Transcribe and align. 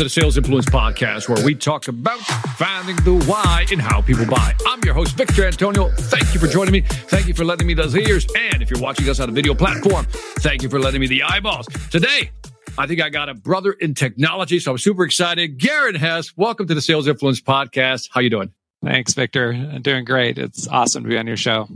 to 0.00 0.04
the 0.04 0.08
Sales 0.08 0.38
Influence 0.38 0.64
Podcast, 0.64 1.28
where 1.28 1.44
we 1.44 1.54
talk 1.54 1.86
about 1.86 2.18
finding 2.56 2.96
the 3.04 3.22
why 3.26 3.66
and 3.70 3.82
how 3.82 4.00
people 4.00 4.24
buy. 4.24 4.54
I'm 4.66 4.82
your 4.82 4.94
host, 4.94 5.14
Victor 5.14 5.44
Antonio. 5.44 5.90
Thank 5.90 6.32
you 6.32 6.40
for 6.40 6.46
joining 6.46 6.72
me. 6.72 6.80
Thank 6.80 7.28
you 7.28 7.34
for 7.34 7.44
letting 7.44 7.66
me 7.66 7.74
those 7.74 7.94
ears. 7.94 8.26
And 8.34 8.62
if 8.62 8.70
you're 8.70 8.80
watching 8.80 9.10
us 9.10 9.20
on 9.20 9.28
a 9.28 9.32
video 9.32 9.52
platform, 9.52 10.06
thank 10.38 10.62
you 10.62 10.70
for 10.70 10.78
letting 10.78 11.02
me 11.02 11.06
the 11.06 11.22
eyeballs. 11.22 11.66
Today, 11.90 12.30
I 12.78 12.86
think 12.86 13.02
I 13.02 13.10
got 13.10 13.28
a 13.28 13.34
brother 13.34 13.72
in 13.72 13.92
technology, 13.92 14.58
so 14.58 14.70
I'm 14.70 14.78
super 14.78 15.04
excited. 15.04 15.58
Garin 15.58 15.96
Hess, 15.96 16.34
welcome 16.34 16.66
to 16.68 16.74
the 16.74 16.80
Sales 16.80 17.06
Influence 17.06 17.42
Podcast. 17.42 18.08
How 18.10 18.22
you 18.22 18.30
doing? 18.30 18.54
Thanks, 18.82 19.12
Victor. 19.12 19.52
I'm 19.52 19.82
doing 19.82 20.06
great. 20.06 20.38
It's 20.38 20.66
awesome 20.66 21.02
to 21.02 21.10
be 21.10 21.18
on 21.18 21.26
your 21.26 21.36
show. 21.36 21.68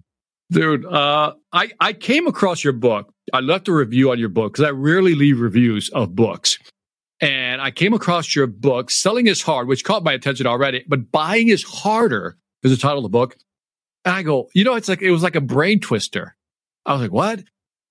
Dude, 0.51 0.87
uh, 0.87 1.35
I, 1.53 1.73
I 1.79 1.93
came 1.93 2.27
across 2.27 2.65
your 2.65 2.73
book. 2.73 3.13
I 3.35 3.41
left 3.41 3.69
a 3.69 3.73
review 3.73 4.13
on 4.13 4.19
your 4.19 4.31
book 4.31 4.55
because 4.55 4.65
I 4.65 4.71
rarely 4.71 5.15
leave 5.15 5.41
reviews 5.41 5.91
of 5.91 6.17
books. 6.17 6.59
And 7.25 7.63
I 7.63 7.71
came 7.71 7.95
across 7.95 8.37
your 8.37 8.47
book, 8.47 8.91
Selling 8.91 9.29
is 9.29 9.41
Hard, 9.41 9.67
which 9.67 9.83
caught 9.83 10.05
my 10.05 10.13
attention 10.13 10.47
already, 10.47 10.85
but 10.87 11.11
Buying 11.11 11.49
is 11.49 11.63
Harder 11.63 12.37
is 12.63 12.71
the 12.71 12.77
title 12.77 12.99
of 12.99 13.05
the 13.05 13.09
book. 13.09 13.35
And 14.05 14.15
I 14.15 14.23
go, 14.23 14.51
you 14.53 14.63
know, 14.63 14.75
it's 14.75 14.91
like, 14.91 15.01
it 15.01 15.11
was 15.11 15.23
like 15.23 15.35
a 15.35 15.41
brain 15.41 15.81
twister. 15.81 16.37
I 16.85 16.93
was 16.93 17.01
like, 17.01 17.13
what? 17.13 17.43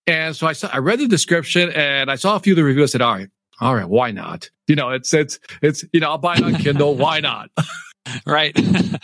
And 0.06 0.36
so 0.36 0.46
I 0.46 0.54
saw, 0.54 0.70
I 0.72 0.78
read 0.78 1.00
the 1.00 1.08
description 1.08 1.72
and 1.72 2.12
I 2.12 2.16
saw 2.16 2.36
a 2.36 2.40
few 2.40 2.54
of 2.54 2.58
the 2.58 2.64
reviews. 2.64 2.92
I 2.92 2.92
said, 2.92 3.02
all 3.02 3.16
right, 3.16 3.30
all 3.60 3.74
right, 3.74 3.90
why 3.90 4.12
not? 4.12 4.52
You 4.68 4.76
know, 4.76 4.92
it's, 4.92 5.12
it's, 5.16 5.40
it's, 5.64 5.84
you 5.92 6.00
know, 6.00 6.12
I'll 6.12 6.20
buy 6.20 6.36
it 6.36 6.44
on 6.44 6.54
Kindle. 6.54 6.94
why 6.96 7.20
not? 7.20 7.50
right. 8.28 8.56
well, 8.62 9.00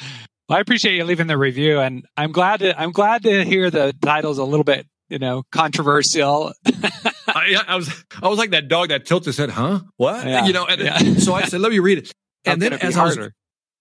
I 0.58 0.60
appreciate 0.60 0.96
you 0.96 1.06
leaving 1.06 1.26
the 1.26 1.40
review 1.40 1.80
and 1.80 2.06
I'm 2.16 2.34
glad 2.34 2.60
to, 2.60 2.80
I'm 2.80 2.92
glad 2.92 3.24
to 3.24 3.44
hear 3.44 3.72
the 3.72 3.96
title's 4.00 4.38
a 4.38 4.44
little 4.44 4.64
bit 4.64 4.86
you 5.10 5.18
know, 5.20 5.44
controversial. 5.52 6.54
I, 7.58 7.64
I, 7.68 7.76
was, 7.76 8.04
I 8.22 8.28
was 8.28 8.38
like 8.38 8.52
that 8.52 8.68
dog 8.68 8.90
that 8.90 9.06
tilted 9.06 9.36
head, 9.36 9.50
huh? 9.50 9.82
What? 9.98 10.26
Yeah, 10.26 10.46
you 10.46 10.54
know, 10.54 10.66
and 10.66 10.82
yeah. 10.82 10.98
so 11.18 11.34
I 11.34 11.44
said, 11.44 11.62
let 11.62 11.72
me 11.72 11.80
read 11.80 12.00
it. 12.00 12.12
And 12.46 12.62
then 12.62 12.72
as 12.72 12.96
I 12.96 13.04
was, 13.04 13.20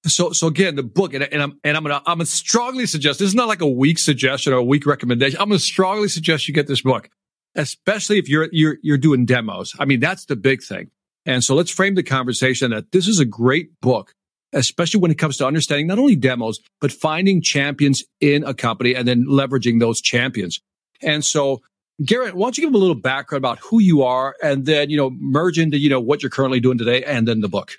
so, 0.08 0.32
so 0.32 0.48
again, 0.48 0.74
the 0.74 0.82
book, 0.82 1.14
and, 1.14 1.22
and 1.22 1.40
I'm, 1.40 1.60
and 1.62 1.76
I'm 1.76 1.84
gonna, 1.84 2.02
I'm 2.04 2.18
gonna 2.18 2.26
strongly 2.26 2.86
suggest, 2.86 3.20
this 3.20 3.28
is 3.28 3.36
not 3.36 3.46
like 3.46 3.60
a 3.60 3.68
weak 3.68 4.00
suggestion 4.00 4.52
or 4.52 4.56
a 4.56 4.64
weak 4.64 4.84
recommendation. 4.84 5.40
I'm 5.40 5.48
gonna 5.48 5.60
strongly 5.60 6.08
suggest 6.08 6.48
you 6.48 6.54
get 6.54 6.66
this 6.66 6.82
book, 6.82 7.08
especially 7.54 8.18
if 8.18 8.28
you're, 8.28 8.48
you're, 8.50 8.78
you're 8.82 8.98
doing 8.98 9.26
demos. 9.26 9.76
I 9.78 9.84
mean, 9.84 10.00
that's 10.00 10.24
the 10.24 10.34
big 10.34 10.60
thing. 10.60 10.90
And 11.24 11.44
so 11.44 11.54
let's 11.54 11.70
frame 11.70 11.94
the 11.94 12.02
conversation 12.02 12.72
that 12.72 12.90
this 12.90 13.06
is 13.06 13.20
a 13.20 13.24
great 13.24 13.80
book 13.80 14.12
especially 14.52 15.00
when 15.00 15.10
it 15.10 15.18
comes 15.18 15.36
to 15.38 15.46
understanding 15.46 15.86
not 15.86 15.98
only 15.98 16.16
demos, 16.16 16.60
but 16.80 16.92
finding 16.92 17.42
champions 17.42 18.02
in 18.20 18.44
a 18.44 18.54
company 18.54 18.94
and 18.94 19.06
then 19.06 19.26
leveraging 19.26 19.80
those 19.80 20.00
champions. 20.00 20.60
And 21.02 21.24
so, 21.24 21.60
Garin, 22.04 22.36
why 22.36 22.46
don't 22.46 22.56
you 22.56 22.62
give 22.62 22.70
them 22.70 22.76
a 22.76 22.78
little 22.78 22.94
background 22.94 23.40
about 23.40 23.58
who 23.58 23.80
you 23.80 24.02
are 24.04 24.36
and 24.42 24.66
then, 24.66 24.88
you 24.88 24.96
know, 24.96 25.10
merge 25.10 25.58
into, 25.58 25.78
you 25.78 25.90
know, 25.90 26.00
what 26.00 26.22
you're 26.22 26.30
currently 26.30 26.60
doing 26.60 26.78
today 26.78 27.02
and 27.02 27.26
then 27.26 27.40
the 27.40 27.48
book? 27.48 27.72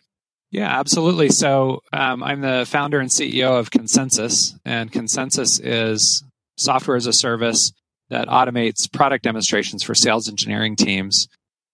Yeah, 0.52 0.80
absolutely. 0.80 1.30
So 1.30 1.84
um, 1.94 2.24
I'm 2.24 2.42
the 2.42 2.66
founder 2.68 3.00
and 3.00 3.10
CEO 3.10 3.60
of 3.60 3.72
Consensus, 3.72 4.56
and 4.66 4.92
Consensus 4.92 5.60
is 5.60 6.24
software 6.58 6.98
as 6.98 7.06
a 7.06 7.14
service 7.14 7.72
that 8.10 8.28
automates 8.28 8.92
product 8.92 9.24
demonstrations 9.24 9.84
for 9.84 9.94
sales 9.94 10.28
engineering 10.28 10.76
teams. 10.76 11.28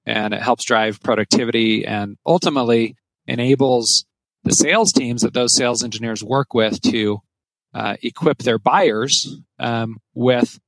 And 0.06 0.34
it 0.34 0.42
helps 0.42 0.66
drive 0.66 1.02
productivity 1.02 1.86
and 1.86 2.18
ultimately 2.26 2.96
enables 3.26 4.06
the 4.44 4.54
sales 4.54 4.92
teams 4.92 5.24
that 5.24 5.34
those 5.34 5.56
sales 5.56 5.84
engineers 5.84 6.24
work 6.24 6.54
with 6.54 6.80
to 6.82 7.22
uh, 7.74 7.96
equip 8.04 8.40
their 8.40 8.60
buyers 8.60 9.40
um, 9.58 9.98
with 10.14 10.60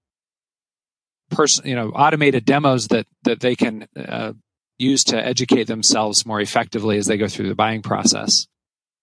person, 1.30 1.68
you 1.68 1.76
know, 1.76 1.90
automated 1.90 2.46
demos 2.46 2.88
that 2.90 3.08
that 3.24 3.40
they 3.40 3.56
can 3.56 3.88
uh, 3.96 4.34
use 4.78 5.04
to 5.06 5.18
educate 5.18 5.66
themselves 5.66 6.26
more 6.26 6.40
effectively 6.40 6.98
as 6.98 7.08
they 7.08 7.18
go 7.18 7.28
through 7.28 7.50
the 7.50 7.56
buying 7.56 7.82
process. 7.82 8.48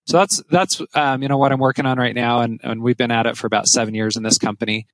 So 0.07 0.19
that's 0.19 0.43
that's 0.51 0.83
um, 0.95 1.23
you 1.23 1.29
know 1.29 1.39
what 1.39 1.53
I'm 1.53 1.61
working 1.61 1.87
on 1.87 1.99
right 1.99 2.15
now, 2.15 2.41
and 2.41 2.61
and 2.63 2.83
we've 2.83 2.97
been 2.97 3.11
at 3.11 3.27
it 3.27 3.37
for 3.37 3.47
about 3.47 3.69
seven 3.69 3.95
years 3.95 4.17
in 4.17 4.23
this 4.23 4.39
company. 4.39 4.87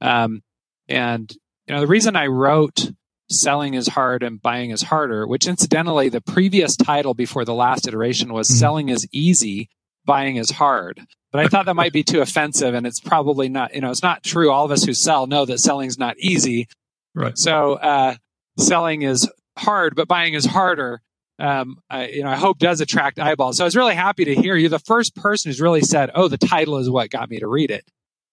Um, 0.00 0.42
and 0.88 1.30
you 1.66 1.74
know 1.74 1.80
the 1.80 1.86
reason 1.86 2.16
I 2.16 2.26
wrote 2.26 2.90
"Selling 3.28 3.74
is 3.74 3.88
Hard 3.88 4.22
and 4.22 4.40
Buying 4.40 4.70
is 4.70 4.82
Harder," 4.82 5.26
which 5.26 5.46
incidentally 5.46 6.08
the 6.08 6.22
previous 6.22 6.74
title 6.74 7.12
before 7.12 7.44
the 7.44 7.54
last 7.54 7.86
iteration 7.86 8.32
was 8.32 8.48
mm-hmm. 8.48 8.58
"Selling 8.58 8.88
is 8.88 9.06
Easy, 9.12 9.68
Buying 10.06 10.36
is 10.36 10.50
Hard." 10.50 11.00
But 11.32 11.44
I 11.44 11.48
thought 11.48 11.66
that 11.66 11.74
might 11.74 11.92
be 11.92 12.02
too 12.02 12.20
offensive, 12.20 12.74
and 12.74 12.86
it's 12.86 13.00
probably 13.00 13.48
not. 13.48 13.74
You 13.74 13.82
know, 13.82 13.90
it's 13.90 14.02
not 14.02 14.22
true. 14.22 14.50
All 14.50 14.64
of 14.64 14.70
us 14.70 14.84
who 14.84 14.94
sell 14.94 15.26
know 15.26 15.44
that 15.44 15.58
selling 15.58 15.88
is 15.88 15.98
not 15.98 16.16
easy. 16.18 16.68
Right. 17.14 17.36
So 17.36 17.74
uh, 17.74 18.14
selling 18.58 19.02
is 19.02 19.30
hard, 19.58 19.96
but 19.96 20.08
buying 20.08 20.34
is 20.34 20.46
harder. 20.46 21.02
Um, 21.38 21.78
I, 21.90 22.08
you 22.08 22.22
know, 22.22 22.30
I 22.30 22.36
hope 22.36 22.58
does 22.58 22.80
attract 22.80 23.18
eyeballs. 23.18 23.58
So 23.58 23.64
I 23.64 23.66
was 23.66 23.76
really 23.76 23.94
happy 23.94 24.24
to 24.24 24.34
hear 24.34 24.56
you. 24.56 24.70
The 24.70 24.78
first 24.78 25.14
person 25.14 25.50
who's 25.50 25.60
really 25.60 25.82
said, 25.82 26.10
"Oh, 26.14 26.28
the 26.28 26.38
title 26.38 26.78
is 26.78 26.88
what 26.88 27.10
got 27.10 27.28
me 27.28 27.38
to 27.40 27.46
read 27.46 27.70
it." 27.70 27.84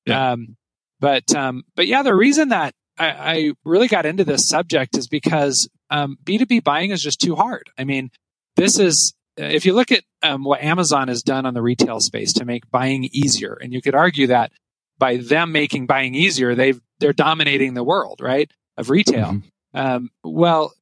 Yeah. 0.06 0.32
Um, 0.32 0.56
but 1.00 1.36
um, 1.36 1.64
but 1.76 1.88
yeah, 1.88 2.04
the 2.04 2.16
reason 2.16 2.50
that 2.50 2.74
I, 2.98 3.08
I, 3.10 3.52
really 3.66 3.88
got 3.88 4.06
into 4.06 4.24
this 4.24 4.48
subject 4.48 4.98
is 4.98 5.08
because 5.08 5.68
um, 5.90 6.18
B 6.24 6.38
two 6.38 6.46
B 6.46 6.60
buying 6.60 6.92
is 6.92 7.04
just 7.04 7.20
too 7.20 7.36
hard. 7.36 7.70
I 7.78 7.84
mean, 7.84 8.10
this 8.56 8.80
is 8.80 9.14
if 9.38 9.66
you 9.66 9.74
look 9.74 9.92
at 9.92 10.04
um, 10.22 10.44
what 10.44 10.62
Amazon 10.62 11.08
has 11.08 11.24
done 11.24 11.46
on 11.46 11.54
the 11.54 11.62
retail 11.62 12.00
space 12.00 12.34
to 12.34 12.46
make 12.46 12.70
buying 12.70 13.06
easier, 13.12 13.54
and 13.54 13.74
you 13.74 13.82
could 13.82 13.96
argue 13.96 14.28
that 14.28 14.52
by 14.98 15.18
them 15.18 15.52
making 15.52 15.88
buying 15.88 16.16
easier, 16.16 16.56
they've 16.56 16.80
they're 17.00 17.14
dominating 17.14 17.74
the 17.74 17.84
world, 17.84 18.22
right, 18.22 18.52
of 18.78 18.90
retail. 18.90 19.34
Mm-hmm. 19.34 19.78
Um, 19.78 20.10
well, 20.24 20.74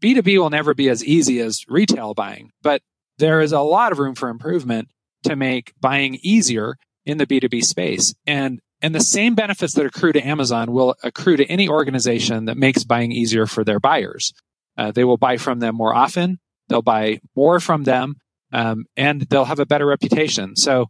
B 0.00 0.14
two 0.14 0.22
B 0.22 0.38
will 0.38 0.50
never 0.50 0.74
be 0.74 0.88
as 0.88 1.04
easy 1.04 1.40
as 1.40 1.64
retail 1.68 2.14
buying, 2.14 2.50
but 2.62 2.82
there 3.18 3.40
is 3.40 3.52
a 3.52 3.60
lot 3.60 3.92
of 3.92 3.98
room 3.98 4.14
for 4.14 4.28
improvement 4.28 4.88
to 5.24 5.36
make 5.36 5.74
buying 5.80 6.18
easier 6.22 6.76
in 7.04 7.18
the 7.18 7.26
B 7.26 7.40
two 7.40 7.48
B 7.48 7.60
space, 7.60 8.14
and 8.26 8.60
and 8.80 8.94
the 8.94 9.00
same 9.00 9.34
benefits 9.34 9.74
that 9.74 9.86
accrue 9.86 10.12
to 10.12 10.26
Amazon 10.26 10.72
will 10.72 10.94
accrue 11.02 11.36
to 11.36 11.44
any 11.46 11.68
organization 11.68 12.44
that 12.46 12.56
makes 12.56 12.84
buying 12.84 13.12
easier 13.12 13.44
for 13.46 13.64
their 13.64 13.80
buyers. 13.80 14.32
Uh, 14.76 14.92
they 14.92 15.04
will 15.04 15.16
buy 15.16 15.36
from 15.36 15.58
them 15.58 15.74
more 15.74 15.94
often. 15.94 16.38
They'll 16.68 16.82
buy 16.82 17.20
more 17.34 17.60
from 17.60 17.84
them, 17.84 18.16
um, 18.52 18.84
and 18.96 19.22
they'll 19.22 19.44
have 19.44 19.60
a 19.60 19.66
better 19.66 19.86
reputation. 19.86 20.56
So, 20.56 20.86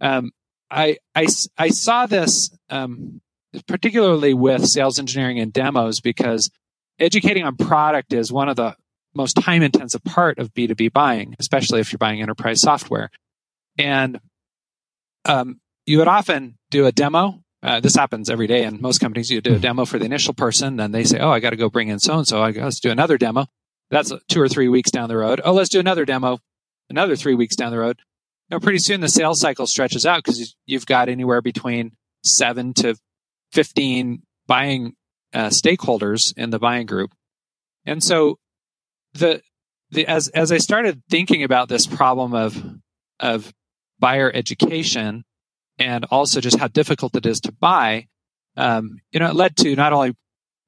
um, 0.00 0.30
I, 0.70 0.98
I, 1.14 1.26
I 1.58 1.70
saw 1.70 2.06
this 2.06 2.50
um, 2.68 3.20
particularly 3.66 4.34
with 4.34 4.66
sales 4.66 4.98
engineering 4.98 5.38
and 5.40 5.52
demos 5.52 6.00
because 6.00 6.50
educating 6.98 7.44
on 7.44 7.56
product 7.56 8.12
is 8.12 8.32
one 8.32 8.48
of 8.48 8.56
the 8.56 8.76
most 9.14 9.34
time 9.34 9.62
intensive 9.62 10.04
part 10.04 10.38
of 10.38 10.54
B2B 10.54 10.92
buying, 10.92 11.34
especially 11.38 11.80
if 11.80 11.92
you're 11.92 11.98
buying 11.98 12.22
enterprise 12.22 12.60
software. 12.60 13.10
And 13.78 14.20
um, 15.24 15.60
you 15.86 15.98
would 15.98 16.08
often 16.08 16.58
do 16.70 16.86
a 16.86 16.92
demo. 16.92 17.42
Uh, 17.62 17.80
this 17.80 17.96
happens 17.96 18.30
every 18.30 18.46
day 18.46 18.64
in 18.64 18.80
most 18.80 19.00
companies. 19.00 19.30
You 19.30 19.40
do 19.40 19.52
a 19.52 19.56
hmm. 19.56 19.60
demo 19.60 19.84
for 19.84 19.98
the 19.98 20.04
initial 20.04 20.32
person, 20.32 20.76
then 20.76 20.92
they 20.92 21.04
say, 21.04 21.18
"Oh, 21.18 21.30
I 21.30 21.40
got 21.40 21.50
to 21.50 21.56
go 21.56 21.68
bring 21.68 21.88
in 21.88 21.98
so 21.98 22.16
and 22.18 22.26
so. 22.26 22.42
I 22.42 22.52
got 22.52 22.72
to 22.72 22.80
do 22.80 22.90
another 22.90 23.18
demo." 23.18 23.46
That's 23.90 24.12
two 24.28 24.40
or 24.40 24.48
three 24.48 24.68
weeks 24.68 24.90
down 24.90 25.08
the 25.08 25.16
road. 25.16 25.40
Oh, 25.44 25.52
let's 25.52 25.68
do 25.68 25.80
another 25.80 26.04
demo, 26.04 26.38
another 26.88 27.16
three 27.16 27.34
weeks 27.34 27.56
down 27.56 27.72
the 27.72 27.78
road. 27.78 27.98
Know, 28.50 28.58
pretty 28.58 28.78
soon 28.78 29.00
the 29.00 29.08
sales 29.08 29.40
cycle 29.40 29.66
stretches 29.68 30.04
out 30.04 30.24
because 30.24 30.56
you've 30.66 30.86
got 30.86 31.08
anywhere 31.08 31.40
between 31.40 31.92
seven 32.24 32.74
to 32.74 32.96
15 33.52 34.22
buying 34.48 34.94
uh, 35.32 35.48
stakeholders 35.48 36.36
in 36.36 36.50
the 36.50 36.58
buying 36.58 36.86
group. 36.86 37.12
And 37.86 38.02
so 38.02 38.38
the, 39.14 39.40
the, 39.90 40.06
as, 40.06 40.28
as 40.28 40.50
I 40.50 40.58
started 40.58 41.02
thinking 41.08 41.44
about 41.44 41.68
this 41.68 41.86
problem 41.86 42.34
of, 42.34 42.60
of 43.20 43.52
buyer 44.00 44.30
education 44.34 45.24
and 45.78 46.04
also 46.10 46.40
just 46.40 46.58
how 46.58 46.66
difficult 46.66 47.14
it 47.14 47.26
is 47.26 47.40
to 47.42 47.52
buy, 47.52 48.08
um, 48.56 48.98
you 49.12 49.20
know, 49.20 49.28
it 49.28 49.36
led 49.36 49.56
to 49.58 49.76
not 49.76 49.92
only 49.92 50.16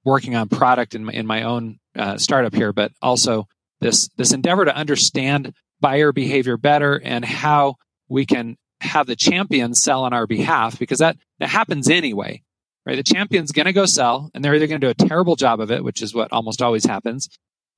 working 0.04 0.34
on 0.34 0.48
product 0.48 0.94
in 0.94 1.04
my, 1.04 1.12
in 1.12 1.26
my 1.26 1.42
own 1.42 1.78
uh, 1.96 2.18
startup 2.18 2.54
here, 2.54 2.72
but 2.72 2.92
also 3.00 3.46
this 3.80 4.08
this 4.16 4.32
endeavor 4.32 4.64
to 4.64 4.74
understand 4.74 5.54
buyer 5.80 6.12
behavior 6.12 6.56
better 6.56 7.00
and 7.02 7.24
how 7.24 7.74
we 8.08 8.24
can 8.24 8.56
have 8.80 9.06
the 9.06 9.16
champion 9.16 9.74
sell 9.74 10.04
on 10.04 10.12
our 10.12 10.26
behalf 10.26 10.78
because 10.78 10.98
that 10.98 11.16
that 11.38 11.48
happens 11.48 11.88
anyway 11.88 12.42
right? 12.86 12.96
The 12.96 13.02
champion's 13.02 13.52
going 13.52 13.66
to 13.66 13.72
go 13.72 13.86
sell 13.86 14.30
and 14.34 14.44
they're 14.44 14.54
either 14.54 14.66
going 14.66 14.80
to 14.80 14.92
do 14.92 15.04
a 15.04 15.08
terrible 15.08 15.36
job 15.36 15.60
of 15.60 15.70
it 15.70 15.84
which 15.84 16.02
is 16.02 16.14
what 16.14 16.32
almost 16.32 16.62
always 16.62 16.84
happens 16.84 17.28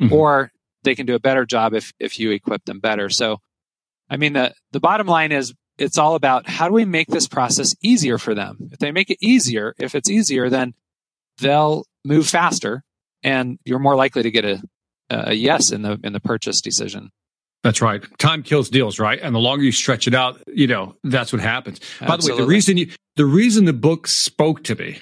mm-hmm. 0.01 0.13
or 0.13 0.51
they 0.83 0.95
can 0.95 1.07
do 1.07 1.15
a 1.15 1.21
better 1.21 1.45
job 1.45 1.75
if 1.75 1.93
if 1.99 2.19
you 2.19 2.31
equip 2.31 2.65
them 2.65 2.81
better. 2.81 3.09
So 3.09 3.39
i 4.11 4.17
mean 4.17 4.35
the 4.35 4.55
the 4.73 4.81
bottom 4.81 5.07
line 5.07 5.33
is 5.33 5.55
it's 5.79 5.99
all 5.99 6.15
about 6.15 6.49
how 6.49 6.69
do 6.69 6.75
we 6.75 6.85
make 6.85 7.09
this 7.09 7.27
process 7.27 7.75
easier 7.83 8.19
for 8.19 8.35
them? 8.35 8.71
If 8.71 8.79
they 8.79 8.93
make 8.93 9.11
it 9.11 9.19
easier 9.21 9.75
if 9.79 9.95
it's 9.95 10.11
easier 10.11 10.49
then 10.49 10.75
they'll 11.39 11.85
move 12.05 12.27
faster 12.27 12.83
and 13.23 13.59
you're 13.65 13.79
more 13.79 13.97
likely 13.97 14.23
to 14.23 14.31
get 14.31 14.45
a, 14.45 14.63
a 15.11 15.35
yes 15.35 15.71
in 15.73 15.83
the 15.83 15.99
in 16.05 16.13
the 16.13 16.21
purchase 16.21 16.61
decision. 16.61 17.11
That's 17.63 17.81
right. 17.81 18.03
Time 18.19 18.43
kills 18.43 18.69
deals, 18.69 18.99
right? 18.99 19.19
And 19.23 19.35
the 19.35 19.39
longer 19.41 19.65
you 19.65 19.73
stretch 19.73 20.07
it 20.07 20.15
out, 20.15 20.39
you 20.47 20.67
know, 20.67 20.97
that's 21.03 21.33
what 21.33 21.41
happens. 21.41 21.81
Absolutely. 22.01 22.07
By 22.07 22.17
the 22.17 22.33
way, 22.33 22.39
the 22.39 22.47
reason 22.47 22.77
you, 22.77 22.91
the 23.17 23.25
reason 23.25 23.65
the 23.65 23.73
book 23.73 24.07
spoke 24.07 24.65
to 24.65 24.75
me 24.75 25.01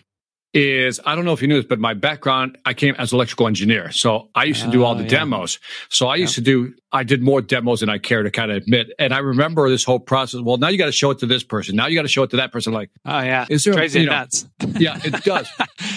is 0.54 1.00
I 1.06 1.14
don't 1.14 1.24
know 1.24 1.32
if 1.32 1.40
you 1.42 1.48
knew 1.48 1.56
this, 1.56 1.64
but 1.66 1.78
my 1.78 1.94
background, 1.94 2.58
I 2.66 2.74
came 2.74 2.94
as 2.98 3.12
electrical 3.12 3.46
engineer. 3.46 3.90
So 3.90 4.28
I 4.34 4.44
used 4.44 4.62
to 4.62 4.70
do 4.70 4.84
all 4.84 4.94
the 4.94 5.00
Oh, 5.00 5.04
yeah. 5.04 5.08
demos. 5.20 5.58
So 5.88 6.08
I 6.08 6.16
used 6.16 6.34
to 6.34 6.40
do, 6.42 6.74
I 6.92 7.04
did 7.04 7.22
more 7.22 7.40
demos 7.40 7.80
than 7.80 7.88
I 7.88 7.96
care 7.98 8.22
to 8.22 8.30
kind 8.30 8.50
of 8.50 8.58
admit. 8.58 8.88
And 8.98 9.14
I 9.14 9.18
remember 9.18 9.70
this 9.70 9.82
whole 9.84 9.98
process. 9.98 10.40
Well, 10.42 10.58
now 10.58 10.68
you 10.68 10.76
got 10.76 10.86
to 10.86 10.92
show 10.92 11.10
it 11.10 11.18
to 11.20 11.26
this 11.26 11.42
person. 11.42 11.74
Now 11.76 11.86
you 11.86 11.94
got 11.96 12.02
to 12.02 12.08
show 12.08 12.22
it 12.22 12.30
to 12.30 12.36
that 12.36 12.52
person. 12.52 12.72
Like, 12.74 12.90
Oh 13.06 13.20
yeah, 13.20 13.46
there 13.48 13.74
a- 13.74 13.76
you 13.94 14.00
you 14.00 14.06
know- 14.06 14.12
nuts. 14.12 14.46
yeah, 14.78 14.98
it 15.02 15.24
does. 15.24 15.48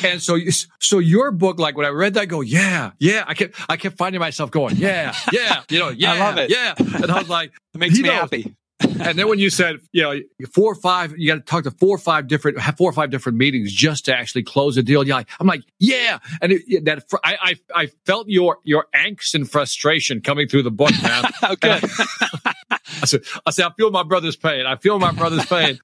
and 0.06 0.22
so, 0.22 0.36
you- 0.36 0.52
so 0.80 1.00
your 1.00 1.32
book, 1.32 1.60
like 1.60 1.76
when 1.76 1.86
I 1.86 1.90
read 1.90 2.14
that, 2.14 2.22
I 2.22 2.26
go, 2.26 2.42
yeah, 2.42 2.92
yeah. 3.00 3.26
I 3.28 3.34
kept, 3.34 3.56
I 3.68 3.76
kept 3.78 3.98
finding 3.98 4.20
myself 4.20 4.52
going, 4.52 4.78
yeah, 4.78 5.14
yeah, 5.34 5.64
you 5.70 5.80
know, 5.80 5.90
yeah, 5.98 6.14
I 6.14 6.20
love 6.20 6.38
it. 6.38 6.50
yeah. 6.50 6.74
And 6.78 7.12
I 7.12 7.20
was 7.20 7.30
like, 7.30 7.52
It 7.74 7.78
makes 7.78 7.96
me 7.96 8.04
knows. 8.04 8.14
happy. 8.22 8.56
and 9.00 9.18
then 9.18 9.30
when 9.30 9.40
you 9.40 9.50
said, 9.50 9.78
you 9.94 10.02
know, 10.04 10.20
four 10.54 10.72
or 10.72 10.76
five, 10.76 11.14
you 11.18 11.28
got 11.32 11.36
to 11.36 11.42
talk 11.42 11.64
to 11.64 11.72
four 11.72 11.96
or 11.96 11.98
five 11.98 12.28
different, 12.28 12.60
have 12.60 12.76
four 12.76 12.90
or 12.90 12.94
five 12.94 13.10
different 13.10 13.38
meetings 13.38 13.72
just 13.72 14.06
to 14.06 14.16
actually 14.16 14.44
close 14.44 14.76
a 14.76 14.84
deal. 14.84 15.08
Yeah, 15.08 15.24
I'm 15.40 15.48
like, 15.48 15.62
yeah, 15.80 16.20
and 16.42 16.52
it, 16.52 16.84
that 16.86 17.10
fr- 17.10 17.18
I, 17.24 17.38
I 17.74 17.84
I 17.84 17.88
felt 18.06 18.28
your 18.28 18.58
your 18.64 18.88
angst 18.94 19.34
and 19.34 19.50
frustration 19.50 20.20
coming 20.22 20.48
through 20.50 20.64
the 20.64 20.72
book, 20.72 20.92
man. 21.04 21.24
Oh, 21.42 21.54
okay, 21.54 21.80
good. 21.80 21.90
I 23.02 23.06
said, 23.06 23.22
I 23.46 23.52
said, 23.52 23.66
I 23.68 23.72
feel 23.78 23.92
my 23.92 24.04
brother's 24.04 24.36
pain. 24.36 24.66
I 24.66 24.76
feel 24.76 25.00
my 25.00 25.12
brother's 25.12 25.46
pain. 25.46 25.80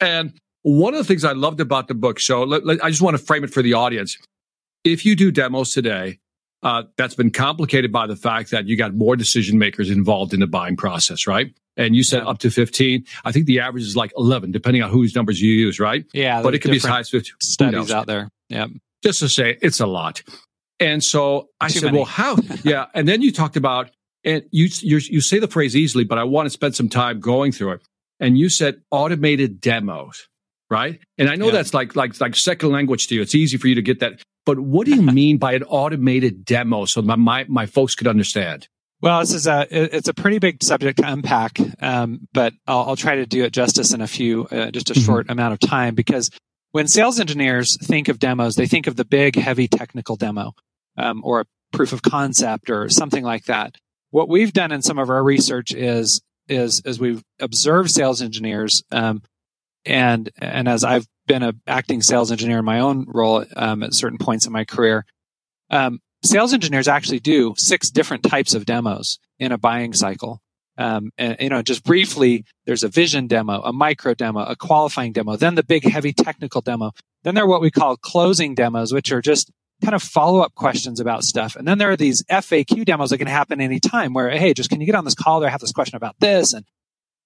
And 0.00 0.32
one 0.62 0.94
of 0.94 0.98
the 0.98 1.04
things 1.04 1.24
I 1.24 1.32
loved 1.32 1.60
about 1.60 1.88
the 1.88 1.94
book, 1.94 2.20
so 2.20 2.44
let, 2.44 2.64
let- 2.64 2.84
I 2.84 2.88
just 2.90 3.02
want 3.02 3.16
to 3.16 3.22
frame 3.22 3.42
it 3.44 3.52
for 3.52 3.62
the 3.62 3.74
audience. 3.74 4.16
If 4.84 5.04
you 5.04 5.14
do 5.16 5.30
demos 5.30 5.70
today, 5.72 6.18
uh, 6.62 6.84
that's 6.96 7.14
been 7.14 7.30
complicated 7.30 7.90
by 7.92 8.06
the 8.06 8.16
fact 8.16 8.50
that 8.52 8.66
you 8.66 8.76
got 8.76 8.94
more 8.94 9.16
decision 9.16 9.58
makers 9.58 9.90
involved 9.90 10.32
in 10.34 10.40
the 10.40 10.46
buying 10.46 10.76
process, 10.76 11.26
right? 11.26 11.52
And 11.76 11.96
you 11.96 12.02
said 12.04 12.22
up 12.22 12.38
to 12.40 12.50
15. 12.50 13.04
I 13.24 13.32
think 13.32 13.46
the 13.46 13.60
average 13.60 13.84
is 13.84 13.96
like 13.96 14.12
11, 14.16 14.52
depending 14.52 14.82
on 14.82 14.90
whose 14.90 15.14
numbers 15.14 15.40
you 15.40 15.52
use, 15.52 15.80
right? 15.80 16.04
yeah, 16.12 16.42
but 16.42 16.54
it 16.54 16.58
could 16.60 16.70
be 16.70 16.76
as 16.76 16.84
high 16.84 17.00
as 17.00 17.08
50. 17.10 17.32
Studies 17.40 17.90
out 17.90 18.06
there. 18.06 18.28
Yeah. 18.48 18.66
just 19.02 19.20
to 19.20 19.28
say 19.28 19.58
it's 19.62 19.80
a 19.80 19.86
lot. 19.86 20.22
And 20.78 21.02
so 21.02 21.48
I 21.60 21.68
Too 21.68 21.78
said, 21.80 21.86
many. 21.86 21.98
well, 21.98 22.04
how? 22.06 22.36
yeah. 22.64 22.86
And 22.94 23.08
then 23.08 23.22
you 23.22 23.32
talked 23.32 23.56
about, 23.56 23.90
and 24.24 24.42
you, 24.50 24.68
you, 24.82 24.98
you 24.98 25.20
say 25.20 25.38
the 25.38 25.48
phrase 25.48 25.74
easily, 25.74 26.04
but 26.04 26.18
I 26.18 26.24
want 26.24 26.46
to 26.46 26.50
spend 26.50 26.76
some 26.76 26.88
time 26.88 27.20
going 27.20 27.52
through 27.52 27.72
it. 27.72 27.80
And 28.20 28.36
you 28.38 28.48
said 28.50 28.82
automated 28.90 29.60
demos, 29.60 30.28
right? 30.70 31.00
And 31.18 31.28
I 31.30 31.36
know 31.36 31.46
Yeah. 31.46 31.52
that's 31.52 31.72
like, 31.74 31.96
like, 31.96 32.20
like 32.20 32.36
second 32.36 32.70
language 32.70 33.06
to 33.08 33.14
you. 33.14 33.22
It's 33.22 33.34
easy 33.34 33.56
for 33.56 33.66
you 33.68 33.74
to 33.76 33.82
get 33.82 34.00
that. 34.00 34.20
But 34.44 34.58
what 34.58 34.86
do 34.86 34.94
you 34.94 35.02
mean 35.20 35.38
by 35.38 35.52
an 35.54 35.62
automated 35.64 36.44
demo 36.44 36.84
so 36.84 37.02
my, 37.02 37.16
my, 37.16 37.44
my 37.48 37.66
folks 37.66 37.94
could 37.94 38.06
understand? 38.06 38.68
Well, 39.00 39.18
this 39.18 39.32
is 39.34 39.48
a 39.48 39.66
it's 39.70 40.06
a 40.06 40.14
pretty 40.14 40.38
big 40.38 40.62
subject 40.62 40.98
to 41.00 41.12
unpack, 41.12 41.58
um, 41.82 42.28
but 42.32 42.52
I'll, 42.68 42.90
I'll 42.90 42.96
try 42.96 43.16
to 43.16 43.26
do 43.26 43.42
it 43.42 43.52
justice 43.52 43.92
in 43.92 44.00
a 44.00 44.06
few 44.06 44.44
uh, 44.46 44.70
just 44.70 44.90
a 44.90 44.94
Mhm. 44.94 45.04
short 45.04 45.28
amount 45.30 45.54
of 45.54 45.58
time 45.58 45.96
because 45.96 46.30
when 46.70 46.86
sales 46.86 47.18
engineers 47.18 47.76
think 47.84 48.08
of 48.08 48.20
demos, 48.20 48.54
they 48.54 48.66
think 48.66 48.86
of 48.86 48.94
the 48.94 49.04
big, 49.04 49.34
heavy 49.34 49.66
technical 49.66 50.14
demo 50.14 50.52
um, 50.96 51.20
or 51.24 51.40
a 51.40 51.44
proof 51.72 51.92
of 51.92 52.02
concept 52.02 52.70
or 52.70 52.88
something 52.88 53.24
like 53.24 53.44
that. 53.46 53.74
What 54.10 54.28
we've 54.28 54.52
done 54.52 54.70
in 54.70 54.82
some 54.82 54.98
of 54.98 55.10
our 55.10 55.24
research 55.24 55.72
is 55.74 56.22
is 56.48 56.80
is 56.84 57.00
we've 57.00 57.24
observed 57.40 57.90
sales 57.90 58.22
engineers, 58.22 58.84
um, 58.92 59.22
and 59.84 60.30
and 60.38 60.68
as 60.68 60.84
I've 60.84 61.06
been 61.26 61.42
a 61.42 61.54
acting 61.66 62.02
sales 62.02 62.32
engineer 62.32 62.58
in 62.58 62.64
my 62.64 62.80
own 62.80 63.06
role 63.08 63.44
um, 63.56 63.82
at 63.82 63.94
certain 63.94 64.18
points 64.18 64.46
in 64.46 64.52
my 64.52 64.64
career, 64.64 65.04
um, 65.70 66.00
sales 66.24 66.52
engineers 66.52 66.88
actually 66.88 67.20
do 67.20 67.54
six 67.56 67.90
different 67.90 68.22
types 68.22 68.54
of 68.54 68.64
demos 68.66 69.18
in 69.38 69.52
a 69.52 69.58
buying 69.58 69.92
cycle. 69.92 70.40
Um, 70.78 71.10
and 71.18 71.36
you 71.38 71.48
know, 71.48 71.62
just 71.62 71.84
briefly, 71.84 72.44
there's 72.66 72.82
a 72.82 72.88
vision 72.88 73.26
demo, 73.26 73.60
a 73.62 73.72
micro 73.72 74.14
demo, 74.14 74.42
a 74.44 74.56
qualifying 74.56 75.12
demo, 75.12 75.36
then 75.36 75.54
the 75.54 75.62
big 75.62 75.84
heavy 75.88 76.12
technical 76.12 76.60
demo. 76.60 76.92
Then 77.24 77.34
there 77.34 77.44
are 77.44 77.48
what 77.48 77.60
we 77.60 77.70
call 77.70 77.96
closing 77.96 78.54
demos, 78.54 78.92
which 78.92 79.12
are 79.12 79.20
just 79.20 79.50
kind 79.82 79.94
of 79.94 80.02
follow 80.02 80.40
up 80.40 80.54
questions 80.54 81.00
about 81.00 81.24
stuff. 81.24 81.56
And 81.56 81.66
then 81.66 81.78
there 81.78 81.90
are 81.90 81.96
these 81.96 82.22
FAQ 82.24 82.84
demos 82.84 83.10
that 83.10 83.18
can 83.18 83.26
happen 83.26 83.60
anytime 83.60 84.14
where, 84.14 84.30
hey, 84.30 84.54
just 84.54 84.70
can 84.70 84.80
you 84.80 84.86
get 84.86 84.94
on 84.94 85.04
this 85.04 85.14
call? 85.14 85.44
I 85.44 85.50
have 85.50 85.60
this 85.60 85.72
question 85.72 85.96
about 85.96 86.16
this. 86.20 86.52
And, 86.52 86.64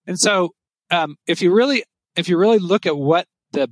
and 0.07 0.19
so, 0.19 0.55
um, 0.91 1.17
if 1.27 1.43
you 1.43 1.53
really, 1.53 1.85
if 2.17 2.29
you 2.29 2.39
really 2.39 2.59
look 2.59 2.87
at 2.87 2.97
what 2.97 3.27
the, 3.53 3.71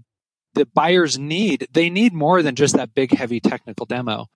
the 0.54 0.66
buyers 0.66 1.18
need, 1.18 1.68
they 1.72 1.90
need 1.90 2.12
more 2.12 2.42
than 2.42 2.54
just 2.54 2.76
that 2.76 2.94
big, 2.94 3.12
heavy 3.12 3.40
technical 3.40 3.86
demo. 3.86 4.26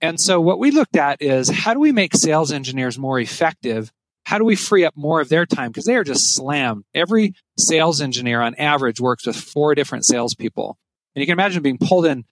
And 0.00 0.20
so 0.20 0.40
what 0.40 0.58
we 0.58 0.70
looked 0.70 0.96
at 0.96 1.20
is 1.20 1.48
how 1.48 1.74
do 1.74 1.80
we 1.80 1.92
make 1.92 2.14
sales 2.14 2.52
engineers 2.52 2.98
more 2.98 3.18
effective? 3.18 3.90
How 4.24 4.38
do 4.38 4.44
we 4.44 4.56
free 4.56 4.84
up 4.84 4.96
more 4.96 5.20
of 5.20 5.28
their 5.28 5.46
time? 5.46 5.70
Because 5.70 5.86
they 5.86 5.96
are 5.96 6.04
just 6.04 6.34
slammed. 6.34 6.84
Every 6.94 7.34
sales 7.58 8.00
engineer 8.00 8.40
on 8.40 8.54
average 8.54 9.00
works 9.00 9.26
with 9.26 9.36
four 9.36 9.74
different 9.74 10.04
salespeople. 10.04 10.78
And 11.14 11.20
you 11.22 11.26
can 11.26 11.32
imagine 11.32 11.62
being 11.62 11.78
pulled 11.78 12.06
in 12.06 12.24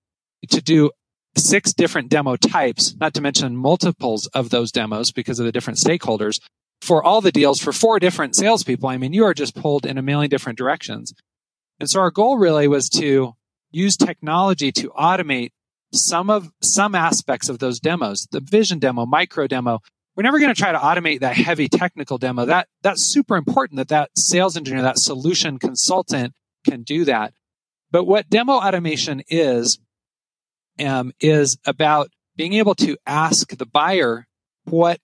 to 0.50 0.62
do 0.62 0.90
six 1.37 1.72
different 1.72 2.08
demo 2.08 2.37
types, 2.37 2.94
not 3.00 3.14
to 3.14 3.20
mention 3.20 3.56
multiples 3.56 4.26
of 4.29 4.50
those 4.50 4.70
demos 4.70 5.11
because 5.11 5.38
of 5.38 5.46
the 5.46 5.52
different 5.52 5.79
stakeholders 5.79 6.38
for 6.81 7.02
all 7.02 7.20
the 7.20 7.32
deals 7.32 7.61
for 7.61 7.72
four 7.72 7.99
different 7.99 8.37
salespeople. 8.37 8.88
I 8.88 8.99
mean, 8.99 9.12
you 9.12 9.25
are 9.25 9.34
just 9.34 9.55
pulled 9.55 9.87
in 9.87 9.99
a 9.99 10.02
million 10.02 10.31
different 10.31 10.58
directions. 10.58 11.12
And 11.78 11.88
so 11.90 12.00
our 12.00 12.11
goal 12.11 12.38
really 12.38 12.69
was 12.69 12.88
to 12.90 13.34
use 13.70 13.96
technology 13.96 14.73
to 14.73 14.90
automate 14.90 15.50
some 15.93 16.31
of 16.31 16.50
some 16.62 16.94
aspects 16.94 17.49
of 17.49 17.58
those 17.58 17.81
demos, 17.81 18.26
the 18.31 18.40
vision 18.40 18.78
demo, 18.78 19.06
micro 19.06 19.46
demo. 19.46 19.81
We're 20.17 20.23
never 20.23 20.38
going 20.38 20.55
to 20.55 20.58
try 20.61 20.73
to 20.73 20.78
automate 20.78 21.20
that 21.20 21.37
heavy 21.37 21.69
technical 21.69 22.19
demo. 22.19 22.46
That 22.46 22.69
that's 22.82 23.02
super 23.02 23.37
important 23.37 23.76
that 23.76 23.88
that 23.88 24.11
sales 24.17 24.56
engineer, 24.56 24.82
that 24.82 24.99
solution 24.99 25.58
consultant 25.58 26.34
can 26.64 26.82
do 26.82 27.05
that. 27.05 27.34
But 27.90 28.05
what 28.05 28.29
demo 28.29 28.55
automation 28.55 29.22
is, 29.29 29.79
um, 30.79 31.12
is 31.20 31.58
about 31.67 32.11
being 32.37 32.55
able 32.55 32.75
to 32.76 32.96
ask 33.06 33.56
the 33.56 33.67
buyer 33.67 34.26
what 34.64 35.00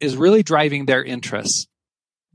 is 0.00 0.16
really 0.16 0.42
driving 0.42 0.86
their 0.86 1.04
interests. 1.04 1.66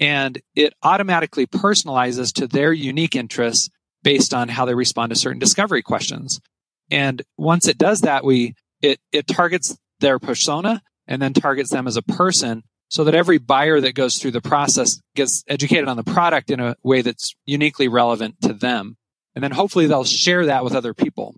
And 0.02 0.42
it 0.56 0.74
automatically 0.82 1.46
personalizes 1.46 2.34
to 2.34 2.48
their 2.48 2.74
unique 2.74 3.16
interests 3.16 3.70
based 4.04 4.34
on 4.34 4.50
how 4.50 4.66
they 4.66 4.74
respond 4.74 5.12
to 5.12 5.16
certain 5.16 5.40
discovery 5.40 5.84
questions. 5.84 6.42
And 6.90 7.22
once 7.38 7.68
it 7.68 7.78
does 7.78 8.02
that, 8.02 8.26
we, 8.26 8.56
it, 8.82 9.00
it 9.12 9.28
targets 9.28 9.78
their 10.00 10.18
persona 10.18 10.82
and 11.08 11.22
then 11.22 11.34
targets 11.34 11.70
them 11.70 11.88
as 11.88 11.98
a 11.98 12.02
person 12.02 12.64
so 12.90 13.04
that 13.06 13.16
every 13.16 13.38
buyer 13.38 13.80
that 13.80 13.94
goes 13.94 14.18
through 14.18 14.32
the 14.32 14.42
process 14.42 15.00
gets 15.16 15.44
educated 15.48 15.88
on 15.88 15.98
the 15.98 16.04
product 16.04 16.50
in 16.50 16.60
a 16.60 16.76
way 16.84 17.02
that's 17.02 17.34
uniquely 17.46 17.88
relevant 17.88 18.36
to 18.42 18.54
them. 18.54 18.98
And 19.36 19.44
then 19.44 19.52
hopefully 19.52 19.88
they'll 19.88 20.04
share 20.04 20.48
that 20.48 20.64
with 20.64 20.76
other 20.76 20.94
people. 20.94 21.36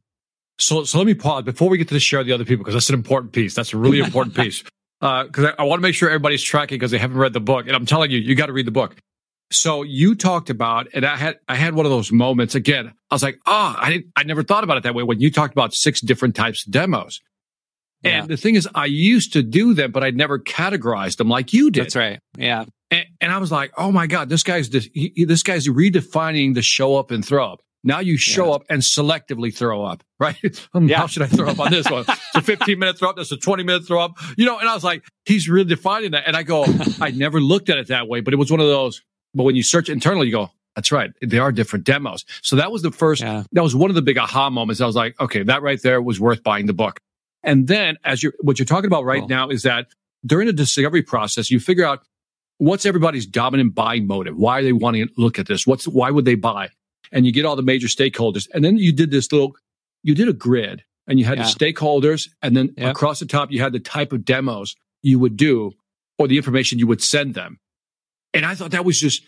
So, 0.57 0.83
so 0.85 0.97
let 0.97 1.05
me 1.05 1.13
pause 1.13 1.43
before 1.43 1.69
we 1.69 1.77
get 1.77 1.89
to 1.89 1.93
the 1.93 1.99
share 1.99 2.21
of 2.21 2.25
the 2.25 2.31
other 2.31 2.45
people 2.45 2.63
because 2.63 2.73
that's 2.73 2.89
an 2.89 2.95
important 2.95 3.33
piece. 3.33 3.53
That's 3.53 3.73
a 3.73 3.77
really 3.77 3.99
important 4.03 4.35
piece. 4.35 4.63
Uh, 5.03 5.25
because 5.25 5.45
I, 5.45 5.53
I 5.59 5.63
want 5.63 5.79
to 5.79 5.81
make 5.81 5.95
sure 5.95 6.07
everybody's 6.09 6.41
tracking 6.41 6.77
because 6.77 6.91
they 6.91 6.97
haven't 6.97 7.17
read 7.17 7.33
the 7.33 7.41
book, 7.41 7.67
and 7.67 7.75
I'm 7.75 7.85
telling 7.85 8.09
you, 8.09 8.19
you 8.19 8.35
got 8.35 8.45
to 8.45 8.53
read 8.53 8.65
the 8.65 8.71
book. 8.71 8.95
So 9.51 9.83
you 9.83 10.15
talked 10.15 10.49
about, 10.49 10.87
and 10.93 11.05
I 11.05 11.17
had 11.17 11.39
I 11.47 11.55
had 11.55 11.75
one 11.75 11.85
of 11.85 11.91
those 11.91 12.11
moments 12.11 12.55
again. 12.55 12.93
I 13.11 13.15
was 13.15 13.21
like, 13.21 13.37
oh, 13.45 13.75
I 13.77 13.89
didn't, 13.89 14.07
I 14.15 14.23
never 14.23 14.43
thought 14.43 14.63
about 14.63 14.77
it 14.77 14.83
that 14.83 14.95
way 14.95 15.03
when 15.03 15.19
you 15.19 15.29
talked 15.29 15.53
about 15.53 15.73
six 15.73 15.99
different 15.99 16.35
types 16.35 16.65
of 16.65 16.71
demos. 16.71 17.19
Yeah. 18.01 18.21
And 18.21 18.27
the 18.29 18.37
thing 18.37 18.55
is, 18.55 18.67
I 18.73 18.85
used 18.85 19.33
to 19.33 19.43
do 19.43 19.73
them, 19.73 19.91
but 19.91 20.03
I'd 20.03 20.15
never 20.15 20.39
categorized 20.39 21.17
them 21.17 21.29
like 21.29 21.53
you 21.53 21.69
did. 21.69 21.83
That's 21.83 21.95
right. 21.95 22.19
Yeah. 22.37 22.65
And, 22.89 23.05
and 23.21 23.31
I 23.31 23.37
was 23.37 23.51
like, 23.51 23.71
oh 23.77 23.91
my 23.91 24.07
God, 24.07 24.29
this 24.29 24.43
guy's 24.43 24.69
this, 24.69 24.89
he- 24.93 25.25
this 25.25 25.43
guy's 25.43 25.67
redefining 25.67 26.53
the 26.53 26.61
show 26.61 26.95
up 26.95 27.11
and 27.11 27.25
throw 27.25 27.53
up. 27.53 27.59
Now 27.83 27.99
you 27.99 28.17
show 28.17 28.47
Yeah. 28.47 28.51
up 28.53 28.63
and 28.69 28.81
selectively 28.81 29.53
throw 29.55 29.83
up, 29.83 30.03
right? 30.19 30.67
Um, 30.73 30.87
Yeah. 30.87 30.99
How 30.99 31.07
should 31.07 31.21
I 31.23 31.27
throw 31.27 31.49
up 31.49 31.59
on 31.59 31.71
this 31.71 31.89
one? 31.89 32.05
It's 32.07 32.35
a 32.35 32.41
15 32.41 32.79
minute 32.79 32.97
throw 32.97 33.09
up. 33.09 33.17
That's 33.17 33.31
a 33.31 33.37
20 33.37 33.63
minute 33.63 33.85
throw 33.85 34.01
up. 34.01 34.13
You 34.37 34.45
know, 34.45 34.57
and 34.59 34.69
I 34.69 34.73
was 34.73 34.83
like, 34.83 35.03
he's 35.25 35.49
really 35.49 35.65
defining 35.67 36.11
that. 36.11 36.23
And 36.27 36.35
I 36.35 36.43
go, 36.43 36.65
I 37.01 37.11
never 37.11 37.39
looked 37.41 37.69
at 37.69 37.77
it 37.77 37.87
that 37.87 38.07
way, 38.07 38.21
but 38.21 38.33
it 38.33 38.37
was 38.37 38.49
one 38.51 38.59
of 38.59 38.67
those. 38.67 39.01
But 39.33 39.43
when 39.43 39.55
you 39.55 39.63
search 39.63 39.89
internally, 39.89 40.27
you 40.27 40.31
go, 40.33 40.51
that's 40.75 40.91
right. 40.91 41.11
They 41.21 41.37
are 41.39 41.51
different 41.51 41.85
demos. 41.85 42.25
So 42.41 42.55
that 42.55 42.71
was 42.71 42.81
the 42.81 42.91
first, 42.91 43.21
Yeah. 43.21 43.43
that 43.51 43.61
was 43.63 43.75
one 43.75 43.91
of 43.91 43.95
the 43.95 44.01
big 44.01 44.17
aha 44.17 44.49
moments. 44.49 44.81
I 44.81 44.85
was 44.85 44.95
like, 44.95 45.19
okay, 45.19 45.43
that 45.43 45.61
right 45.61 45.81
there 45.81 46.01
was 46.01 46.19
worth 46.19 46.41
buying 46.43 46.65
the 46.65 46.73
book. 46.73 46.99
And 47.43 47.67
then 47.67 47.97
as 48.05 48.23
you're, 48.23 48.33
what 48.41 48.57
you're 48.57 48.65
talking 48.65 48.87
about 48.87 49.03
right 49.03 49.19
Cool. 49.19 49.27
now 49.27 49.49
is 49.49 49.63
that 49.63 49.87
during 50.25 50.47
the 50.47 50.53
discovery 50.53 51.03
process, 51.03 51.51
you 51.51 51.59
figure 51.59 51.85
out 51.85 51.99
what's 52.57 52.85
everybody's 52.85 53.25
dominant 53.25 53.75
buying 53.75 54.07
motive? 54.07 54.37
Why 54.37 54.59
are 54.59 54.63
they 54.63 54.71
wanting 54.71 55.07
to 55.07 55.13
look 55.17 55.37
at 55.37 55.47
this? 55.47 55.67
What's, 55.67 55.85
why 55.87 56.09
would 56.09 56.25
they 56.25 56.35
buy? 56.35 56.69
And 57.13 57.25
you 57.25 57.31
get 57.31 57.45
all 57.45 57.55
the 57.55 57.61
major 57.61 57.87
stakeholders. 57.87 58.47
And 58.53 58.65
then 58.65 58.75
you 58.77 58.91
did 58.91 59.11
this 59.11 59.31
little, 59.31 59.55
you 60.03 60.13
did 60.15 60.27
a 60.27 60.33
grid 60.33 60.83
and 61.07 61.19
you 61.19 61.25
had 61.25 61.37
Yeah. 61.37 61.43
the 61.45 61.49
stakeholders. 61.49 62.27
And 62.41 62.57
then 62.57 62.73
Yep. 62.77 62.91
across 62.95 63.19
the 63.19 63.25
top, 63.25 63.51
you 63.51 63.61
had 63.61 63.71
the 63.71 63.79
type 63.79 64.11
of 64.11 64.25
demos 64.25 64.75
you 65.01 65.19
would 65.19 65.37
do 65.37 65.71
or 66.17 66.27
the 66.27 66.37
information 66.37 66.79
you 66.79 66.87
would 66.87 67.01
send 67.01 67.33
them. 67.35 67.57
And 68.33 68.45
I 68.45 68.55
thought 68.55 68.71
that 68.71 68.83
was 68.83 68.99
just 68.99 69.23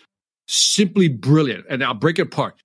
simply 0.48 1.08
brilliant. 1.08 1.64
And 1.70 1.82
I'll 1.82 1.94
break 1.94 2.18
it 2.18 2.22
apart. 2.22 2.56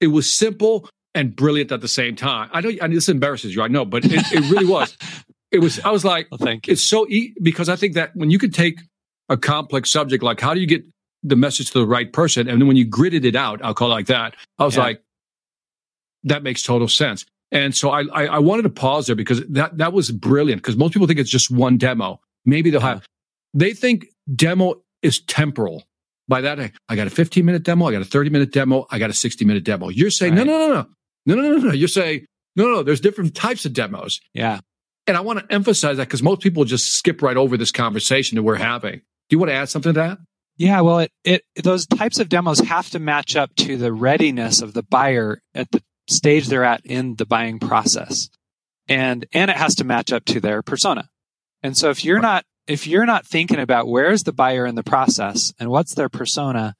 It 0.00 0.08
was 0.08 0.32
simple 0.36 0.88
and 1.14 1.34
brilliant 1.36 1.72
at 1.72 1.80
the 1.80 1.88
same 1.88 2.16
time. 2.16 2.48
I 2.52 2.60
know, 2.60 2.70
and 2.80 2.92
this 2.94 3.08
embarrasses 3.08 3.54
you, 3.54 3.62
I 3.62 3.68
know, 3.68 3.84
but 3.84 4.04
it, 4.04 4.12
it 4.32 4.50
really 4.50 4.66
was. 4.66 4.96
It 5.52 5.58
was, 5.58 5.80
I 5.80 5.90
was 5.90 6.04
like, 6.04 6.28
Well, 6.30 6.38
thank 6.38 6.68
you. 6.68 6.72
it's 6.74 6.88
so 6.88 7.08
e- 7.08 7.34
because 7.42 7.68
I 7.68 7.74
think 7.74 7.94
that 7.94 8.14
when 8.14 8.30
you 8.30 8.38
could 8.38 8.54
take 8.54 8.78
a 9.28 9.36
complex 9.36 9.90
subject 9.90 10.22
like 10.22 10.40
how 10.40 10.54
do 10.54 10.60
you 10.60 10.66
get 10.68 10.84
the 11.22 11.36
message 11.36 11.70
to 11.72 11.78
the 11.80 11.86
right 11.86 12.12
person, 12.12 12.48
and 12.48 12.60
then 12.60 12.66
when 12.68 12.76
you 12.76 12.86
gridded 12.86 13.24
it 13.24 13.36
out, 13.36 13.62
I'll 13.62 13.74
call 13.74 13.88
it 13.88 13.94
like 13.94 14.06
that. 14.06 14.34
I 14.58 14.64
was 14.64 14.76
Yeah. 14.76 14.82
like, 14.82 15.02
that 16.24 16.42
makes 16.42 16.62
total 16.62 16.88
sense. 16.88 17.24
And 17.52 17.74
so 17.74 17.90
I, 17.90 18.02
I, 18.12 18.26
I 18.26 18.38
wanted 18.38 18.62
to 18.62 18.70
pause 18.70 19.06
there 19.06 19.16
because 19.16 19.44
that, 19.48 19.78
that 19.78 19.92
was 19.92 20.10
brilliant 20.10 20.62
because 20.62 20.76
most 20.76 20.92
people 20.92 21.06
think 21.08 21.18
it's 21.18 21.30
just 21.30 21.50
one 21.50 21.78
demo. 21.78 22.20
Maybe 22.44 22.70
they'll 22.70 22.80
have, 22.80 23.04
they 23.54 23.72
think 23.72 24.06
demo 24.34 24.82
is 25.02 25.20
temporal. 25.20 25.82
By 26.28 26.42
that, 26.42 26.60
I, 26.60 26.72
I 26.88 26.94
got 26.94 27.06
a 27.08 27.10
15 27.10 27.44
minute 27.44 27.64
demo. 27.64 27.86
I 27.86 27.92
got 27.92 28.02
a 28.02 28.04
30 28.04 28.30
minute 28.30 28.52
demo. 28.52 28.86
I 28.90 28.98
got 29.00 29.10
a 29.10 29.14
60 29.14 29.44
minute 29.44 29.64
demo. 29.64 29.88
You're 29.88 30.10
saying, 30.10 30.36
Right. 30.36 30.46
no, 30.46 30.58
no, 30.58 30.68
no, 30.68 30.86
no, 31.26 31.34
no, 31.34 31.42
no, 31.42 31.56
no, 31.56 31.68
no. 31.68 31.72
You're 31.72 31.88
saying, 31.88 32.24
no, 32.54 32.64
no, 32.68 32.82
there's 32.84 33.00
different 33.00 33.34
types 33.34 33.64
of 33.64 33.72
demos. 33.72 34.20
Yeah. 34.32 34.60
And 35.08 35.16
I 35.16 35.20
want 35.22 35.40
to 35.40 35.52
emphasize 35.52 35.96
that 35.96 36.06
because 36.06 36.22
most 36.22 36.40
people 36.40 36.64
just 36.64 36.92
skip 36.92 37.20
right 37.20 37.36
over 37.36 37.56
this 37.56 37.72
conversation 37.72 38.36
that 38.36 38.44
we're 38.44 38.54
having. 38.56 38.98
Do 38.98 39.34
you 39.34 39.38
want 39.40 39.50
to 39.50 39.54
add 39.54 39.68
something 39.68 39.92
to 39.94 39.98
that? 39.98 40.18
Yeah, 40.60 40.82
well, 40.82 40.98
it, 40.98 41.10
it 41.24 41.42
those 41.64 41.86
types 41.86 42.18
of 42.18 42.28
demos 42.28 42.58
have 42.60 42.90
to 42.90 42.98
match 42.98 43.34
up 43.34 43.56
to 43.56 43.78
the 43.78 43.94
readiness 43.94 44.60
of 44.60 44.74
the 44.74 44.82
buyer 44.82 45.40
at 45.54 45.70
the 45.70 45.82
stage 46.06 46.48
they're 46.48 46.64
at 46.64 46.84
in 46.84 47.14
the 47.14 47.24
buying 47.24 47.58
process, 47.58 48.28
and 48.86 49.24
and 49.32 49.50
it 49.50 49.56
has 49.56 49.74
to 49.76 49.84
match 49.84 50.12
up 50.12 50.26
to 50.26 50.38
their 50.38 50.60
persona. 50.60 51.08
And 51.62 51.78
so, 51.78 51.88
if 51.88 52.04
you're 52.04 52.20
not 52.20 52.44
if 52.66 52.86
you're 52.86 53.06
not 53.06 53.26
thinking 53.26 53.58
about 53.58 53.88
where's 53.88 54.24
the 54.24 54.34
buyer 54.34 54.66
in 54.66 54.74
the 54.74 54.82
process 54.82 55.50
and 55.58 55.70
what's 55.70 55.94
their 55.94 56.10
persona, 56.10 56.74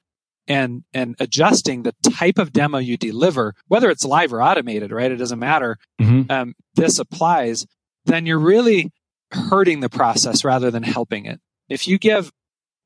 and 0.47 0.83
and 0.93 1.15
adjusting 1.19 1.81
the 1.81 1.95
type 2.03 2.37
of 2.37 2.53
demo 2.53 2.77
you 2.77 2.97
deliver, 2.97 3.55
whether 3.67 3.89
it's 3.89 4.05
live 4.05 4.31
or 4.31 4.43
automated, 4.43 4.91
right? 4.91 5.11
It 5.11 5.17
doesn't 5.17 5.39
matter. 5.39 5.77
Mhm. 5.99 6.29
Um, 6.29 6.53
this 6.75 6.99
applies. 6.99 7.65
Then 8.05 8.27
you're 8.27 8.37
really 8.37 8.91
hurting 9.31 9.79
the 9.79 9.89
process 9.89 10.45
rather 10.45 10.69
than 10.69 10.83
helping 10.83 11.25
it. 11.25 11.39
If 11.67 11.87
you 11.87 11.97
give 11.97 12.31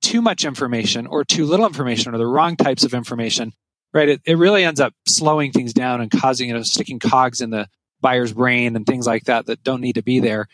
too 0.05 0.21
much 0.21 0.45
information 0.45 1.07
or 1.07 1.23
too 1.23 1.45
little 1.45 1.65
information 1.65 2.13
or 2.13 2.19
the 2.19 2.27
wrong 2.27 2.55
types 2.55 2.83
of 2.83 2.93
information, 2.93 3.53
right? 3.91 4.07
It, 4.07 4.21
it 4.25 4.37
really 4.37 4.63
ends 4.63 4.79
up 4.79 4.93
slowing 5.07 5.51
things 5.51 5.73
down 5.73 5.99
and 5.99 6.11
causing, 6.11 6.49
you 6.49 6.53
know, 6.53 6.61
sticking 6.61 6.99
cogs 6.99 7.41
in 7.41 7.49
the 7.49 7.67
buyer's 8.01 8.31
brain 8.31 8.75
and 8.75 8.85
things 8.85 9.07
like 9.07 9.23
that 9.23 9.47
that 9.47 9.63
don't 9.63 9.81
need 9.81 9.95
to 9.95 10.03
be 10.03 10.19
there. 10.19 10.47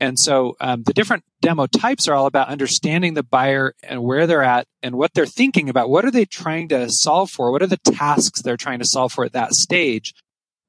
And 0.00 0.18
so 0.18 0.56
um, 0.60 0.82
the 0.82 0.94
different 0.94 1.24
demo 1.42 1.66
types 1.66 2.08
are 2.08 2.14
all 2.14 2.24
about 2.24 2.48
understanding 2.48 3.12
the 3.12 3.22
buyer 3.22 3.74
and 3.82 4.02
where 4.02 4.26
they're 4.26 4.42
at 4.42 4.66
and 4.82 4.96
what 4.96 5.12
they're 5.12 5.26
thinking 5.26 5.68
about. 5.68 5.90
What 5.90 6.06
are 6.06 6.10
they 6.10 6.24
trying 6.24 6.68
to 6.68 6.90
solve 6.90 7.30
for? 7.30 7.52
What 7.52 7.62
are 7.62 7.66
the 7.66 7.76
tasks 7.78 8.40
they're 8.40 8.56
trying 8.56 8.78
to 8.78 8.86
solve 8.86 9.12
for 9.12 9.24
at 9.24 9.32
that 9.32 9.52
stage? 9.52 10.14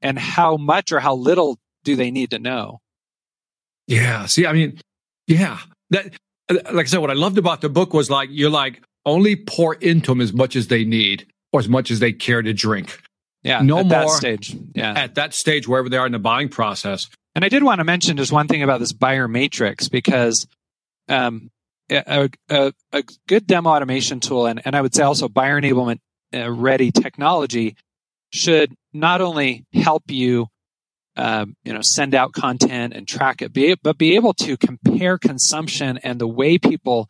And 0.02 0.20
how 0.20 0.58
much 0.58 0.92
or 0.92 1.00
how 1.00 1.16
little 1.16 1.58
do 1.84 1.96
they 1.96 2.12
need 2.12 2.32
to 2.32 2.40
know? 2.40 2.80
Yeah. 3.88 4.26
See, 4.26 4.46
I 4.46 4.54
mean, 4.54 4.80
yeah. 5.28 5.60
That, 5.92 6.14
like 6.50 6.68
I 6.76 6.84
said, 6.86 7.00
what 7.00 7.12
I 7.12 7.16
loved 7.16 7.38
about 7.38 7.62
the 7.62 7.70
book 7.70 7.94
was 7.94 8.10
like, 8.10 8.30
you're 8.32 8.50
like, 8.50 8.82
only 9.06 9.36
pour 9.36 9.76
into 9.76 10.12
them 10.12 10.22
as 10.22 10.34
much 10.34 10.56
as 10.56 10.68
they 10.68 10.84
need 10.84 11.28
or 11.54 11.60
as 11.60 11.68
much 11.70 11.92
as 11.92 12.00
they 12.00 12.12
care 12.12 12.42
to 12.42 12.54
drink 12.54 13.02
Yeah, 13.44 13.62
No 13.62 13.80
at 13.80 13.90
that 13.90 14.06
more. 14.08 14.16
stage. 14.18 14.56
Yeah. 14.76 14.94
at 14.94 15.16
that 15.16 15.34
stage, 15.34 15.68
wherever 15.68 15.88
they 15.90 15.98
are 15.98 16.06
in 16.06 16.12
the 16.12 16.20
buying 16.20 16.50
process. 16.50 17.08
And 17.36 17.46
I 17.46 17.50
did 17.50 17.64
want 17.64 17.80
to 17.80 17.84
mention 17.86 18.18
just 18.18 18.32
one 18.32 18.48
thing 18.48 18.64
about 18.64 18.80
this 18.80 18.92
buyer 18.94 19.28
matrix 19.28 19.88
because 19.90 20.48
um, 21.08 21.50
a, 21.90 22.30
a, 22.50 22.74
a 22.92 23.04
good 23.28 23.48
demo 23.48 23.70
automation 23.70 24.20
tool, 24.20 24.46
and, 24.46 24.62
and 24.66 24.76
I 24.76 24.82
would 24.82 24.94
say 24.94 25.04
also 25.04 25.30
buyer 25.30 25.62
enablement 25.62 26.00
uh, 26.34 26.52
ready 26.52 26.92
technology, 26.92 27.76
should 28.34 28.74
not 28.92 29.22
only 29.22 29.64
help 29.74 30.04
you, 30.12 30.48
um, 31.18 31.56
you 31.66 31.74
know, 31.74 31.82
send 31.82 32.14
out 32.14 32.32
content 32.32 32.94
and 32.94 33.08
track 33.08 33.42
it, 33.42 33.52
be, 33.52 33.76
but 33.82 33.98
be 33.98 34.16
able 34.16 34.34
to 34.36 34.56
compare 34.56 35.18
consumption 35.18 35.98
and 36.04 36.20
the 36.20 36.28
way 36.28 36.58
people 36.58 37.10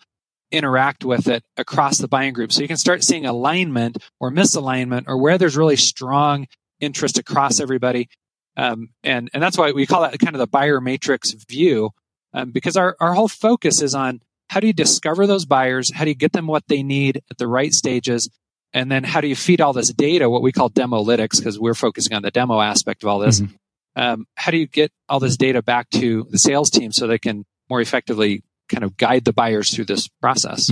interact 0.50 1.04
with 1.04 1.28
it 1.28 1.44
across 1.58 1.98
the 1.98 2.08
buying 2.08 2.34
group. 2.34 2.54
So 2.54 2.62
you 2.62 2.70
can 2.70 2.78
start 2.78 3.04
seeing 3.04 3.26
alignment 3.26 3.98
or 4.20 4.32
misalignment 4.32 5.04
or 5.08 5.18
where 5.18 5.38
there's 5.38 5.58
really 5.58 5.76
strong 5.76 6.48
interest 6.80 7.18
across 7.18 7.60
everybody. 7.60 8.08
Um, 8.56 8.90
and 9.04 9.30
and 9.34 9.44
that's 9.44 9.58
why 9.58 9.72
we 9.72 9.86
call 9.86 10.02
that 10.02 10.18
kind 10.20 10.36
of 10.36 10.40
the 10.40 10.48
buyer 10.48 10.80
matrix 10.80 11.32
view, 11.34 11.92
um, 12.34 12.52
because 12.52 12.78
our 12.78 12.96
our 13.00 13.14
whole 13.14 13.28
focus 13.28 13.82
is 13.82 13.94
on 13.94 14.22
how 14.50 14.62
do 14.62 14.68
you 14.68 14.74
discover 14.74 15.28
those 15.28 15.46
buyers, 15.46 15.94
how 15.94 16.06
do 16.06 16.12
you 16.12 16.16
get 16.16 16.32
them 16.32 16.48
what 16.48 16.64
they 16.68 16.82
need 16.82 17.22
at 17.30 17.38
the 17.38 17.48
right 17.48 17.74
stages, 17.74 18.30
and 18.74 18.90
then 18.90 19.04
how 19.04 19.20
do 19.20 19.28
you 19.28 19.36
feed 19.36 19.60
all 19.60 19.74
this 19.74 19.92
data, 19.94 20.30
what 20.30 20.42
we 20.42 20.54
call 20.54 20.70
demolytics, 20.70 21.38
because 21.38 21.60
we're 21.60 21.74
focusing 21.74 22.16
on 22.16 22.22
the 22.22 22.32
demo 22.32 22.62
aspect 22.62 23.04
of 23.04 23.10
all 23.10 23.20
this. 23.20 23.42
Mhm. 23.42 23.50
Um, 23.98 24.28
how 24.36 24.52
do 24.52 24.58
you 24.58 24.68
get 24.68 24.92
all 25.10 25.20
this 25.20 25.38
data 25.38 25.64
back 25.64 25.90
to 25.90 26.28
the 26.30 26.38
sales 26.38 26.70
team 26.70 26.92
so 26.92 27.08
they 27.08 27.18
can 27.18 27.46
more 27.68 27.82
effectively 27.82 28.44
kind 28.70 28.84
of 28.84 28.96
guide 28.96 29.26
the 29.26 29.34
buyers 29.34 29.74
through 29.74 29.86
this 29.86 30.08
process? 30.22 30.72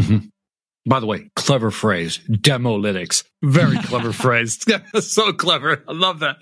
By 0.88 1.00
the 1.00 1.08
way, 1.08 1.32
clever 1.36 1.72
phrase, 1.72 2.20
demolytics. 2.29 3.24
Very 3.41 3.77
clever 3.84 4.13
phrase. 4.13 4.63
so 5.00 5.34
clever. 5.34 5.84
I 5.88 5.94
love 5.94 6.20
that. 6.20 6.38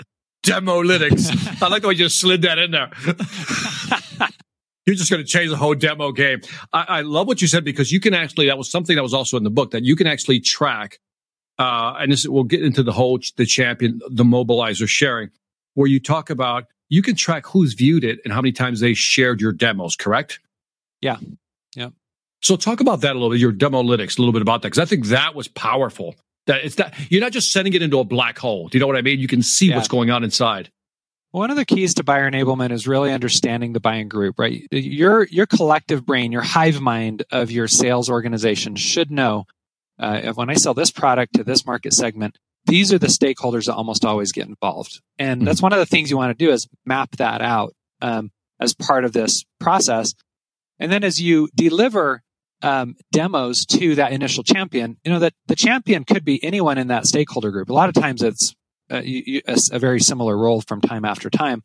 Demolytics. 0.45 1.63
I 1.63 1.69
like 1.69 1.83
the 1.83 1.87
way 1.87 1.93
you 1.93 1.99
just 1.99 2.19
slid 2.19 2.41
that 2.41 2.57
in 2.59 2.71
there. 2.71 2.91
You're 4.85 4.97
just 4.97 5.09
going 5.09 5.23
to 5.23 5.27
change 5.27 5.49
the 5.49 5.55
whole 5.55 5.75
demo 5.75 6.11
game. 6.11 6.41
I, 6.73 6.85
I 6.89 7.01
love 7.01 7.27
what 7.27 7.41
you 7.41 7.47
said 7.47 7.63
because 7.63 7.93
you 7.93 8.01
can 8.01 8.13
actually, 8.13 8.47
that 8.47 8.57
was 8.57 8.69
something 8.69 8.97
that 8.97 9.03
was 9.03 9.13
also 9.13 9.37
in 9.37 9.45
the 9.45 9.49
book 9.49 9.71
that 9.71 9.85
you 9.85 9.95
can 9.95 10.07
actually 10.07 10.41
track. 10.41 10.99
Uh, 11.57 11.93
and 11.97 12.11
this, 12.11 12.27
we'll 12.27 12.43
get 12.43 12.61
into 12.61 12.83
the 12.83 12.91
whole, 12.91 13.19
the 13.37 13.45
champion, 13.45 14.01
the 14.09 14.25
mobilizer 14.25 14.85
sharing 14.85 15.29
where 15.75 15.87
you 15.87 16.01
talk 16.01 16.29
about, 16.29 16.65
you 16.93 17.01
can 17.01 17.15
track 17.15 17.43
who's 17.47 17.73
viewed 17.73 18.03
it 18.03 18.19
and 18.23 18.31
how 18.31 18.39
many 18.39 18.51
times 18.51 18.79
they 18.79 18.93
shared 18.93 19.41
your 19.41 19.51
demos, 19.51 19.95
correct? 19.95 20.39
Yeah. 21.01 21.17
Yeah. 21.75 21.89
So 22.41 22.55
talk 22.55 22.81
about 22.81 23.01
that 23.01 23.11
a 23.11 23.13
little 23.13 23.31
bit, 23.31 23.39
your 23.39 23.51
demolytics, 23.51 24.19
a 24.19 24.21
little 24.21 24.31
bit 24.31 24.43
about 24.43 24.61
that, 24.61 24.67
because 24.67 24.79
I 24.79 24.85
think 24.85 25.07
that 25.07 25.33
was 25.33 25.47
powerful. 25.47 26.13
That 26.45 26.63
it's 26.63 26.75
that 26.75 26.93
you're 27.09 27.21
not 27.21 27.31
just 27.31 27.51
sending 27.51 27.73
it 27.73 27.81
into 27.81 27.97
a 27.99 28.03
black 28.03 28.37
hole. 28.37 28.67
Do 28.67 28.77
you 28.77 28.79
know 28.79 28.85
what 28.85 28.95
I 28.97 29.01
mean? 29.01 29.19
You 29.19 29.27
can 29.27 29.41
see 29.41 29.69
Yeah. 29.69 29.77
what's 29.77 29.87
going 29.87 30.11
on 30.11 30.23
inside. 30.23 30.69
One 31.31 31.49
of 31.49 31.57
the 31.57 31.65
keys 31.65 31.95
to 31.95 32.03
buyer 32.03 32.29
enablement 32.29 32.71
is 32.71 32.87
really 32.87 33.11
understanding 33.11 33.73
the 33.73 33.79
buying 33.79 34.07
group, 34.07 34.37
right? 34.37 34.67
Your 34.69 35.23
your 35.31 35.47
collective 35.47 36.05
brain, 36.05 36.31
your 36.31 36.43
hive 36.43 36.79
mind 36.79 37.23
of 37.31 37.49
your 37.49 37.67
sales 37.67 38.07
organization 38.07 38.75
should 38.75 39.09
know 39.09 39.45
uh, 39.97 40.33
when 40.33 40.51
I 40.51 40.53
sell 40.53 40.75
this 40.75 40.91
product 40.91 41.33
to 41.35 41.43
this 41.43 41.65
market 41.65 41.93
segment, 41.93 42.37
these 42.65 42.93
are 42.93 42.99
the 42.99 43.07
stakeholders 43.07 43.65
that 43.65 43.75
almost 43.75 44.05
always 44.05 44.31
get 44.31 44.47
involved, 44.47 45.01
and 45.17 45.45
that's 45.45 45.61
one 45.61 45.73
of 45.73 45.79
the 45.79 45.85
things 45.85 46.09
you 46.09 46.17
want 46.17 46.37
to 46.37 46.45
do 46.45 46.51
is 46.51 46.67
map 46.85 47.15
that 47.17 47.41
out 47.41 47.73
um, 48.01 48.31
as 48.59 48.73
part 48.73 49.05
of 49.05 49.13
this 49.13 49.45
process, 49.59 50.13
and 50.79 50.91
then 50.91 51.03
as 51.03 51.21
you 51.21 51.49
deliver 51.55 52.21
um, 52.61 52.95
demos 53.11 53.65
to 53.65 53.95
that 53.95 54.13
initial 54.13 54.43
champion, 54.43 54.97
you 55.03 55.11
know 55.11 55.19
that 55.19 55.33
the 55.47 55.55
champion 55.55 56.03
could 56.03 56.23
be 56.23 56.43
anyone 56.43 56.77
in 56.77 56.87
that 56.87 57.05
stakeholder 57.05 57.51
group. 57.51 57.69
A 57.69 57.73
lot 57.73 57.89
of 57.89 57.95
times 57.95 58.23
it's 58.23 58.55
uh, 58.91 59.01
you, 59.03 59.23
you, 59.25 59.41
a, 59.47 59.57
a 59.71 59.79
very 59.79 59.99
similar 59.99 60.37
role 60.37 60.61
from 60.61 60.81
time 60.81 61.05
after 61.05 61.29
time. 61.29 61.63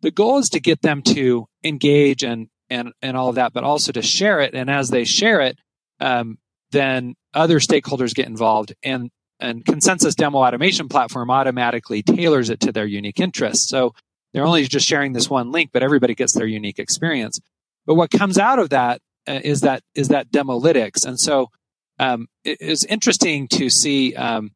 The 0.00 0.10
goal 0.10 0.38
is 0.38 0.50
to 0.50 0.60
get 0.60 0.82
them 0.82 1.02
to 1.02 1.46
engage 1.64 2.22
and 2.22 2.48
and 2.70 2.92
and 3.02 3.16
all 3.16 3.28
of 3.28 3.36
that, 3.36 3.52
but 3.52 3.64
also 3.64 3.92
to 3.92 4.02
share 4.02 4.40
it. 4.40 4.54
And 4.54 4.70
as 4.70 4.90
they 4.90 5.04
share 5.04 5.40
it, 5.40 5.58
um, 6.00 6.38
then 6.70 7.14
other 7.34 7.58
stakeholders 7.58 8.14
get 8.14 8.26
involved, 8.26 8.74
and 8.82 9.10
and 9.40 9.64
consensus 9.64 10.14
demo 10.14 10.38
automation 10.38 10.88
platform 10.88 11.30
automatically 11.30 12.02
tailors 12.02 12.50
it 12.50 12.60
to 12.60 12.72
their 12.72 12.86
unique 12.86 13.20
interests. 13.20 13.68
So 13.68 13.94
they're 14.32 14.44
only 14.44 14.64
just 14.64 14.86
sharing 14.86 15.12
this 15.12 15.30
one 15.30 15.52
link, 15.52 15.70
but 15.72 15.82
everybody 15.82 16.14
gets 16.14 16.34
their 16.34 16.46
unique 16.46 16.78
experience. 16.78 17.40
But 17.86 17.94
what 17.94 18.10
comes 18.10 18.38
out 18.38 18.58
of 18.58 18.70
that 18.70 19.00
uh, 19.26 19.40
is 19.42 19.62
that 19.62 19.82
is 19.94 20.08
that 20.08 20.30
demolytics, 20.30 21.06
and 21.06 21.18
so 21.18 21.50
um, 21.98 22.28
it 22.44 22.60
is 22.60 22.84
interesting 22.84 23.48
to 23.48 23.70
see. 23.70 24.14
Um, 24.14 24.52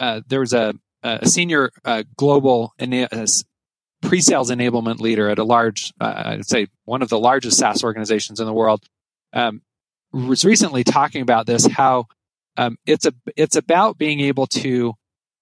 uh, 0.00 0.22
there 0.26 0.40
was 0.40 0.52
a, 0.52 0.74
a 1.04 1.26
senior 1.26 1.70
uh, 1.84 2.02
global 2.16 2.74
ena- 2.80 3.08
uh, 3.12 3.26
pre-sales 4.02 4.50
enablement 4.50 4.98
leader 4.98 5.28
at 5.28 5.38
a 5.38 5.44
large, 5.44 5.92
uh, 6.00 6.22
I'd 6.26 6.46
say 6.46 6.66
one 6.84 7.00
of 7.00 7.08
the 7.08 7.18
largest 7.18 7.58
SaaS 7.58 7.84
organizations 7.84 8.40
in 8.40 8.46
the 8.46 8.52
world, 8.52 8.84
um, 9.32 9.62
was 10.12 10.44
recently 10.44 10.84
talking 10.84 11.22
about 11.22 11.46
this. 11.46 11.66
How 11.66 12.06
um, 12.56 12.76
it's 12.86 13.06
a 13.06 13.12
it's 13.36 13.56
about 13.56 13.98
being 13.98 14.20
able 14.20 14.46
to 14.46 14.94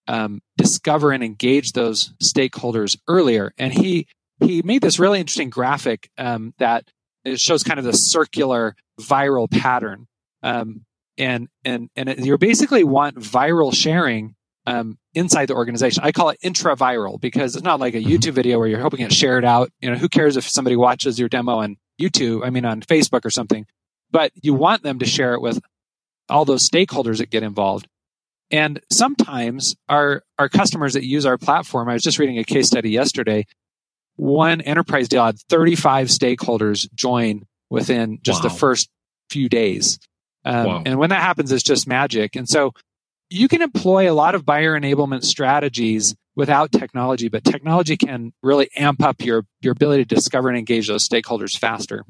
um, 0.08 0.40
discover 0.56 1.12
and 1.12 1.22
engage 1.22 1.72
those 1.72 2.14
stakeholders 2.22 2.98
earlier, 3.08 3.52
and 3.58 3.72
he 3.72 4.06
he 4.40 4.62
made 4.62 4.82
this 4.82 4.98
really 4.98 5.20
interesting 5.20 5.50
graphic 5.50 6.10
um, 6.18 6.54
that 6.58 6.84
it 7.24 7.40
shows 7.40 7.62
kind 7.62 7.78
of 7.78 7.84
the 7.84 7.92
circular 7.92 8.74
viral 9.00 9.50
pattern. 9.50 10.06
Um, 10.42 10.84
and 11.18 11.48
and 11.64 11.90
and 11.94 12.08
it, 12.08 12.24
you 12.24 12.36
basically 12.38 12.84
want 12.84 13.16
viral 13.16 13.74
sharing 13.74 14.34
um, 14.66 14.98
inside 15.14 15.46
the 15.46 15.54
organization. 15.54 16.02
I 16.04 16.12
call 16.12 16.30
it 16.30 16.38
intra-viral 16.42 17.20
because 17.20 17.56
it's 17.56 17.64
not 17.64 17.80
like 17.80 17.94
a 17.94 18.02
YouTube 18.02 18.32
video 18.32 18.58
where 18.58 18.68
you're 18.68 18.80
hoping 18.80 19.00
it 19.00 19.12
shared 19.12 19.44
out. 19.44 19.70
You 19.80 19.90
know, 19.90 19.96
who 19.96 20.08
cares 20.08 20.36
if 20.36 20.48
somebody 20.48 20.76
watches 20.76 21.18
your 21.18 21.28
demo 21.28 21.58
on 21.58 21.76
YouTube? 22.00 22.44
I 22.44 22.50
mean, 22.50 22.64
on 22.64 22.80
Facebook 22.80 23.24
or 23.24 23.30
something. 23.30 23.66
But 24.10 24.32
you 24.42 24.54
want 24.54 24.82
them 24.82 24.98
to 24.98 25.06
share 25.06 25.34
it 25.34 25.40
with 25.40 25.60
all 26.32 26.44
those 26.44 26.68
stakeholders 26.68 27.18
that 27.18 27.30
get 27.30 27.42
involved. 27.42 27.86
And 28.50 28.80
sometimes 28.90 29.74
our 29.88 30.22
our 30.38 30.48
customers 30.48 30.92
that 30.94 31.04
use 31.04 31.24
our 31.26 31.38
platform. 31.38 31.88
I 31.88 31.94
was 31.94 32.02
just 32.02 32.18
reading 32.18 32.38
a 32.38 32.44
case 32.44 32.66
study 32.66 32.90
yesterday. 32.90 33.46
One 34.16 34.60
enterprise 34.60 35.08
deal 35.08 35.24
had 35.24 35.38
35 35.48 36.08
stakeholders 36.08 36.92
join 36.94 37.46
within 37.70 38.18
just 38.22 38.42
Wow. 38.42 38.50
the 38.50 38.54
first 38.54 38.88
few 39.30 39.48
days. 39.48 39.98
Um, 40.44 40.66
Wow. 40.66 40.82
And 40.84 40.98
when 40.98 41.10
that 41.10 41.22
happens, 41.22 41.50
it's 41.52 41.62
just 41.62 41.86
magic. 41.86 42.36
And 42.36 42.48
so 42.48 42.72
you 43.30 43.48
can 43.48 43.62
employ 43.62 44.10
a 44.10 44.12
lot 44.12 44.34
of 44.34 44.44
buyer 44.44 44.78
enablement 44.78 45.24
strategies 45.24 46.14
without 46.36 46.70
technology, 46.72 47.28
but 47.28 47.44
technology 47.44 47.96
can 47.96 48.32
really 48.42 48.68
amp 48.76 49.02
up 49.02 49.22
your 49.24 49.46
your 49.62 49.72
ability 49.72 50.04
to 50.04 50.14
discover 50.14 50.48
and 50.50 50.58
engage 50.58 50.88
those 50.88 51.08
stakeholders 51.08 51.56
faster. 51.56 52.04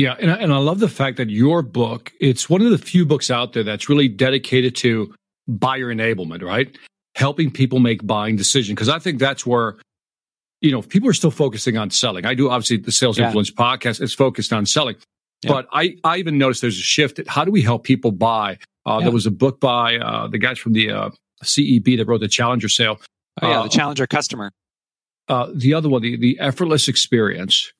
Yeah, 0.00 0.16
and 0.18 0.30
I, 0.30 0.36
and 0.36 0.52
I 0.52 0.56
love 0.56 0.78
the 0.78 0.88
fact 0.88 1.18
that 1.18 1.28
your 1.28 1.60
book, 1.60 2.12
it's 2.20 2.48
one 2.48 2.62
of 2.62 2.70
the 2.70 2.78
few 2.78 3.04
books 3.04 3.30
out 3.30 3.52
there 3.52 3.62
that's 3.62 3.88
really 3.88 4.08
dedicated 4.08 4.74
to 4.76 5.14
buyer 5.46 5.92
enablement, 5.92 6.42
right? 6.42 6.74
Helping 7.16 7.50
people 7.50 7.80
make 7.80 8.06
buying 8.06 8.36
decisions 8.36 8.76
because 8.76 8.88
I 8.88 8.98
think 8.98 9.18
that's 9.18 9.44
where 9.44 9.76
you 10.60 10.70
know, 10.70 10.82
people 10.82 11.08
are 11.08 11.14
still 11.14 11.30
focusing 11.30 11.76
on 11.76 11.90
selling. 11.90 12.26
I 12.26 12.34
do 12.34 12.50
obviously 12.50 12.78
the 12.78 12.92
sales 12.92 13.18
yeah. 13.18 13.26
influence 13.26 13.50
podcast 13.50 14.00
is 14.00 14.14
focused 14.14 14.52
on 14.52 14.66
selling. 14.66 14.96
Yeah. 15.42 15.52
But 15.52 15.68
I, 15.72 15.96
I 16.04 16.18
even 16.18 16.38
noticed 16.38 16.60
there's 16.60 16.78
a 16.78 16.82
shift. 16.82 17.20
How 17.26 17.44
do 17.44 17.50
we 17.50 17.62
help 17.62 17.84
people 17.84 18.12
buy? 18.12 18.58
Uh, 18.86 18.98
yeah. 18.98 19.04
There 19.04 19.12
was 19.12 19.26
a 19.26 19.30
book 19.30 19.60
by 19.60 19.96
uh, 19.96 20.28
the 20.28 20.38
guys 20.38 20.58
from 20.58 20.74
the 20.74 20.90
uh, 20.90 21.10
CEB 21.42 21.96
that 21.96 22.06
wrote 22.06 22.20
the 22.20 22.28
Challenger 22.28 22.68
sale. 22.68 23.00
Oh, 23.40 23.48
yeah, 23.48 23.54
the 23.54 23.64
uh, 23.64 23.68
Challenger 23.68 24.06
customer. 24.06 24.52
Uh, 25.28 25.50
the 25.54 25.72
other 25.72 25.88
one, 25.88 26.02
the, 26.02 26.16
the 26.16 26.38
effortless 26.40 26.88
experience. 26.88 27.72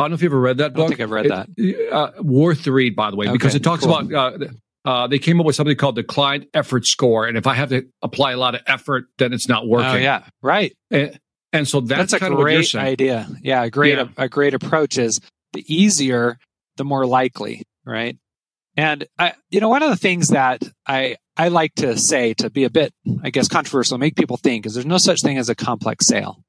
I 0.00 0.04
don't 0.04 0.10
know 0.12 0.14
if 0.14 0.22
you 0.22 0.28
ever 0.28 0.40
read 0.40 0.58
that 0.58 0.72
book. 0.72 0.86
I 0.86 0.88
think 0.88 1.00
I've 1.00 1.10
read 1.10 1.26
it, 1.26 1.28
that. 1.28 1.92
Uh, 1.92 2.22
worth 2.22 2.64
the 2.64 2.72
read, 2.72 2.96
by 2.96 3.10
the 3.10 3.16
way, 3.16 3.26
okay, 3.26 3.32
because 3.32 3.54
it 3.54 3.62
talks 3.62 3.84
cool. 3.84 3.98
about 3.98 5.10
they 5.10 5.18
came 5.18 5.38
up 5.38 5.46
with 5.46 5.56
something 5.56 5.76
called 5.76 5.96
the 5.96 6.02
client 6.02 6.48
effort 6.54 6.86
score. 6.86 7.26
And 7.26 7.36
if 7.36 7.46
I 7.46 7.54
have 7.54 7.68
to 7.68 7.86
apply 8.00 8.32
a 8.32 8.38
lot 8.38 8.54
of 8.54 8.62
effort, 8.66 9.04
then 9.18 9.32
it's 9.32 9.46
not 9.46 9.68
working. 9.68 9.90
Oh, 9.90 9.96
yeah. 9.96 10.24
Right. 10.40 10.74
And, 10.90 11.20
and 11.52 11.68
so 11.68 11.80
that's, 11.80 12.12
that's 12.12 12.24
a 12.24 12.30
great 12.30 12.74
idea. 12.74 13.28
Yeah. 13.42 13.64
A 13.64 13.70
great, 13.70 13.98
yeah. 13.98 14.08
A, 14.16 14.24
a 14.24 14.28
great 14.28 14.54
approach 14.54 14.96
is 14.96 15.20
the 15.52 15.64
easier, 15.66 16.38
the 16.76 16.84
more 16.84 17.04
likely. 17.04 17.64
Right. 17.84 18.16
And 18.76 19.06
I, 19.18 19.34
you 19.50 19.60
know, 19.60 19.68
one 19.68 19.82
of 19.82 19.90
the 19.90 19.96
things 19.96 20.28
that 20.28 20.62
I, 20.86 21.16
I 21.36 21.48
like 21.48 21.74
to 21.74 21.98
say 21.98 22.32
to 22.34 22.48
be 22.48 22.64
a 22.64 22.70
bit, 22.70 22.94
I 23.22 23.30
guess, 23.30 23.48
controversial, 23.48 23.98
make 23.98 24.16
people 24.16 24.38
think 24.38 24.64
is 24.64 24.74
there's 24.74 24.86
no 24.86 24.98
such 24.98 25.20
thing 25.20 25.36
as 25.36 25.50
a 25.50 25.54
complex 25.54 26.06
sale. 26.06 26.42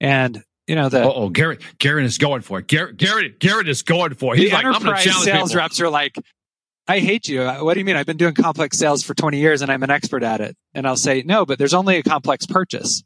And, 0.00 0.42
you 0.68 0.74
know, 0.74 0.88
the. 0.88 1.02
Oh, 1.02 1.30
Garin, 1.30 1.58
Garin 1.78 2.04
is 2.04 2.18
going 2.18 2.42
for 2.42 2.58
it. 2.58 2.68
Garin, 2.68 2.94
Garin, 2.94 3.34
Garin 3.38 3.66
is 3.66 3.82
going 3.82 4.14
for 4.14 4.34
it. 4.34 4.40
He's 4.40 4.52
like, 4.52 4.64
enterprise 4.64 5.02
sales 5.02 5.24
people. 5.24 5.48
reps 5.56 5.80
are 5.80 5.88
like, 5.88 6.16
I 6.86 7.00
hate 7.00 7.26
you. 7.26 7.42
Uh, 7.42 7.60
what 7.60 7.74
do 7.74 7.80
you 7.80 7.84
mean? 7.84 7.96
I've 7.96 8.06
been 8.06 8.18
doing 8.18 8.34
complex 8.34 8.78
sales 8.78 9.02
for 9.02 9.14
20 9.14 9.38
years 9.38 9.62
and 9.62 9.72
I'm 9.72 9.82
an 9.82 9.90
expert 9.90 10.22
at 10.22 10.40
it. 10.40 10.56
And 10.74 10.86
I'll 10.86 10.96
say, 10.96 11.22
no, 11.24 11.44
but 11.44 11.58
there's 11.58 11.74
only 11.74 11.96
a 11.96 12.02
complex 12.02 12.46
purchase. 12.46 13.02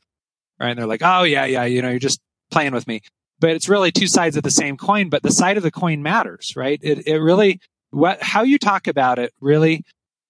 Right. 0.61 0.71
And 0.71 0.79
they're 0.79 0.87
like, 0.87 1.03
oh, 1.03 1.23
yeah, 1.23 1.45
yeah, 1.45 1.65
you 1.65 1.83
know, 1.83 1.91
you're 1.91 1.99
just 1.99 2.21
playing 2.51 2.73
with 2.73 2.87
me. 2.87 3.01
But 3.41 3.51
it's 3.51 3.69
really 3.69 3.91
two 3.91 4.07
sides 4.07 4.37
of 4.37 4.45
the 4.45 4.51
same 4.53 4.77
coin, 4.77 5.09
but 5.09 5.23
the 5.23 5.33
side 5.33 5.57
of 5.57 5.65
the 5.65 5.73
coin 5.73 6.03
matters, 6.03 6.53
right? 6.55 6.79
It, 6.83 7.09
it 7.09 7.19
really, 7.19 7.61
what, 7.91 8.23
how 8.23 8.43
you 8.43 8.59
talk 8.59 8.87
about 8.87 9.19
it 9.19 9.33
really 9.41 9.85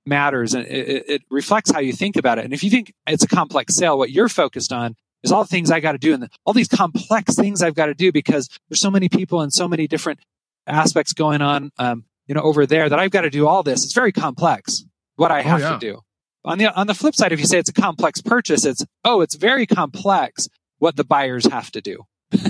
matters 0.07 0.55
and 0.55 0.67
it, 0.67 1.05
it, 1.09 1.23
reflects 1.31 1.71
how 1.71 1.81
you 1.81 1.93
think 1.93 2.17
about 2.17 2.39
it. 2.39 2.45
And 2.47 2.55
if 2.55 2.65
you 2.65 2.71
think 2.71 2.95
it's 3.07 3.23
a 3.23 3.29
complex 3.29 3.75
sale, 3.75 3.99
what 3.99 4.11
you're 4.11 4.31
focused 4.31 4.73
on 4.73 4.97
is 5.23 5.33
all 5.33 5.43
the 5.43 5.49
things 5.49 5.71
I 5.71 5.81
got 5.81 5.93
to 5.93 5.99
do 5.99 6.15
and 6.15 6.29
all 6.45 6.53
these 6.53 6.69
complex 6.69 7.35
things 7.35 7.63
I've 7.63 7.75
got 7.75 7.87
to 7.87 7.95
do 7.95 8.13
because 8.13 8.49
there's 8.69 8.81
so 8.81 8.91
many 8.91 9.09
people 9.09 9.41
and 9.41 9.53
so 9.53 9.69
many 9.69 9.87
different 9.87 10.21
aspects 10.67 11.13
going 11.13 11.43
on, 11.43 11.71
um, 11.79 12.05
you 12.27 12.35
know, 12.35 12.43
over 12.43 12.67
there 12.67 12.89
that 12.89 12.99
I've 12.99 13.11
got 13.11 13.23
to 13.23 13.31
do 13.31 13.47
all 13.47 13.63
this. 13.63 13.85
It's 13.85 13.93
very 13.93 14.13
complex 14.13 14.85
what 15.17 15.31
I 15.31 15.41
oh, 15.41 15.43
have 15.43 15.61
oh, 15.61 15.65
yeah. 15.65 15.73
to 15.73 15.79
do. 15.79 16.01
On 16.45 16.59
the, 16.59 16.75
on 16.75 16.87
the 16.87 16.95
flip 16.95 17.15
side, 17.15 17.33
if 17.33 17.39
you 17.39 17.47
say 17.47 17.59
it's 17.59 17.71
a 17.71 17.75
complex 17.75 18.21
purchase, 18.21 18.65
it's, 18.65 18.85
oh, 19.05 19.21
it's 19.21 19.37
very 19.37 19.67
complex 19.67 20.49
what 20.79 20.97
the 20.97 21.05
buyers 21.05 21.47
have 21.47 21.71
to 21.73 21.81
do. 21.81 22.05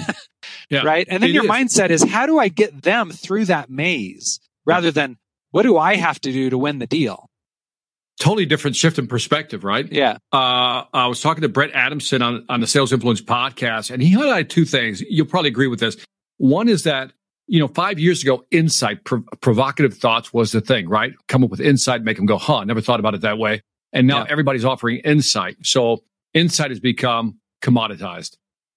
yeah, 0.70 0.82
right. 0.82 1.06
And 1.10 1.22
then 1.22 1.30
your 1.30 1.44
is. 1.44 1.50
mindset 1.50 1.90
is 1.90 2.02
how 2.02 2.24
do 2.24 2.38
I 2.38 2.48
get 2.48 2.82
them 2.82 3.10
through 3.10 3.46
that 3.46 3.68
maze 3.68 4.40
rather 4.64 4.90
than 4.90 5.18
what 5.50 5.64
do 5.64 5.76
I 5.76 5.96
have 5.96 6.20
to 6.22 6.32
do 6.32 6.48
to 6.48 6.56
win 6.56 6.78
the 6.78 6.86
deal? 6.86 7.28
Totally 8.22 8.46
different 8.46 8.76
shift 8.76 9.00
in 9.00 9.08
perspective, 9.08 9.64
right? 9.64 9.90
Yeah. 9.90 10.16
Uh, 10.32 10.84
I 10.94 11.08
was 11.08 11.20
talking 11.20 11.42
to 11.42 11.48
Brent 11.48 11.72
Adamson 11.74 12.22
on, 12.22 12.44
on 12.48 12.60
the 12.60 12.68
Sales 12.68 12.92
Influence 12.92 13.20
podcast, 13.20 13.90
and 13.90 14.00
he 14.00 14.14
highlighted 14.14 14.48
two 14.48 14.64
things. 14.64 15.00
You'll 15.00 15.26
probably 15.26 15.48
agree 15.48 15.66
with 15.66 15.80
this. 15.80 15.96
One 16.38 16.68
is 16.68 16.84
that, 16.84 17.12
you 17.48 17.58
know, 17.58 17.66
five 17.66 17.98
years 17.98 18.22
ago, 18.22 18.44
insight, 18.52 19.02
prov- 19.02 19.24
provocative 19.40 19.94
thoughts 19.94 20.32
was 20.32 20.52
the 20.52 20.60
thing, 20.60 20.88
right? 20.88 21.14
Come 21.26 21.42
up 21.42 21.50
with 21.50 21.60
insight, 21.60 22.04
make 22.04 22.16
them 22.16 22.26
go, 22.26 22.38
huh, 22.38 22.62
never 22.62 22.80
thought 22.80 23.00
about 23.00 23.14
it 23.14 23.22
that 23.22 23.38
way. 23.38 23.60
And 23.92 24.06
now 24.06 24.18
yeah. 24.18 24.30
everybody's 24.30 24.64
offering 24.64 24.98
insight. 24.98 25.56
So 25.64 26.04
insight 26.32 26.70
has 26.70 26.78
become 26.78 27.40
commoditized. 27.60 28.36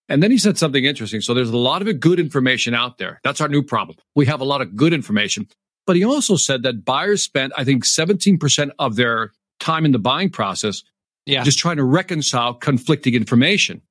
And 0.09 0.23
then 0.23 0.31
he 0.31 0.39
said 0.39 0.57
something 0.57 0.83
interesting. 0.83 1.21
So 1.21 1.35
there's 1.35 1.51
a 1.51 1.57
lot 1.57 1.87
of 1.87 1.99
good 1.99 2.19
information 2.19 2.73
out 2.73 2.97
there. 2.97 3.19
That's 3.23 3.41
our 3.41 3.47
new 3.47 3.61
problem. 3.61 3.99
We 4.15 4.25
have 4.25 4.41
a 4.41 4.43
lot 4.43 4.61
of 4.61 4.75
good 4.75 4.91
information, 4.91 5.47
but 5.85 5.95
he 5.95 6.03
also 6.03 6.35
said 6.35 6.63
that 6.63 6.83
buyers 6.83 7.23
spent, 7.23 7.53
I 7.55 7.63
think, 7.63 7.85
17% 7.85 8.71
of 8.79 8.95
their 8.95 9.33
time 9.59 9.85
in 9.85 9.91
the 9.91 9.99
buying 9.99 10.29
process 10.29 10.83
yeah. 11.25 11.43
just 11.43 11.59
trying 11.59 11.77
to 11.77 11.83
reconcile 11.83 12.53
conflicting 12.53 13.13
information. 13.13 13.81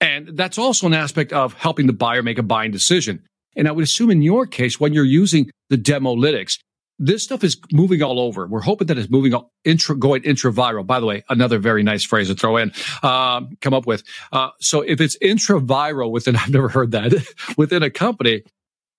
And 0.00 0.36
that's 0.36 0.58
also 0.58 0.86
an 0.86 0.94
aspect 0.94 1.32
of 1.32 1.54
helping 1.54 1.86
the 1.86 1.92
buyer 1.92 2.22
make 2.22 2.38
a 2.38 2.42
buying 2.42 2.70
decision. 2.70 3.22
And 3.56 3.66
I 3.66 3.72
would 3.72 3.84
assume 3.84 4.10
in 4.10 4.22
your 4.22 4.46
case, 4.46 4.78
when 4.78 4.92
you're 4.92 5.04
using 5.04 5.50
the 5.70 5.78
Demolytics, 5.78 6.58
this 6.98 7.22
stuff 7.22 7.44
is 7.44 7.58
moving 7.72 8.02
all 8.02 8.20
over. 8.20 8.46
We're 8.46 8.60
hoping 8.60 8.86
that 8.88 8.98
it's 8.98 9.10
moving 9.10 9.34
all, 9.34 9.52
intra, 9.64 9.96
going 9.96 10.22
intra 10.24 10.52
viral. 10.52 10.86
By 10.86 11.00
the 11.00 11.06
way, 11.06 11.24
another 11.28 11.58
very 11.58 11.82
nice 11.82 12.04
phrase 12.04 12.28
to 12.28 12.34
throw 12.34 12.56
in, 12.56 12.72
um, 13.02 13.56
come 13.60 13.74
up 13.74 13.86
with. 13.86 14.02
Uh, 14.32 14.50
so 14.60 14.80
if 14.80 15.00
it's 15.00 15.16
intraviral 15.18 16.10
within, 16.10 16.36
I've 16.36 16.50
never 16.50 16.68
heard 16.68 16.92
that 16.92 17.12
within 17.56 17.82
a 17.82 17.90
company, 17.90 18.42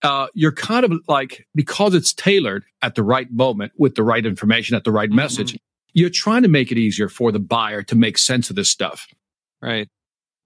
uh, 0.03 0.27
you're 0.33 0.51
kind 0.51 0.85
of 0.85 0.93
like 1.07 1.47
because 1.55 1.93
it's 1.93 2.13
tailored 2.13 2.63
at 2.81 2.95
the 2.95 3.03
right 3.03 3.31
moment 3.31 3.73
with 3.77 3.95
the 3.95 4.03
right 4.03 4.25
information 4.25 4.75
at 4.75 4.83
the 4.83 4.91
right 4.91 5.09
mm-hmm. 5.09 5.17
message. 5.17 5.57
You're 5.93 6.11
trying 6.11 6.43
to 6.43 6.47
make 6.47 6.71
it 6.71 6.77
easier 6.77 7.09
for 7.09 7.31
the 7.31 7.39
buyer 7.39 7.81
to 7.83 7.95
make 7.95 8.17
sense 8.17 8.49
of 8.49 8.55
this 8.55 8.69
stuff. 8.69 9.07
Right. 9.61 9.87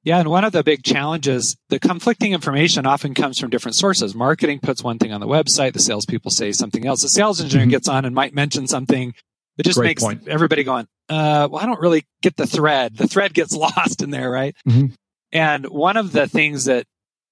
Yeah, 0.03 0.19
and 0.19 0.29
one 0.29 0.43
of 0.43 0.51
the 0.51 0.63
big 0.63 0.83
challenges, 0.83 1.57
the 1.69 1.79
conflicting 1.79 2.33
information 2.33 2.87
often 2.87 3.13
comes 3.13 3.37
from 3.37 3.51
different 3.51 3.75
sources. 3.75 4.15
Marketing 4.15 4.59
puts 4.59 4.83
one 4.83 4.97
thing 4.97 5.13
on 5.13 5.21
the 5.21 5.27
website, 5.27 5.73
the 5.73 5.79
salespeople 5.79 6.31
say 6.31 6.51
something 6.53 6.87
else. 6.87 7.03
The 7.03 7.09
sales 7.09 7.39
engineer 7.39 7.65
mm-hmm. 7.65 7.71
gets 7.71 7.87
on 7.87 8.05
and 8.05 8.15
might 8.15 8.33
mention 8.33 8.65
something 8.65 9.13
that 9.57 9.63
just 9.63 9.77
Great 9.77 9.89
makes 9.89 10.03
point. 10.03 10.27
everybody 10.27 10.63
going, 10.63 10.87
uh, 11.09 11.47
well, 11.51 11.61
I 11.61 11.67
don't 11.67 11.79
really 11.79 12.03
get 12.23 12.35
the 12.35 12.47
thread. 12.47 12.97
The 12.97 13.07
thread 13.07 13.35
gets 13.35 13.53
lost 13.55 14.01
in 14.01 14.09
there, 14.09 14.31
right? 14.31 14.55
Mm-hmm. 14.67 14.93
And 15.33 15.65
one 15.67 15.97
of 15.97 16.11
the 16.11 16.27
things 16.27 16.65
that 16.65 16.85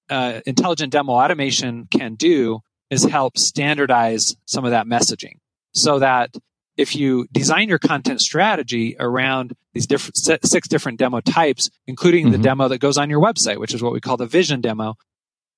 uh, 0.09 0.41
intelligent 0.45 0.91
demo 0.91 1.13
automation 1.13 1.87
can 1.91 2.15
do 2.15 2.59
is 2.89 3.03
help 3.03 3.37
standardize 3.37 4.35
some 4.45 4.65
of 4.65 4.71
that 4.71 4.87
messaging 4.87 5.35
so 5.73 5.99
that 5.99 6.35
if 6.77 6.95
you 6.95 7.27
design 7.31 7.67
your 7.67 7.77
content 7.77 8.21
strategy 8.21 8.95
around 8.99 9.53
these 9.73 9.85
different 9.85 10.15
six 10.17 10.67
different 10.67 10.97
demo 10.97 11.19
types, 11.19 11.69
including 11.87 12.25
mm-hmm. 12.25 12.31
the 12.33 12.37
demo 12.37 12.67
that 12.69 12.79
goes 12.79 12.97
on 12.97 13.09
your 13.09 13.21
website, 13.21 13.59
which 13.59 13.73
is 13.73 13.83
what 13.83 13.91
we 13.91 13.99
call 13.99 14.17
the 14.17 14.25
vision 14.25 14.61
demo, 14.61 14.95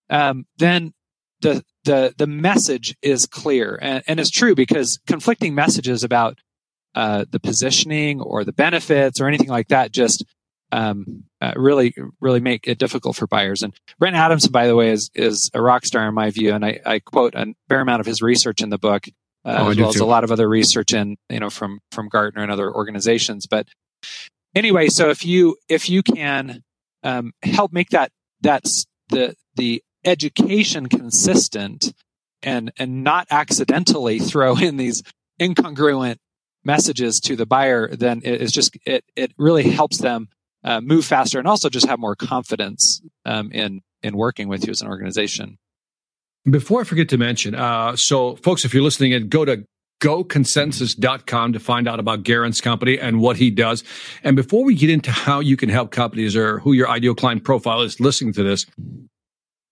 um, 0.10 0.46
then 0.58 0.94
the 1.42 1.64
the 1.84 2.14
the 2.18 2.28
message 2.28 2.96
is 3.02 3.26
clear 3.26 3.78
and, 3.82 4.04
and 4.08 4.20
it's 4.20 4.30
true 4.30 4.56
because 4.56 5.00
conflicting 5.08 5.56
messages 5.56 6.04
about 6.04 6.40
uh, 6.96 7.26
the 7.30 7.40
positioning 7.40 8.20
or 8.20 8.44
the 8.44 8.54
benefits 8.54 9.22
or 9.22 9.28
anything 9.28 9.48
like 9.48 9.70
that 9.70 9.92
just 9.92 10.24
um, 10.72 11.24
uh, 11.42 11.54
really 11.56 11.94
really 12.20 12.40
make 12.40 12.68
it 12.68 12.78
difficult 12.78 13.16
for 13.16 13.28
buyers. 13.28 13.64
And 13.64 13.74
Brent 13.98 14.16
Adamson, 14.16 14.52
by 14.52 14.68
the 14.68 14.76
way, 14.76 14.92
is 14.92 15.10
is 15.16 15.50
a 15.54 15.62
rock 15.62 15.86
star 15.86 16.08
in 16.08 16.14
my 16.14 16.30
view, 16.30 16.54
and 16.54 16.64
I, 16.64 16.80
I 16.86 17.00
quote 17.00 17.34
a 17.36 17.54
fair 17.68 17.82
amount 17.82 18.00
of 18.00 18.06
his 18.06 18.22
research 18.22 18.62
in 18.62 18.70
the 18.70 18.78
book, 18.78 19.08
uh, 19.44 19.56
oh, 19.60 19.70
as 19.72 19.78
well 19.78 19.90
as 19.90 19.96
a 19.98 20.06
lot 20.06 20.24
of 20.24 20.32
other 20.32 20.48
research 20.48 20.94
in 20.94 21.18
you 21.30 21.40
know 21.40 21.50
from 21.50 21.80
from 21.92 22.10
Gartner 22.10 22.44
and 22.44 22.52
other 22.52 22.72
organizations. 22.72 23.48
But 23.48 23.68
anyway, 24.54 24.88
so 24.88 25.10
if 25.10 25.26
you 25.26 25.58
if 25.68 25.90
you 25.90 26.04
can 26.04 26.64
um, 27.04 27.34
help 27.42 27.74
make 27.74 27.90
that 27.90 28.12
that's 28.42 28.86
the 29.10 29.36
the 29.56 29.84
education 30.06 30.88
consistent 30.88 31.94
and 32.44 32.72
and 32.78 33.04
not 33.04 33.28
accidentally 33.32 34.20
throw 34.20 34.58
in 34.58 34.78
these 34.78 35.02
incongruent 35.40 36.18
messages 36.64 37.20
to 37.22 37.36
the 37.36 37.48
buyer, 37.48 37.88
then 37.96 38.22
it 38.24 38.42
is 38.42 38.52
just 38.52 38.78
it 38.86 39.04
it 39.16 39.34
really 39.38 39.64
helps 39.64 39.98
them 39.98 40.30
uh, 40.63 40.82
move 40.82 41.06
faster 41.06 41.39
and 41.39 41.47
also 41.47 41.69
just 41.69 41.88
have 41.88 42.00
more 42.00 42.15
confidence 42.15 43.02
um, 43.26 43.52
in 43.52 43.82
in 44.04 44.15
working 44.15 44.47
with 44.47 44.65
you 44.65 44.71
as 44.71 44.82
an 44.82 44.88
organization. 44.88 45.58
Before 46.50 46.82
I 46.82 46.84
forget 46.84 47.10
to 47.10 47.17
mention, 47.17 47.54
uh, 47.54 47.95
so 47.95 48.36
folks, 48.38 48.65
if 48.65 48.74
you're 48.74 48.84
listening, 48.84 49.13
and 49.13 49.30
go 49.30 49.45
to 49.45 49.63
goconsensus.com 50.02 51.54
to 51.54 51.60
find 51.60 51.88
out 51.88 52.00
about 52.00 52.24
Garin's 52.24 52.60
company 52.60 53.00
and 53.00 53.21
what 53.21 53.38
he 53.38 53.52
does. 53.52 53.84
And 54.24 54.36
before 54.36 54.63
we 54.63 54.76
get 54.76 54.89
into 54.89 55.12
how 55.12 55.39
you 55.39 55.56
can 55.56 55.69
help 55.69 55.91
companies 55.91 56.36
or 56.36 56.60
who 56.60 56.74
your 56.74 56.89
ideal 56.89 57.13
client 57.13 57.43
profile 57.43 57.82
is 57.82 58.00
listening 58.00 58.34
to 58.34 58.43
this, 58.43 58.65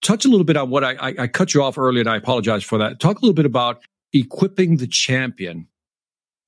touch 0.02 0.26
a 0.26 0.30
little 0.30 0.46
bit 0.46 0.56
on 0.56 0.70
what 0.70 0.84
I, 0.84 0.94
I, 0.94 1.16
I 1.20 1.28
cut 1.28 1.54
you 1.54 1.64
off 1.64 1.78
earlier 1.78 2.02
and 2.02 2.10
I 2.10 2.16
apologize 2.16 2.64
for 2.64 2.78
that. 2.78 3.00
Talk 3.00 3.18
a 3.18 3.22
little 3.22 3.34
bit 3.34 3.48
about 3.48 3.82
equipping 4.14 4.78
the 4.78 4.88
champion 4.88 5.68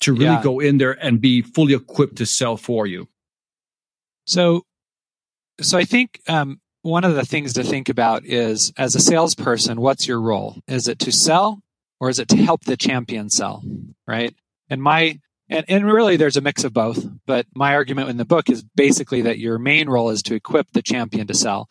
to 0.02 0.14
really 0.14 0.26
yeah. 0.26 0.44
go 0.44 0.60
in 0.60 0.78
there 0.78 0.94
and 1.04 1.20
be 1.20 1.42
fully 1.42 1.74
equipped 1.74 2.18
to 2.18 2.26
sell 2.26 2.58
for 2.58 2.88
you. 2.88 3.08
So, 4.26 4.64
so 5.60 5.78
I 5.78 5.86
think 5.86 6.22
um, 6.28 6.60
one 6.82 7.04
of 7.04 7.16
the 7.16 7.26
things 7.26 7.54
to 7.54 7.64
think 7.64 7.90
about 7.90 8.26
is, 8.26 8.72
as 8.78 8.96
a 8.96 9.00
salesperson, 9.00 9.82
what's 9.82 10.08
your 10.08 10.22
role? 10.22 10.62
Is 10.68 10.88
it 10.88 11.00
to 11.00 11.12
sell, 11.12 11.62
or 12.00 12.10
is 12.10 12.20
it 12.20 12.28
to 12.30 12.38
help 12.38 12.64
the 12.64 12.78
champion 12.78 13.30
sell? 13.30 13.64
Right. 14.08 14.36
And 14.70 14.82
my 14.82 15.20
And, 15.50 15.66
and 15.68 15.86
really, 15.86 16.18
there's 16.18 16.38
a 16.38 16.42
mix 16.42 16.64
of 16.64 16.74
both. 16.74 17.06
But 17.28 17.46
my 17.54 17.76
argument 17.76 18.10
in 18.10 18.18
the 18.18 18.26
book 18.26 18.50
is 18.50 18.64
basically 18.76 19.22
that 19.24 19.38
your 19.38 19.60
main 19.60 19.90
role 19.90 20.10
is 20.10 20.24
to 20.24 20.36
equip 20.36 20.72
the 20.72 20.82
champion 20.82 21.28
to 21.28 21.34
sell 21.34 21.68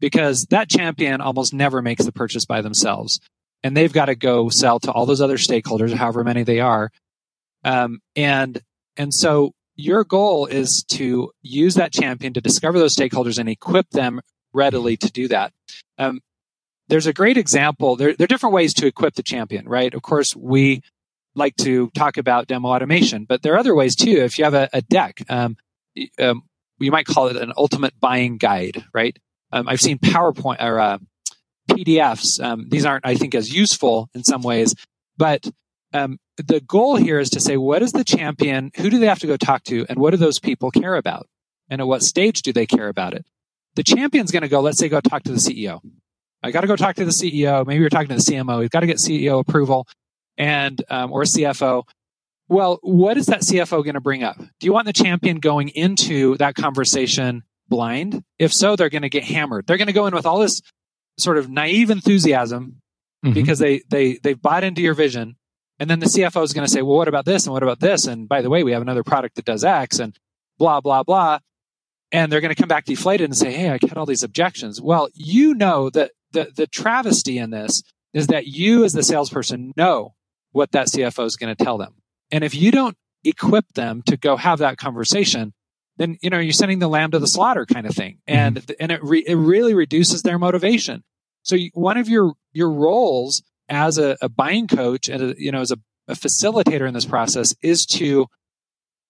because 0.00 0.46
that 0.50 0.68
champion 0.68 1.20
almost 1.20 1.52
never 1.52 1.82
makes 1.82 2.04
the 2.04 2.12
purchase 2.12 2.46
by 2.46 2.62
themselves. 2.62 3.20
And 3.62 3.76
they've 3.76 3.92
got 3.92 4.06
to 4.06 4.14
go 4.14 4.50
sell 4.50 4.78
to 4.80 4.92
all 4.92 5.06
those 5.06 5.20
other 5.20 5.36
stakeholders, 5.36 5.92
however 5.92 6.22
many 6.22 6.44
they 6.44 6.60
are. 6.60 6.90
Um, 7.64 8.00
and, 8.14 8.60
and 8.96 9.12
so 9.12 9.52
your 9.76 10.04
goal 10.04 10.46
is 10.46 10.84
to 10.84 11.32
use 11.42 11.74
that 11.74 11.92
champion 11.92 12.32
to 12.34 12.40
discover 12.40 12.78
those 12.78 12.96
stakeholders 12.96 13.38
and 13.38 13.48
equip 13.48 13.90
them 13.90 14.20
readily 14.52 14.96
to 14.96 15.10
do 15.10 15.28
that. 15.28 15.52
Um, 15.98 16.20
there's 16.88 17.06
a 17.06 17.12
great 17.12 17.36
example. 17.36 17.96
There, 17.96 18.14
there, 18.14 18.24
are 18.24 18.28
different 18.28 18.54
ways 18.54 18.74
to 18.74 18.86
equip 18.86 19.14
the 19.14 19.22
champion, 19.22 19.68
right? 19.68 19.92
Of 19.92 20.02
course, 20.02 20.36
we 20.36 20.82
like 21.34 21.56
to 21.56 21.90
talk 21.90 22.16
about 22.16 22.46
demo 22.46 22.68
automation, 22.68 23.24
but 23.24 23.42
there 23.42 23.54
are 23.54 23.58
other 23.58 23.74
ways 23.74 23.96
too. 23.96 24.10
If 24.10 24.38
you 24.38 24.44
have 24.44 24.54
a, 24.54 24.68
a 24.72 24.82
deck, 24.82 25.22
um, 25.28 25.56
um, 26.18 26.42
you 26.78 26.90
might 26.90 27.06
call 27.06 27.28
it 27.28 27.36
an 27.36 27.52
ultimate 27.56 27.98
buying 27.98 28.36
guide, 28.36 28.84
right? 28.92 29.18
Um, 29.52 29.68
I've 29.68 29.80
seen 29.80 29.98
PowerPoint 29.98 30.62
or 30.62 30.78
uh, 30.78 30.98
PDFs. 31.70 32.42
Um, 32.42 32.68
these 32.68 32.84
aren't, 32.84 33.06
I 33.06 33.14
think, 33.14 33.34
as 33.34 33.54
useful 33.54 34.10
in 34.14 34.22
some 34.22 34.42
ways, 34.42 34.74
but 35.16 35.48
um, 35.94 36.18
the 36.36 36.60
goal 36.60 36.96
here 36.96 37.18
is 37.18 37.30
to 37.30 37.40
say, 37.40 37.56
what 37.56 37.82
is 37.82 37.92
the 37.92 38.04
champion? 38.04 38.70
Who 38.76 38.90
do 38.90 38.98
they 38.98 39.06
have 39.06 39.20
to 39.20 39.26
go 39.26 39.36
talk 39.36 39.62
to? 39.64 39.86
And 39.88 39.98
what 39.98 40.10
do 40.10 40.16
those 40.16 40.40
people 40.40 40.70
care 40.70 40.96
about? 40.96 41.28
And 41.70 41.80
at 41.80 41.86
what 41.86 42.02
stage 42.02 42.42
do 42.42 42.52
they 42.52 42.66
care 42.66 42.88
about 42.88 43.14
it? 43.14 43.24
The 43.76 43.84
champion's 43.84 44.30
going 44.30 44.42
to 44.42 44.48
go, 44.48 44.60
let's 44.60 44.78
say, 44.78 44.88
go 44.88 45.00
talk 45.00 45.22
to 45.24 45.32
the 45.32 45.38
CEO. 45.38 45.80
I 46.42 46.50
got 46.50 46.60
to 46.60 46.66
go 46.66 46.76
talk 46.76 46.96
to 46.96 47.04
the 47.04 47.10
CEO. 47.10 47.66
Maybe 47.66 47.80
you're 47.80 47.88
talking 47.88 48.08
to 48.08 48.16
the 48.16 48.20
CMO. 48.20 48.58
We've 48.58 48.70
got 48.70 48.80
to 48.80 48.86
get 48.86 48.98
CEO 48.98 49.40
approval 49.40 49.86
and 50.36 50.82
um, 50.90 51.12
or 51.12 51.22
CFO. 51.22 51.84
Well, 52.48 52.78
what 52.82 53.16
is 53.16 53.26
that 53.26 53.40
CFO 53.40 53.82
going 53.82 53.94
to 53.94 54.00
bring 54.00 54.22
up? 54.22 54.36
Do 54.36 54.66
you 54.66 54.72
want 54.72 54.86
the 54.86 54.92
champion 54.92 55.38
going 55.38 55.68
into 55.70 56.36
that 56.36 56.54
conversation 56.54 57.44
blind? 57.68 58.22
If 58.38 58.52
so, 58.52 58.76
they're 58.76 58.90
going 58.90 59.02
to 59.02 59.08
get 59.08 59.24
hammered. 59.24 59.66
They're 59.66 59.78
going 59.78 59.86
to 59.86 59.94
go 59.94 60.06
in 60.06 60.14
with 60.14 60.26
all 60.26 60.38
this 60.38 60.60
sort 61.18 61.38
of 61.38 61.48
naive 61.48 61.90
enthusiasm 61.90 62.82
mm-hmm. 63.24 63.32
because 63.32 63.58
they 63.58 63.82
they 63.88 64.18
they've 64.22 64.40
bought 64.40 64.64
into 64.64 64.82
your 64.82 64.94
vision, 64.94 65.36
and 65.84 65.90
then 65.90 66.00
the 66.00 66.06
CFO 66.06 66.42
is 66.42 66.54
going 66.54 66.66
to 66.66 66.72
say, 66.72 66.80
"Well, 66.80 66.96
what 66.96 67.08
about 67.08 67.26
this? 67.26 67.44
And 67.44 67.52
what 67.52 67.62
about 67.62 67.78
this? 67.78 68.06
And 68.06 68.26
by 68.26 68.40
the 68.40 68.48
way, 68.48 68.64
we 68.64 68.72
have 68.72 68.80
another 68.80 69.02
product 69.02 69.34
that 69.34 69.44
does 69.44 69.64
X, 69.64 69.98
and 69.98 70.16
blah 70.58 70.80
blah 70.80 71.02
blah." 71.02 71.40
And 72.10 72.32
they're 72.32 72.40
going 72.40 72.54
to 72.54 72.58
come 72.58 72.70
back 72.70 72.86
deflated 72.86 73.26
and 73.26 73.36
say, 73.36 73.52
"Hey, 73.52 73.68
I 73.68 73.72
had 73.72 73.98
all 73.98 74.06
these 74.06 74.22
objections." 74.22 74.80
Well, 74.80 75.10
you 75.12 75.52
know 75.52 75.90
that 75.90 76.12
the 76.32 76.50
the 76.56 76.66
travesty 76.66 77.36
in 77.36 77.50
this 77.50 77.82
is 78.14 78.28
that 78.28 78.46
you, 78.46 78.82
as 78.82 78.94
the 78.94 79.02
salesperson, 79.02 79.74
know 79.76 80.14
what 80.52 80.72
that 80.72 80.86
CFO 80.86 81.26
is 81.26 81.36
going 81.36 81.54
to 81.54 81.64
tell 81.64 81.76
them. 81.76 81.96
And 82.30 82.44
if 82.44 82.54
you 82.54 82.70
don't 82.70 82.96
equip 83.22 83.70
them 83.74 84.00
to 84.06 84.16
go 84.16 84.36
have 84.38 84.60
that 84.60 84.78
conversation, 84.78 85.52
then 85.98 86.16
you 86.22 86.30
know 86.30 86.38
you're 86.38 86.54
sending 86.54 86.78
the 86.78 86.88
lamb 86.88 87.10
to 87.10 87.18
the 87.18 87.26
slaughter 87.26 87.66
kind 87.66 87.86
of 87.86 87.94
thing, 87.94 88.20
mm-hmm. 88.26 88.38
and 88.38 88.72
and 88.80 88.90
it 88.90 89.04
re, 89.04 89.22
it 89.26 89.34
really 89.34 89.74
reduces 89.74 90.22
their 90.22 90.38
motivation. 90.38 91.04
So 91.42 91.58
one 91.74 91.98
of 91.98 92.08
your 92.08 92.32
your 92.54 92.70
roles 92.70 93.42
as 93.68 93.98
a, 93.98 94.16
a 94.20 94.28
buying 94.28 94.66
coach 94.66 95.08
and 95.08 95.22
a, 95.22 95.34
you 95.38 95.50
know 95.50 95.60
as 95.60 95.70
a, 95.70 95.78
a 96.08 96.14
facilitator 96.14 96.86
in 96.86 96.94
this 96.94 97.06
process 97.06 97.54
is 97.62 97.86
to 97.86 98.26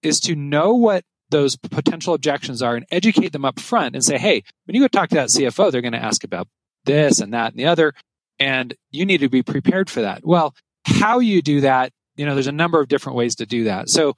is 0.03 0.21
to 0.21 0.35
know 0.37 0.75
what 0.75 1.05
those 1.31 1.57
potential 1.57 2.14
objections 2.14 2.62
are 2.62 2.77
and 2.77 2.87
educate 2.90 3.33
them 3.33 3.45
up 3.45 3.59
front 3.59 3.95
and 3.95 4.05
say, 4.05 4.19
hey, 4.19 4.43
when 4.67 4.75
you 4.75 4.81
go 4.81 4.88
talk 4.88 5.09
to 5.09 5.17
that 5.17 5.29
CFO, 5.29 5.73
they're 5.73 5.81
going 5.81 5.93
to 5.93 5.99
ask 5.99 6.23
about 6.23 6.47
this 6.85 7.21
and 7.21 7.33
that 7.33 7.53
and 7.53 7.59
the 7.59 7.67
other, 7.67 7.93
and 8.38 8.75
you 8.90 9.05
need 9.07 9.19
to 9.19 9.29
be 9.29 9.43
prepared 9.43 9.88
for 9.88 10.03
that. 10.03 10.25
Well, 10.25 10.55
how 10.85 11.19
you 11.19 11.43
do 11.43 11.62
that, 11.62 11.93
you 12.17 12.27
know, 12.27 12.35
there's 12.35 12.47
a 12.47 12.53
number 12.53 12.81
of 12.81 12.88
different 12.88 13.17
ways 13.17 13.35
to 13.37 13.47
do 13.47 13.64
that. 13.64 13.88
So, 13.88 14.14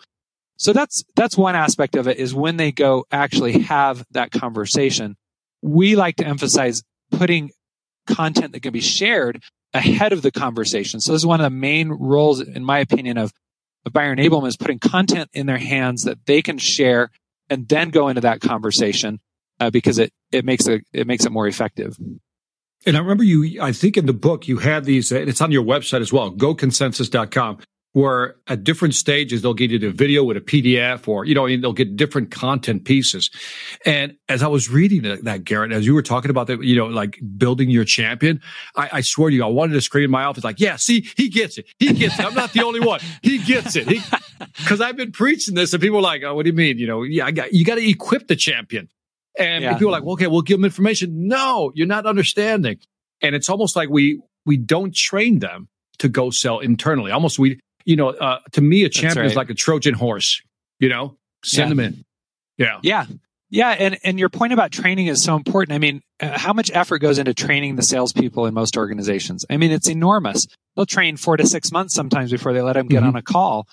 so 0.59 0.73
that's, 0.73 1.05
that's 1.15 1.37
one 1.37 1.55
aspect 1.55 1.97
of 1.97 2.09
it 2.09 2.19
is 2.19 2.35
when 2.35 2.57
they 2.57 2.73
go 2.73 3.07
actually 3.11 3.61
have 3.61 4.05
that 4.11 4.31
conversation. 4.31 5.17
We 5.63 5.97
like 5.97 6.17
to 6.17 6.27
emphasize 6.27 6.83
putting 7.11 7.51
content 8.07 8.53
that 8.53 8.61
can 8.61 8.73
be 8.73 8.81
shared 8.81 9.43
ahead 9.75 10.13
of 10.13 10.23
the 10.23 10.31
conversation. 10.31 11.01
So 11.01 11.13
this 11.13 11.21
is 11.21 11.27
one 11.27 11.41
of 11.41 11.45
the 11.45 11.51
main 11.51 11.91
roles, 11.91 12.41
in 12.41 12.65
my 12.65 12.79
opinion, 12.79 13.19
of, 13.19 13.33
of 13.85 13.93
buyer 13.93 14.15
enablement 14.15 14.49
is 14.49 14.57
putting 14.57 14.79
content 14.79 15.31
in 15.33 15.47
their 15.47 15.59
hands 15.59 16.05
that 16.05 16.25
they 16.27 16.43
can 16.43 16.59
share 16.59 17.11
and 17.49 17.69
then 17.69 17.91
go 17.91 18.09
into 18.09 18.23
that 18.23 18.41
conversation 18.41 19.21
uh, 19.61 19.71
because 19.71 19.99
it, 19.99 20.13
it 20.33 20.45
makes 20.45 20.67
it, 20.67 20.85
it 20.93 21.07
makes 21.07 21.25
it 21.25 21.33
more 21.33 21.47
effective. 21.47 21.97
And 22.85 22.97
I 22.97 23.01
remember 23.01 23.25
you, 23.25 23.61
I 23.61 23.73
think 23.73 23.97
in 23.97 24.07
the 24.07 24.13
book, 24.13 24.47
you 24.47 24.59
had 24.59 24.85
these, 24.85 25.11
and 25.11 25.29
it's 25.29 25.41
on 25.41 25.51
your 25.51 25.65
website 25.65 26.01
as 26.01 26.13
well, 26.13 26.31
goconsensus.com, 26.31 27.59
where 27.97 28.37
at 28.47 28.63
different 28.63 28.95
stages, 28.95 29.41
they'll 29.41 29.55
get 29.55 29.71
you 29.71 29.79
the 29.79 29.89
video 29.89 30.23
with 30.23 30.37
a 30.37 30.41
PDF 30.43 31.09
or, 31.09 31.25
you 31.25 31.35
know, 31.35 31.49
they'll 31.49 31.73
get 31.73 31.97
different 31.97 32.31
content 32.31 32.85
pieces. 32.85 33.31
And 33.87 34.19
as 34.29 34.43
I 34.43 34.49
was 34.49 34.69
reading 34.69 35.01
that, 35.23 35.45
Garin, 35.45 35.73
as 35.73 35.87
you 35.87 35.95
were 35.95 36.03
talking 36.03 36.31
about 36.31 36.47
that, 36.49 36.63
you 36.63 36.77
know, 36.77 36.89
like 36.89 37.19
building 37.39 37.71
your 37.71 37.87
champion, 37.87 38.43
I, 38.77 38.91
I 38.93 39.01
swear 39.01 39.31
to 39.31 39.37
you, 39.37 39.43
I 39.43 39.47
wanted 39.47 39.73
to 39.73 39.81
scream 39.81 40.05
in 40.05 40.11
my 40.11 40.25
office, 40.25 40.45
like, 40.45 40.61
yeah, 40.61 40.77
see, 40.77 41.09
he 41.17 41.31
gets 41.31 41.57
it. 41.57 41.69
He 41.79 41.95
gets 41.95 42.19
it. 42.19 42.27
I'm 42.27 42.35
not 42.35 42.53
the 42.53 42.65
only 42.65 42.81
one. 42.81 43.01
He 43.23 43.39
gets 43.39 43.77
it. 43.77 43.89
Because 44.59 44.83
I've 44.83 44.99
been 44.99 45.13
preaching 45.13 45.55
this 45.55 45.73
and 45.73 45.81
people 45.83 46.01
are 46.01 46.03
like, 46.03 46.23
oh, 46.23 46.35
what 46.35 46.43
do 46.43 46.51
you 46.51 46.57
mean? 46.57 46.77
You 46.77 46.89
know, 46.89 47.03
yeah, 47.03 47.25
I 47.25 47.31
got, 47.31 47.55
you 47.55 47.65
got 47.65 47.77
to 47.77 47.89
equip 47.89 48.29
the 48.29 48.37
champion. 48.37 48.91
And 49.39 49.65
yeah. 49.65 49.73
people 49.73 49.89
are 49.89 49.93
like, 49.93 50.03
well, 50.03 50.13
okay, 50.13 50.27
we'll 50.27 50.43
give 50.43 50.59
them 50.59 50.67
information. 50.67 51.29
No, 51.29 51.73
you're 51.75 51.87
not 51.87 52.05
understanding. 52.05 52.79
And 53.23 53.35
it's 53.35 53.49
almost 53.49 53.75
like 53.75 53.89
we, 53.89 54.21
we 54.45 54.59
don't 54.59 54.95
train 54.95 55.39
them 55.39 55.69
to 56.01 56.11
go 56.11 56.29
sell 56.29 56.59
internally. 56.59 57.11
Almost 57.11 57.39
we, 57.39 57.59
you 57.87 57.97
know, 57.97 58.11
uh, 58.11 58.41
to 58.53 58.61
me, 58.61 58.85
a 58.85 58.91
champion 58.91 59.23
right. 59.23 59.31
is 59.31 59.37
like 59.37 59.49
a 59.49 59.55
Trojan 59.55 59.95
horse, 59.95 60.43
you 60.79 60.91
know, 60.91 61.17
send 61.43 61.69
yeah. 61.71 61.75
them 61.75 61.81
in. 61.81 62.05
Yeah. 62.59 62.81
Yeah. 62.83 63.07
Yeah. 63.49 63.71
And, 63.71 63.99
and 64.03 64.19
your 64.19 64.29
point 64.29 64.53
about 64.53 64.73
training 64.73 65.07
is 65.07 65.23
so 65.23 65.37
important. 65.37 65.75
I 65.75 65.79
mean, 65.79 66.03
uh, 66.21 66.37
how 66.37 66.53
much 66.53 66.71
effort 66.75 66.99
goes 66.99 67.19
into 67.19 67.33
training 67.33 67.77
the 67.77 67.83
salespeople 67.83 68.45
in 68.47 68.55
most 68.55 68.77
organizations? 68.77 69.47
I 69.49 69.57
mean, 69.57 69.71
it's 69.71 69.89
enormous. 69.89 70.49
They'll 70.75 70.85
train 70.85 71.17
four 71.17 71.37
to 71.37 71.47
six 71.47 71.71
months 71.71 71.95
sometimes 71.95 72.33
before 72.33 72.53
they 72.53 72.61
let 72.61 72.75
them 72.75 72.89
get 72.89 72.99
mm-hmm. 72.99 73.11
on 73.11 73.17
a 73.17 73.23
call. 73.23 73.69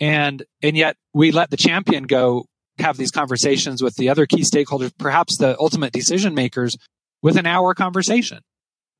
And, 0.00 0.42
and 0.60 0.76
yet 0.76 0.96
we 1.14 1.30
let 1.30 1.50
the 1.50 1.56
champion 1.56 2.04
go 2.04 2.46
have 2.78 2.96
these 2.96 3.12
conversations 3.12 3.80
with 3.80 3.94
the 3.94 4.08
other 4.08 4.26
key 4.26 4.40
stakeholders, 4.40 4.90
perhaps 4.98 5.36
the 5.36 5.56
ultimate 5.60 5.92
decision 5.92 6.34
makers, 6.34 6.76
with 7.22 7.36
an 7.36 7.46
hour 7.46 7.74
conversation, 7.74 8.40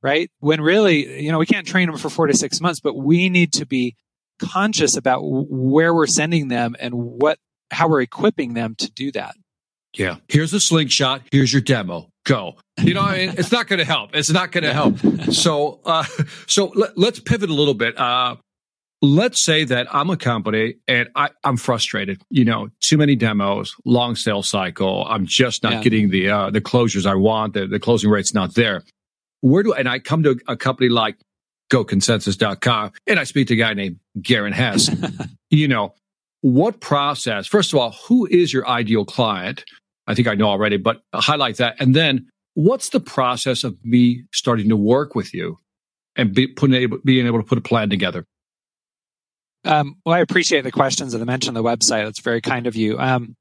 right? 0.02 0.30
When 0.38 0.60
really, 0.60 1.20
you 1.20 1.32
know, 1.32 1.38
we 1.38 1.46
can't 1.46 1.66
train 1.66 1.88
them 1.88 1.98
for 1.98 2.08
four 2.08 2.28
to 2.28 2.34
six 2.34 2.60
months, 2.60 2.78
but 2.78 2.94
we 2.94 3.28
need 3.28 3.54
to 3.54 3.66
be 3.66 3.96
conscious 4.42 4.96
about 4.96 5.20
where 5.22 5.94
we're 5.94 6.06
sending 6.06 6.48
them 6.48 6.76
and 6.80 6.94
what, 6.94 7.38
how 7.70 7.88
we're 7.88 8.02
equipping 8.02 8.54
them 8.54 8.74
to 8.76 8.90
do 8.90 9.12
that. 9.12 9.34
Yeah. 9.96 10.16
Here's 10.28 10.52
a 10.52 10.60
slingshot. 10.60 11.22
Here's 11.30 11.52
your 11.52 11.62
demo. 11.62 12.08
Go. 12.24 12.56
You 12.78 12.94
know, 12.94 13.08
it's 13.10 13.52
not 13.52 13.66
going 13.66 13.78
to 13.78 13.84
help. 13.84 14.14
It's 14.14 14.30
not 14.30 14.52
going 14.52 14.64
to 14.64 14.72
help. 14.72 14.98
So, 15.32 15.80
uh, 15.84 16.04
so 16.46 16.72
let, 16.74 16.96
us 17.14 17.20
pivot 17.20 17.50
a 17.50 17.54
little 17.54 17.74
bit. 17.74 17.98
Uh, 17.98 18.36
let's 19.02 19.44
say 19.44 19.64
that 19.64 19.92
I'm 19.92 20.08
a 20.08 20.16
company 20.16 20.76
and 20.88 21.08
I, 21.14 21.30
am 21.44 21.56
frustrated. 21.56 22.22
You 22.30 22.44
know, 22.44 22.70
too 22.80 22.96
many 22.96 23.16
demos, 23.16 23.74
long 23.84 24.14
sales 24.14 24.48
cycle. 24.48 25.04
I'm 25.06 25.26
just 25.26 25.62
not 25.62 25.72
yeah. 25.74 25.82
getting 25.82 26.10
the 26.10 26.30
uh, 26.30 26.50
the 26.50 26.60
closures 26.60 27.04
I 27.04 27.16
want. 27.16 27.54
The, 27.54 27.66
the 27.66 27.80
closing 27.80 28.08
rate's 28.08 28.32
not 28.32 28.54
there. 28.54 28.84
Where 29.40 29.64
do 29.64 29.72
and 29.72 29.88
I 29.88 29.98
come 29.98 30.22
to 30.22 30.38
a 30.46 30.56
company 30.56 30.88
like 30.88 31.16
GoConsensus.com 31.72 32.92
and 33.06 33.18
I 33.18 33.24
speak 33.24 33.48
to 33.48 33.54
a 33.54 33.56
guy 33.56 33.72
named 33.72 33.98
Garin 34.20 34.52
Hess. 34.52 34.90
you 35.50 35.66
know, 35.66 35.94
what 36.42 36.80
process? 36.80 37.46
First 37.46 37.72
of 37.72 37.78
all, 37.78 37.92
who 38.06 38.26
is 38.26 38.52
your 38.52 38.68
ideal 38.68 39.04
client? 39.04 39.64
I 40.06 40.14
think 40.14 40.28
I 40.28 40.34
know 40.34 40.48
already, 40.48 40.76
but 40.76 41.02
highlight 41.14 41.56
that. 41.56 41.76
And 41.78 41.96
then, 41.96 42.28
what's 42.54 42.90
the 42.90 43.00
process 43.00 43.64
of 43.64 43.82
me 43.84 44.24
starting 44.32 44.68
to 44.68 44.76
work 44.76 45.14
with 45.14 45.32
you 45.32 45.58
and 46.16 46.34
be, 46.34 46.46
putting, 46.48 47.00
being 47.04 47.26
able 47.26 47.38
to 47.40 47.46
put 47.46 47.58
a 47.58 47.62
plan 47.62 47.88
together? 47.88 48.26
Um, 49.64 49.96
well, 50.04 50.16
I 50.16 50.18
appreciate 50.18 50.62
the 50.62 50.72
questions 50.72 51.14
and 51.14 51.22
the 51.22 51.26
mention 51.26 51.56
of 51.56 51.62
the 51.62 51.68
website. 51.68 52.04
That's 52.04 52.20
very 52.20 52.40
kind 52.40 52.66
of 52.66 52.74
you. 52.74 52.98
Um, 52.98 53.36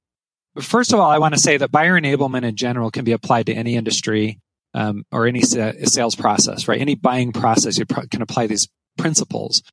first 0.60 0.94
of 0.94 1.00
all, 1.00 1.10
I 1.10 1.18
want 1.18 1.34
to 1.34 1.40
say 1.40 1.58
that 1.58 1.72
buyer 1.72 2.00
enablement 2.00 2.44
in 2.44 2.56
general 2.56 2.92
can 2.92 3.04
be 3.04 3.12
applied 3.12 3.48
to 3.48 3.54
any 3.54 3.76
industry 3.76 4.40
um, 4.74 5.04
or 5.12 5.28
any 5.28 5.42
sa- 5.42 5.74
sales 5.84 6.16
process, 6.16 6.68
right? 6.68 6.80
Any 6.80 6.96
buying 6.96 7.32
process, 7.32 7.78
you 7.78 7.86
can 7.86 8.22
apply 8.22 8.48
these 8.48 8.68
principles. 8.98 9.64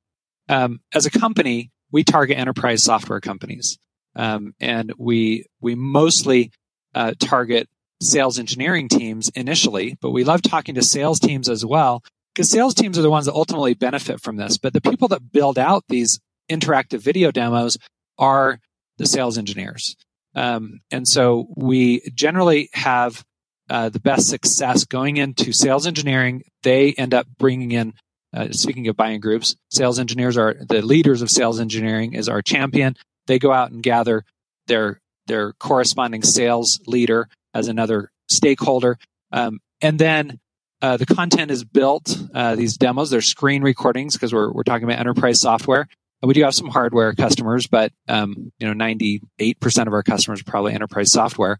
Um, 0.49 0.81
as 0.95 1.07
a 1.07 1.11
company, 1.11 1.71
we 1.93 2.05
target 2.05 2.39
enterprise 2.39 2.83
software 2.83 3.21
companies, 3.21 3.79
um, 4.17 4.55
and 4.61 4.93
we 4.99 5.47
we 5.61 5.75
mostly 5.75 6.51
uh, 6.95 7.15
target 7.19 7.69
sales 8.01 8.39
engineering 8.39 8.89
teams 8.89 9.29
initially, 9.31 9.97
but 10.01 10.11
we 10.11 10.25
love 10.25 10.43
talking 10.43 10.75
to 10.77 10.83
sales 10.83 11.19
teams 11.19 11.49
as 11.49 11.65
well 11.65 12.03
because 12.35 12.51
sales 12.51 12.75
teams 12.75 12.99
are 12.99 13.03
the 13.03 13.11
ones 13.11 13.27
that 13.27 13.33
ultimately 13.33 13.75
benefit 13.75 14.21
from 14.21 14.37
this. 14.37 14.59
But 14.59 14.73
the 14.73 14.81
people 14.81 15.09
that 15.09 15.33
build 15.33 15.59
out 15.59 15.85
these 15.89 16.21
interactive 16.51 17.01
video 17.01 17.31
demos 17.31 17.79
are 18.19 18.61
the 18.97 19.07
sales 19.07 19.39
engineers. 19.39 19.97
Um, 20.35 20.81
and 20.91 21.07
so 21.07 21.49
we 21.57 22.01
generally 22.15 22.71
have 22.73 23.25
uh, 23.69 23.89
the 23.89 24.01
best 24.01 24.29
success 24.29 24.85
going 24.85 25.17
into 25.17 25.53
sales 25.53 25.87
engineering. 25.87 26.43
They 26.63 26.93
end 26.95 27.15
up 27.15 27.27
bringing 27.39 27.73
in, 27.73 27.95
uh, 28.35 28.53
speaking 28.53 28.89
of 28.89 28.97
buying 28.97 29.21
groups, 29.21 29.57
sales 29.71 29.99
engineers 29.99 30.37
are 30.37 30.55
the 30.69 30.83
leaders 30.83 31.23
of 31.23 31.31
sales 31.31 31.61
engineering 31.61 32.15
is 32.15 32.29
our 32.29 32.43
champion. 32.43 32.97
they 33.27 33.39
go 33.39 33.53
out 33.53 33.71
and 33.71 33.83
gather 33.83 34.25
their 34.67 35.01
their 35.27 35.53
corresponding 35.53 36.23
sales 36.23 36.81
leader 36.87 37.29
as 37.55 37.69
another 37.69 38.11
stakeholder, 38.29 38.99
um, 39.33 39.61
and 39.81 39.99
then 39.99 40.41
uh, 40.81 40.97
the 40.97 41.07
content 41.07 41.51
is 41.51 41.65
built. 41.65 42.17
Uh, 42.35 42.55
these 42.55 42.77
demos, 42.77 43.11
they're 43.11 43.21
screen 43.21 43.63
recordings 43.63 44.15
because 44.15 44.33
we're 44.33 44.51
we're 44.51 44.63
talking 44.63 44.85
about 44.85 44.99
enterprise 44.99 45.41
software. 45.41 45.87
We 46.23 46.35
do 46.35 46.43
have 46.43 46.55
some 46.55 46.69
hardware 46.69 47.13
customers, 47.13 47.69
but 47.69 47.93
um, 48.09 48.53
you 48.59 48.67
know, 48.67 48.73
ninety 48.73 49.23
eight 49.39 49.61
percent 49.61 49.87
of 49.87 49.93
our 49.93 50.03
customers 50.03 50.41
are 50.41 50.45
probably 50.45 50.75
enterprise 50.75 51.13
software. 51.13 51.59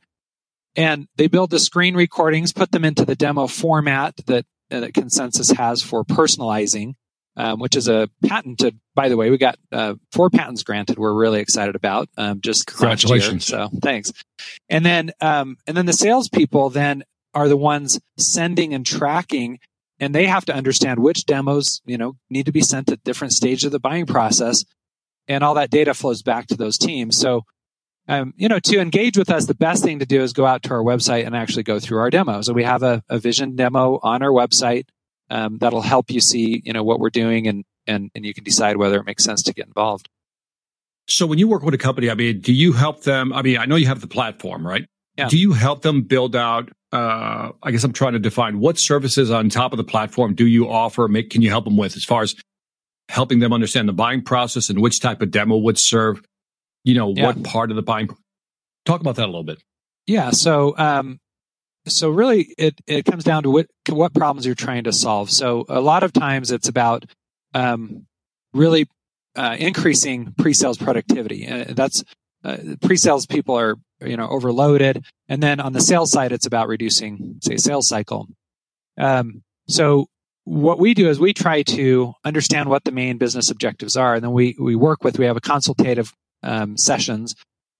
And 0.79 1.09
they 1.17 1.27
build 1.27 1.51
the 1.51 1.59
screen 1.59 1.97
recordings, 1.97 2.53
put 2.53 2.71
them 2.71 2.85
into 2.85 3.05
the 3.05 3.17
demo 3.17 3.49
format 3.49 4.15
that 4.27 4.47
that 4.71 4.95
Consensus 4.95 5.51
has 5.51 5.83
for 5.83 6.05
personalizing, 6.05 6.95
um, 7.37 7.59
which 7.59 7.75
is 7.75 7.89
a 7.89 8.09
patented. 8.25 8.79
By 8.95 9.09
the 9.09 9.17
way, 9.17 9.29
we 9.29 9.39
got 9.39 9.59
uh, 9.73 9.95
four 10.13 10.31
patents 10.31 10.63
granted. 10.63 10.97
We're 10.97 11.13
really 11.13 11.41
excited 11.41 11.75
about. 11.75 12.09
Um, 12.17 12.41
just 12.41 12.69
congratulations. 12.69 13.45
So 13.45 13.71
thanks. 13.83 14.13
And 14.69 14.87
then 14.87 15.11
um, 15.21 15.57
and 15.67 15.77
then 15.77 15.87
the 15.87 15.93
salespeople 15.93 16.71
then 16.71 17.03
are 17.35 17.49
the 17.49 17.57
ones 17.57 17.99
sending 18.17 18.73
and 18.73 18.87
tracking 18.87 19.59
and 19.99 20.15
they 20.15 20.27
have 20.27 20.45
to 20.45 20.55
understand 20.55 21.01
which 21.01 21.27
demos 21.27 21.81
you 21.87 21.99
know 21.99 22.17
need 22.31 22.47
to 22.47 22.53
be 22.53 22.61
sent 22.61 22.91
at 22.91 23.03
different 23.05 23.33
stages 23.33 23.65
of 23.65 23.73
the 23.73 23.81
buying 23.81 24.07
process 24.07 24.65
and 25.27 25.45
all 25.45 25.55
that 25.55 25.71
data 25.71 25.93
flows 25.93 26.23
back 26.23 26.47
to 26.47 26.57
those 26.57 26.79
teams 26.79 27.19
so 27.19 27.43
um, 28.09 28.35
you 28.37 28.49
know 28.49 28.59
to 28.59 28.81
engage 28.81 29.17
with 29.17 29.31
us 29.31 29.47
the 29.47 29.55
best 29.55 29.85
thing 29.85 29.99
to 29.99 30.07
do 30.07 30.23
is 30.23 30.33
go 30.33 30.47
out 30.47 30.63
to 30.63 30.71
our 30.71 30.83
website 30.83 31.27
and 31.27 31.37
actually 31.37 31.63
go 31.63 31.79
through 31.79 31.99
our 31.99 32.11
demos 32.11 32.47
So 32.47 32.53
we 32.53 32.65
have 32.65 32.83
a, 32.83 33.03
a 33.09 33.19
vision 33.19 33.57
demo 33.57 34.01
on 34.03 34.23
our 34.23 34.31
website 34.31 34.87
um, 35.31 35.59
that'll 35.59 35.83
help 35.83 36.11
you 36.11 36.21
see 36.21 36.63
you 36.65 36.73
know 36.73 36.83
what 36.83 37.01
we're 37.01 37.11
doing 37.11 37.47
and 37.47 37.65
and 37.87 38.11
and 38.15 38.25
you 38.25 38.35
can 38.35 38.45
decide 38.45 38.77
whether 38.77 38.99
it 38.99 39.05
makes 39.05 39.25
sense 39.25 39.43
to 39.45 39.53
get 39.53 39.67
involved 39.67 40.09
so 41.09 41.27
when 41.27 41.39
you 41.39 41.49
work 41.49 41.63
with 41.63 41.75
a 41.75 41.79
company 41.79 42.11
i 42.11 42.15
mean 42.15 42.41
do 42.41 42.53
you 42.53 42.73
help 42.73 43.03
them 43.03 43.33
i 43.33 43.43
mean 43.43 43.59
i 43.59 43.65
know 43.65 43.77
you 43.77 43.87
have 43.87 44.01
the 44.01 44.07
platform 44.07 44.67
right 44.67 44.87
yeah. 45.17 45.29
do 45.29 45.39
you 45.39 45.53
help 45.53 45.83
them 45.83 46.03
build 46.03 46.35
out 46.35 46.71
uh, 46.93 47.51
I 47.63 47.71
guess 47.71 47.85
I'm 47.85 47.93
trying 47.93 48.15
to 48.15 48.19
define 48.19 48.61
what 48.61 48.79
services 48.79 49.31
on 49.31 49.51
top 49.51 49.73
of 49.73 49.77
the 49.77 49.85
platform 49.85 50.35
do 50.35 50.47
you 50.47 50.69
offer? 50.69 51.07
Make, 51.07 51.31
can 51.31 51.43
you 51.43 51.51
help 51.51 51.65
them 51.65 51.77
with 51.77 51.97
as 51.97 52.05
far 52.05 52.23
as 52.23 52.35
helping 53.09 53.41
them 53.41 53.53
understand 53.53 53.89
the 53.89 53.93
buying 53.93 54.23
process 54.23 54.71
and 54.71 54.81
which 54.81 55.01
type 55.01 55.21
of 55.21 55.31
demo 55.31 55.57
would 55.57 55.79
serve, 55.79 56.23
you 56.89 56.95
know, 56.95 57.13
yeah. 57.15 57.27
what 57.27 57.43
part 57.45 57.71
of 57.71 57.77
the 57.77 57.83
buying? 57.83 58.09
Talk 58.87 59.03
about 59.03 59.17
that 59.17 59.25
a 59.25 59.27
little 59.27 59.45
bit. 59.45 59.63
Yeah. 60.07 60.31
So, 60.31 60.75
um, 60.79 61.21
so 61.87 62.09
really 62.09 62.55
it, 62.57 62.81
it 62.87 63.05
comes 63.05 63.25
down 63.25 63.43
to 63.43 63.51
what, 63.51 63.67
what 63.91 64.15
problems 64.15 64.47
you're 64.47 64.55
trying 64.55 64.85
to 64.85 64.93
solve. 64.93 65.31
So 65.31 65.67
a 65.69 65.83
lot 65.83 66.03
of 66.03 66.15
times 66.15 66.51
it's 66.51 66.67
about, 66.67 67.05
um, 67.53 68.07
really, 68.55 68.87
uh, 69.37 69.57
increasing 69.59 70.33
pre-sales 70.39 70.79
productivity. 70.79 71.47
Uh, 71.47 71.67
that's, 71.69 72.03
uh, 72.43 72.57
pre-sales 72.81 73.27
people 73.27 73.59
are 73.59 73.77
you 74.01 74.17
know 74.17 74.29
overloaded 74.29 75.05
and 75.29 75.43
then 75.43 75.59
on 75.59 75.73
the 75.73 75.81
sales 75.81 76.13
side 76.13 76.31
it's 76.31 76.47
about 76.47 76.69
reducing 76.69 77.35
say 77.43 77.57
sales 77.57 77.89
cycle 77.89 78.29
um, 78.97 79.43
so 79.67 80.07
what 80.45 80.79
we 80.79 80.95
do 80.95 81.09
is 81.09 81.19
we 81.19 81.33
try 81.33 81.63
to 81.63 82.15
understand 82.25 82.69
what 82.69 82.85
the 82.85 82.93
main 82.93 83.19
business 83.19 83.51
objectives 83.51 83.97
are 83.97 84.15
and 84.15 84.23
then 84.23 84.31
we 84.31 84.55
we 84.61 84.77
work 84.77 85.03
with 85.03 85.19
we 85.19 85.25
have 85.25 85.37
a 85.37 85.41
consultative 85.41 86.15
um, 86.43 86.77
sessions 86.77 87.35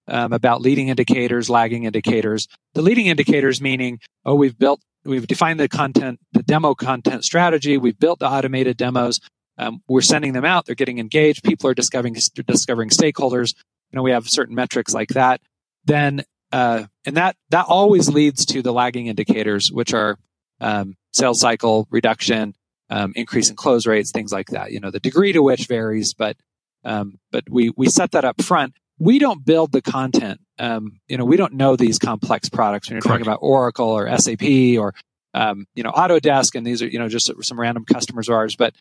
um, 0.07 0.33
about 0.33 0.61
leading 0.61 0.89
indicators 0.89 1.49
lagging 1.49 1.83
indicators. 1.83 2.47
The 2.73 2.81
leading 2.81 3.07
indicators 3.07 3.61
meaning 3.61 3.99
oh 4.25 4.35
we've 4.35 4.57
built 4.57 4.81
we've 5.05 5.27
defined 5.27 5.59
the 5.59 5.69
content 5.69 6.19
the 6.33 6.43
demo 6.43 6.75
content 6.75 7.23
strategy. 7.23 7.77
We've 7.77 7.99
built 7.99 8.19
the 8.19 8.27
automated 8.29 8.77
demos. 8.77 9.19
Um, 9.57 9.81
we're 9.87 10.01
sending 10.01 10.33
them 10.33 10.45
out. 10.45 10.65
They're 10.65 10.75
getting 10.75 10.99
engaged. 10.99 11.43
People 11.43 11.69
are 11.69 11.73
discovering 11.73 12.15
discovering 12.47 12.89
stakeholders. 12.89 13.55
You 13.91 13.97
know 13.97 14.03
we 14.03 14.11
have 14.11 14.29
certain 14.29 14.55
metrics 14.55 14.93
like 14.93 15.09
that. 15.09 15.41
Then 15.85 16.23
uh, 16.51 16.85
and 17.05 17.17
that 17.17 17.35
that 17.49 17.65
always 17.67 18.09
leads 18.09 18.45
to 18.47 18.61
the 18.61 18.73
lagging 18.73 19.07
indicators, 19.07 19.71
which 19.71 19.93
are 19.93 20.17
um, 20.61 20.95
sales 21.13 21.39
cycle 21.39 21.87
reduction, 21.91 22.55
um, 22.89 23.13
increase 23.15 23.49
in 23.49 23.55
close 23.55 23.85
rates, 23.85 24.11
things 24.11 24.31
like 24.31 24.47
that. 24.47 24.71
You 24.71 24.79
know, 24.79 24.91
the 24.91 24.99
degree 24.99 25.31
to 25.33 25.43
which 25.43 25.67
varies, 25.67 26.13
but 26.13 26.37
um, 26.83 27.19
but 27.31 27.43
we 27.49 27.71
we 27.75 27.87
set 27.87 28.11
that 28.11 28.25
up 28.25 28.41
front. 28.41 28.73
We 28.97 29.19
don't 29.19 29.45
build 29.45 29.71
the 29.71 29.81
content. 29.81 30.41
Um, 30.57 30.99
you 31.07 31.17
know, 31.17 31.25
we 31.25 31.37
don't 31.37 31.53
know 31.53 31.75
these 31.75 31.99
complex 31.99 32.49
products 32.49 32.89
when 32.89 32.95
you're 32.95 33.01
Correct. 33.01 33.23
talking 33.23 33.27
about 33.27 33.39
Oracle 33.41 33.89
or 33.89 34.17
SAP 34.17 34.43
or 34.77 34.93
um, 35.33 35.65
you 35.75 35.83
know 35.83 35.91
Autodesk, 35.91 36.55
and 36.55 36.65
these 36.65 36.81
are 36.81 36.87
you 36.87 36.99
know 36.99 37.07
just 37.07 37.31
some 37.43 37.59
random 37.59 37.85
customers 37.85 38.29
of 38.29 38.35
ours, 38.35 38.55
but 38.55 38.75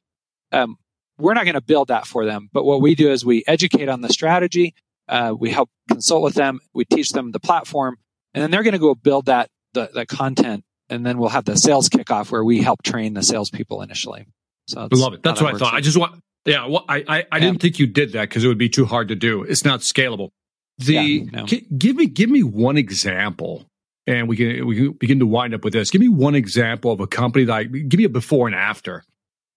um, 0.53 0.77
we're 1.19 1.35
not 1.35 1.45
going 1.45 1.55
to 1.55 1.61
build 1.61 1.89
that 1.89 2.07
for 2.07 2.25
them. 2.25 2.49
But 2.53 2.65
what 2.65 2.81
we 2.81 2.95
do 2.95 3.11
is 3.11 3.25
we 3.25 3.45
educate 3.47 3.89
on 3.89 4.01
the 4.01 4.09
strategy 4.09 4.75
uh, 5.09 5.35
we 5.39 5.51
help 5.51 5.71
consult 5.89 6.23
with 6.23 6.35
them. 6.35 6.61
We 6.75 6.85
teach 6.85 7.11
them 7.11 7.33
the 7.33 7.41
platform, 7.41 7.97
and 8.35 8.43
then 8.43 8.51
they're 8.51 8.63
going 8.63 8.73
to 8.73 8.79
go 8.79 8.95
build 8.95 9.27
that 9.27 9.49
the, 9.73 9.91
the 9.93 10.07
content, 10.07 10.65
and 10.91 11.05
then 11.05 11.19
we'll 11.19 11.31
have 11.31 11.45
the 11.45 11.57
sales 11.57 11.89
kickoff 11.89 12.31
where 12.31 12.45
we 12.45 12.61
help 12.61 12.83
train 12.83 13.15
the 13.15 13.23
salespeople 13.23 13.83
initially. 13.83 14.27
So 14.67 14.83
I 14.93 14.97
love 14.97 15.15
it. 15.15 15.23
That's 15.23 15.41
what 15.41 15.55
I 15.55 15.59
thought. 15.59 15.75
I 15.75 15.81
just 15.81 15.97
want. 15.97 16.23
Yeah, 16.49 16.67
well, 16.67 16.85
I 16.89 17.05
I, 17.07 17.27
I 17.31 17.41
didn't 17.41 17.61
think 17.61 17.79
you 17.79 17.87
did 17.87 18.13
that 18.13 18.23
because 18.23 18.43
it 18.43 18.49
would 18.49 18.59
be 18.59 18.71
too 18.71 18.87
hard 18.87 19.09
to 19.09 19.15
do. 19.15 19.43
It's 19.43 19.65
not 19.65 19.81
scalable. 19.81 20.31
The 20.79 20.95
yeah, 20.95 21.31
no. 21.33 21.47
give 21.47 21.97
me 21.97 22.07
give 22.07 22.31
me 22.31 22.43
one 22.43 22.77
example, 22.77 23.67
and 24.07 24.29
we 24.29 24.37
can 24.37 24.67
we 24.67 24.77
can 24.77 24.93
begin 24.93 25.19
to 25.19 25.27
wind 25.27 25.55
up 25.55 25.63
with 25.63 25.75
this. 25.75 25.91
Give 25.91 26.01
me 26.01 26.09
one 26.09 26.35
example 26.35 26.91
of 26.91 27.01
a 27.01 27.07
company 27.07 27.45
that 27.45 27.65
give 27.65 27.99
me 27.99 28.05
a 28.05 28.09
before 28.09 28.47
and 28.47 28.57
after. 28.57 29.05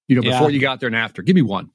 You 0.07 0.17
know, 0.17 0.21
before 0.23 0.49
yeah. 0.49 0.55
you 0.55 0.59
got 0.59 0.81
there 0.81 0.87
and 0.87 0.95
after. 0.95 1.21
Give 1.21 1.35
me 1.35 1.41
one. 1.41 1.71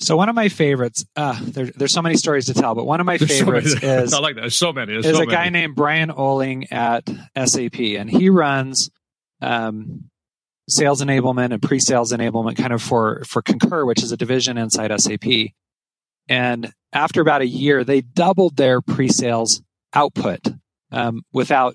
So 0.00 0.16
one 0.16 0.28
of 0.28 0.34
my 0.34 0.48
favorites, 0.48 1.06
uh, 1.16 1.38
there, 1.42 1.66
there's 1.66 1.92
so 1.92 2.02
many 2.02 2.16
stories 2.16 2.46
to 2.46 2.54
tell, 2.54 2.74
but 2.74 2.84
one 2.84 3.00
of 3.00 3.06
my 3.06 3.16
there's 3.16 3.30
favorites 3.30 3.72
so 3.80 3.86
is 3.86 4.12
I 4.12 4.18
like 4.18 4.34
that. 4.34 4.42
There's 4.42 4.56
so 4.56 4.72
many. 4.72 4.92
There's 4.92 5.06
is 5.06 5.16
so 5.16 5.22
a 5.22 5.26
many. 5.26 5.36
guy 5.36 5.48
named 5.48 5.74
Brian 5.74 6.10
Oling 6.10 6.70
at 6.70 7.08
SAP, 7.48 7.78
and 7.80 8.10
he 8.10 8.28
runs 8.28 8.90
um, 9.40 10.09
sales 10.70 11.02
enablement 11.02 11.52
and 11.52 11.62
pre-sales 11.62 12.12
enablement, 12.12 12.56
kind 12.56 12.72
of 12.72 12.82
for 12.82 13.22
for 13.24 13.42
Concur, 13.42 13.84
which 13.84 14.02
is 14.02 14.12
a 14.12 14.16
division 14.16 14.58
inside 14.58 14.98
SAP. 15.00 15.52
And 16.28 16.72
after 16.92 17.20
about 17.20 17.42
a 17.42 17.46
year, 17.46 17.84
they 17.84 18.00
doubled 18.00 18.56
their 18.56 18.80
pre-sales 18.80 19.62
output 19.92 20.40
um, 20.92 21.22
without 21.32 21.74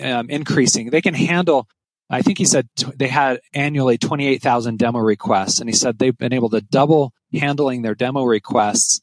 um, 0.00 0.30
increasing. 0.30 0.90
They 0.90 1.00
can 1.00 1.14
handle 1.14 1.68
I 2.10 2.22
think 2.22 2.38
he 2.38 2.44
said 2.44 2.68
t- 2.76 2.92
they 2.94 3.08
had 3.08 3.40
annually 3.54 3.98
28,000 3.98 4.78
demo 4.78 4.98
requests, 4.98 5.60
and 5.60 5.68
he 5.68 5.74
said 5.74 5.98
they've 5.98 6.16
been 6.16 6.32
able 6.32 6.50
to 6.50 6.60
double 6.60 7.12
handling 7.32 7.82
their 7.82 7.94
demo 7.94 8.24
requests 8.24 9.00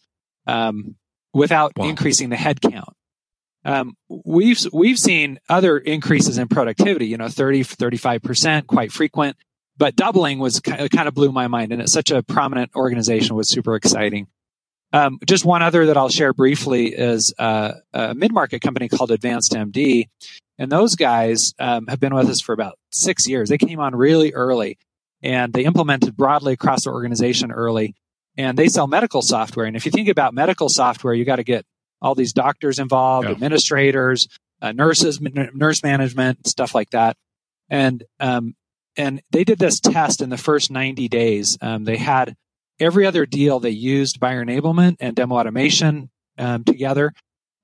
um, 0.47 0.95
without 1.33 1.73
wow. 1.75 1.87
increasing 1.87 2.29
the 2.29 2.35
headcount. 2.35 2.93
Um, 3.63 3.95
we've 4.09 4.59
we've 4.73 4.97
seen 4.97 5.39
other 5.47 5.77
increases 5.77 6.37
in 6.37 6.47
productivity, 6.47 7.07
you 7.07 7.17
know, 7.17 7.29
30, 7.29 7.63
35 7.63 8.21
percent, 8.23 8.67
quite 8.67 8.91
frequent, 8.91 9.37
but 9.77 9.95
doubling 9.95 10.39
was 10.39 10.59
kind 10.59 11.07
of 11.07 11.13
blew 11.13 11.31
my 11.31 11.47
mind, 11.47 11.71
and 11.71 11.81
it's 11.81 11.91
such 11.91 12.11
a 12.11 12.23
prominent 12.23 12.71
organization 12.75 13.35
was 13.35 13.49
super 13.49 13.75
exciting. 13.75 14.27
Um, 14.93 15.19
just 15.25 15.45
one 15.45 15.61
other 15.61 15.85
that 15.85 15.95
I'll 15.95 16.09
share 16.09 16.33
briefly 16.33 16.87
is 16.87 17.33
uh, 17.39 17.73
a 17.93 18.13
mid-market 18.13 18.61
company 18.61 18.89
called 18.89 19.11
Advanced 19.11 19.53
MD, 19.53 20.09
and 20.57 20.71
those 20.71 20.95
guys 20.95 21.53
um, 21.59 21.87
have 21.87 21.99
been 21.99 22.13
with 22.13 22.29
us 22.29 22.41
for 22.41 22.53
about 22.53 22.77
six 22.91 23.27
years. 23.27 23.49
They 23.49 23.57
came 23.57 23.79
on 23.79 23.95
really 23.95 24.33
early, 24.33 24.77
and 25.23 25.53
they 25.53 25.65
implemented 25.65 26.17
broadly 26.17 26.53
across 26.53 26.83
the 26.83 26.91
organization 26.91 27.51
early. 27.51 27.95
And 28.37 28.57
they 28.57 28.69
sell 28.69 28.87
medical 28.87 29.21
software. 29.21 29.65
And 29.65 29.75
if 29.75 29.85
you 29.85 29.91
think 29.91 30.07
about 30.07 30.33
medical 30.33 30.69
software, 30.69 31.13
you 31.13 31.25
got 31.25 31.35
to 31.35 31.43
get 31.43 31.65
all 32.01 32.15
these 32.15 32.33
doctors 32.33 32.79
involved, 32.79 33.27
yeah. 33.27 33.33
administrators, 33.33 34.27
uh, 34.61 34.71
nurses, 34.71 35.19
nurse 35.21 35.83
management, 35.83 36.47
stuff 36.47 36.75
like 36.75 36.89
that. 36.91 37.15
And 37.69 38.03
um, 38.19 38.55
and 38.97 39.21
they 39.31 39.43
did 39.43 39.59
this 39.59 39.79
test 39.79 40.21
in 40.21 40.29
the 40.29 40.37
first 40.37 40.69
90 40.69 41.07
days. 41.07 41.57
Um, 41.61 41.85
they 41.85 41.97
had 41.97 42.35
every 42.79 43.05
other 43.05 43.25
deal 43.25 43.59
they 43.59 43.69
used 43.69 44.19
buyer 44.19 44.43
enablement 44.43 44.97
and 44.99 45.15
demo 45.15 45.35
automation 45.35 46.09
um, 46.37 46.63
together 46.63 47.13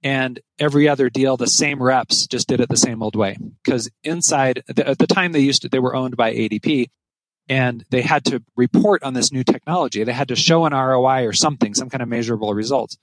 and 0.03 0.39
every 0.59 0.87
other 0.87 1.09
deal 1.09 1.37
the 1.37 1.47
same 1.47 1.81
reps 1.81 2.27
just 2.27 2.47
did 2.47 2.59
it 2.59 2.69
the 2.69 2.77
same 2.77 3.01
old 3.01 3.15
way 3.15 3.35
because 3.63 3.89
inside 4.03 4.63
at 4.69 4.99
the 4.99 5.07
time 5.07 5.31
they 5.31 5.39
used 5.39 5.63
to 5.63 5.69
they 5.69 5.79
were 5.79 5.95
owned 5.95 6.15
by 6.15 6.33
adp 6.33 6.87
and 7.49 7.83
they 7.89 8.01
had 8.01 8.23
to 8.25 8.43
report 8.55 9.01
on 9.03 9.13
this 9.13 9.31
new 9.31 9.43
technology 9.43 10.03
they 10.03 10.13
had 10.13 10.27
to 10.27 10.35
show 10.35 10.65
an 10.65 10.73
roi 10.73 11.25
or 11.25 11.33
something 11.33 11.73
some 11.73 11.89
kind 11.89 12.03
of 12.03 12.07
measurable 12.07 12.53
results 12.53 12.97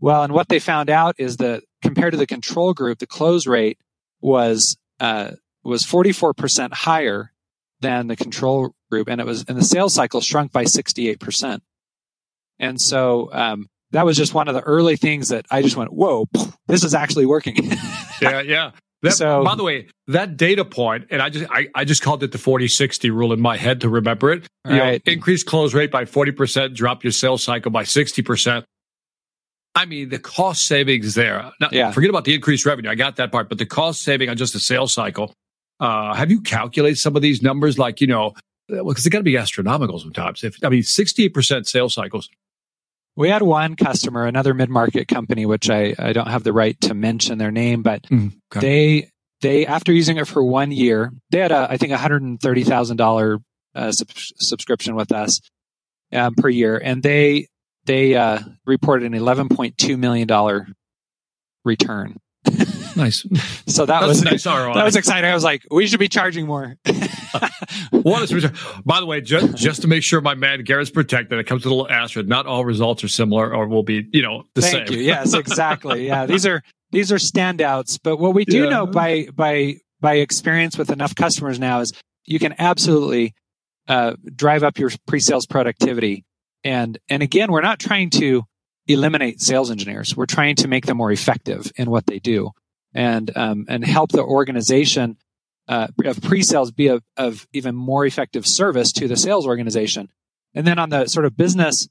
well 0.00 0.22
and 0.22 0.32
what 0.32 0.48
they 0.48 0.58
found 0.58 0.90
out 0.90 1.14
is 1.18 1.36
that 1.38 1.62
compared 1.82 2.12
to 2.12 2.18
the 2.18 2.26
control 2.26 2.74
group 2.74 2.98
the 2.98 3.06
close 3.06 3.46
rate 3.46 3.78
was 4.20 4.76
uh, 5.00 5.32
was 5.62 5.84
44% 5.84 6.72
higher 6.72 7.32
than 7.80 8.06
the 8.06 8.16
control 8.16 8.74
group, 8.90 9.08
and 9.08 9.20
it 9.20 9.26
was 9.26 9.44
and 9.46 9.56
the 9.56 9.64
sales 9.64 9.94
cycle 9.94 10.20
shrunk 10.20 10.52
by 10.52 10.64
68 10.64 11.20
percent. 11.20 11.62
And 12.58 12.80
so 12.80 13.30
um, 13.32 13.68
that 13.90 14.06
was 14.06 14.16
just 14.16 14.34
one 14.34 14.48
of 14.48 14.54
the 14.54 14.62
early 14.62 14.96
things 14.96 15.28
that 15.28 15.46
I 15.50 15.62
just 15.62 15.76
went, 15.76 15.92
"Whoa, 15.92 16.26
this 16.66 16.84
is 16.84 16.94
actually 16.94 17.26
working." 17.26 17.56
yeah, 18.22 18.40
yeah. 18.40 18.70
That, 19.02 19.12
so, 19.12 19.44
by 19.44 19.54
the 19.54 19.64
way, 19.64 19.88
that 20.06 20.38
data 20.38 20.64
point, 20.64 21.08
and 21.10 21.20
I 21.20 21.28
just 21.28 21.50
I, 21.50 21.68
I 21.74 21.84
just 21.84 22.00
called 22.00 22.22
it 22.22 22.32
the 22.32 22.38
40-60 22.38 23.10
rule 23.10 23.34
in 23.34 23.40
my 23.40 23.58
head 23.58 23.82
to 23.82 23.90
remember 23.90 24.32
it. 24.32 24.46
You 24.66 24.80
right. 24.80 25.06
know, 25.06 25.12
increase 25.12 25.42
close 25.42 25.74
rate 25.74 25.90
by 25.90 26.06
40%, 26.06 26.74
drop 26.74 27.04
your 27.04 27.12
sales 27.12 27.44
cycle 27.44 27.70
by 27.70 27.82
60%. 27.82 28.64
I 29.74 29.86
mean, 29.86 30.08
the 30.08 30.18
cost 30.18 30.66
savings 30.66 31.14
there. 31.14 31.50
Now, 31.60 31.68
Yeah. 31.72 31.90
Forget 31.90 32.10
about 32.10 32.24
the 32.24 32.34
increased 32.34 32.64
revenue. 32.64 32.90
I 32.90 32.94
got 32.94 33.16
that 33.16 33.32
part, 33.32 33.48
but 33.48 33.58
the 33.58 33.66
cost 33.66 34.02
saving 34.02 34.28
on 34.28 34.36
just 34.36 34.52
the 34.52 34.60
sales 34.60 34.92
cycle. 34.94 35.34
Uh, 35.80 36.14
have 36.14 36.30
you 36.30 36.40
calculated 36.40 36.96
some 36.96 37.16
of 37.16 37.22
these 37.22 37.42
numbers? 37.42 37.78
Like, 37.78 38.00
you 38.00 38.06
know, 38.06 38.34
because 38.68 39.04
they 39.04 39.10
got 39.10 39.18
to 39.18 39.24
be 39.24 39.36
astronomical 39.36 39.98
sometimes. 39.98 40.44
If 40.44 40.56
I 40.64 40.68
mean, 40.68 40.82
sixty-eight 40.82 41.34
percent 41.34 41.66
sales 41.66 41.94
cycles. 41.94 42.30
We 43.16 43.28
had 43.28 43.42
one 43.42 43.76
customer, 43.76 44.26
another 44.26 44.54
mid-market 44.54 45.06
company, 45.06 45.46
which 45.46 45.70
I, 45.70 45.94
I 45.98 46.12
don't 46.12 46.26
have 46.28 46.42
the 46.42 46.52
right 46.52 46.80
to 46.80 46.94
mention 46.94 47.38
their 47.38 47.52
name, 47.52 47.82
but 47.82 48.04
okay. 48.12 48.30
they 48.54 49.10
they 49.40 49.66
after 49.66 49.92
using 49.92 50.16
it 50.16 50.26
for 50.26 50.42
one 50.42 50.72
year, 50.72 51.12
they 51.30 51.38
had 51.38 51.52
a 51.52 51.68
I 51.70 51.76
think 51.76 51.92
a 51.92 51.98
hundred 51.98 52.22
and 52.22 52.40
thirty 52.40 52.64
thousand 52.64 52.96
dollar 52.96 53.38
uh, 53.74 53.92
sub- 53.92 54.10
subscription 54.12 54.94
with 54.94 55.12
us 55.12 55.40
um, 56.12 56.34
per 56.34 56.48
year, 56.48 56.80
and 56.82 57.02
they 57.02 57.48
they 57.86 58.14
uh, 58.14 58.40
reported 58.66 59.06
an 59.06 59.14
eleven 59.14 59.48
point 59.48 59.76
two 59.78 59.96
million 59.96 60.26
dollar 60.26 60.68
return. 61.64 62.16
Nice. 62.96 63.26
So 63.66 63.86
that 63.86 64.02
That's 64.02 64.06
was 64.06 64.22
nice 64.22 64.46
ROI. 64.46 64.74
that 64.74 64.84
was 64.84 64.94
exciting. 64.94 65.28
I 65.28 65.34
was 65.34 65.42
like, 65.42 65.66
we 65.68 65.88
should 65.88 65.98
be 65.98 66.06
charging 66.08 66.46
more. 66.46 66.76
What 67.90 68.30
is, 68.30 68.46
by 68.84 69.00
the 69.00 69.06
way, 69.06 69.20
just, 69.20 69.56
just 69.56 69.82
to 69.82 69.88
make 69.88 70.04
sure 70.04 70.20
my 70.20 70.34
man 70.34 70.62
Garrett's 70.62 70.90
protected, 70.90 71.38
it 71.40 71.44
comes 71.44 71.64
with 71.64 71.72
a 71.72 71.74
little 71.74 71.90
asterisk. 71.90 72.28
Not 72.28 72.46
all 72.46 72.64
results 72.64 73.02
are 73.02 73.08
similar 73.08 73.52
or 73.52 73.66
will 73.66 73.82
be, 73.82 74.06
you 74.12 74.22
know, 74.22 74.44
the 74.54 74.60
Thank 74.60 74.88
same. 74.88 74.96
you. 74.98 75.04
Yes, 75.04 75.34
exactly. 75.34 76.06
Yeah, 76.06 76.26
these 76.26 76.46
are 76.46 76.62
these 76.92 77.10
are 77.10 77.16
standouts. 77.16 77.98
But 78.00 78.18
what 78.18 78.32
we 78.34 78.44
do 78.44 78.64
Yeah. 78.64 78.70
know 78.70 78.86
by 78.86 79.26
by 79.34 79.78
by 80.00 80.16
experience 80.16 80.78
with 80.78 80.90
enough 80.90 81.16
customers 81.16 81.58
now 81.58 81.80
is 81.80 81.92
you 82.26 82.38
can 82.38 82.54
absolutely 82.58 83.34
uh, 83.88 84.14
drive 84.36 84.62
up 84.62 84.78
your 84.78 84.90
pre-sales 85.08 85.46
productivity. 85.46 86.23
And 86.64 86.98
and 87.08 87.22
again, 87.22 87.52
we're 87.52 87.60
not 87.60 87.78
trying 87.78 88.10
to 88.10 88.44
eliminate 88.86 89.40
sales 89.40 89.70
engineers. 89.70 90.16
We're 90.16 90.26
trying 90.26 90.56
to 90.56 90.68
make 90.68 90.86
them 90.86 90.96
more 90.96 91.12
effective 91.12 91.70
in 91.76 91.90
what 91.90 92.06
they 92.06 92.18
do, 92.18 92.50
and 92.94 93.30
um, 93.36 93.66
and 93.68 93.84
help 93.84 94.12
the 94.12 94.22
organization 94.24 95.16
uh, 95.68 95.88
of 96.04 96.20
pre-sales 96.22 96.70
be 96.72 96.88
of, 96.88 97.02
of 97.16 97.46
even 97.52 97.74
more 97.74 98.04
effective 98.06 98.46
service 98.46 98.92
to 98.92 99.08
the 99.08 99.16
sales 99.16 99.46
organization. 99.46 100.08
And 100.54 100.66
then 100.66 100.78
on 100.78 100.90
the 100.90 101.06
sort 101.06 101.26
of 101.26 101.36
business 101.36 101.88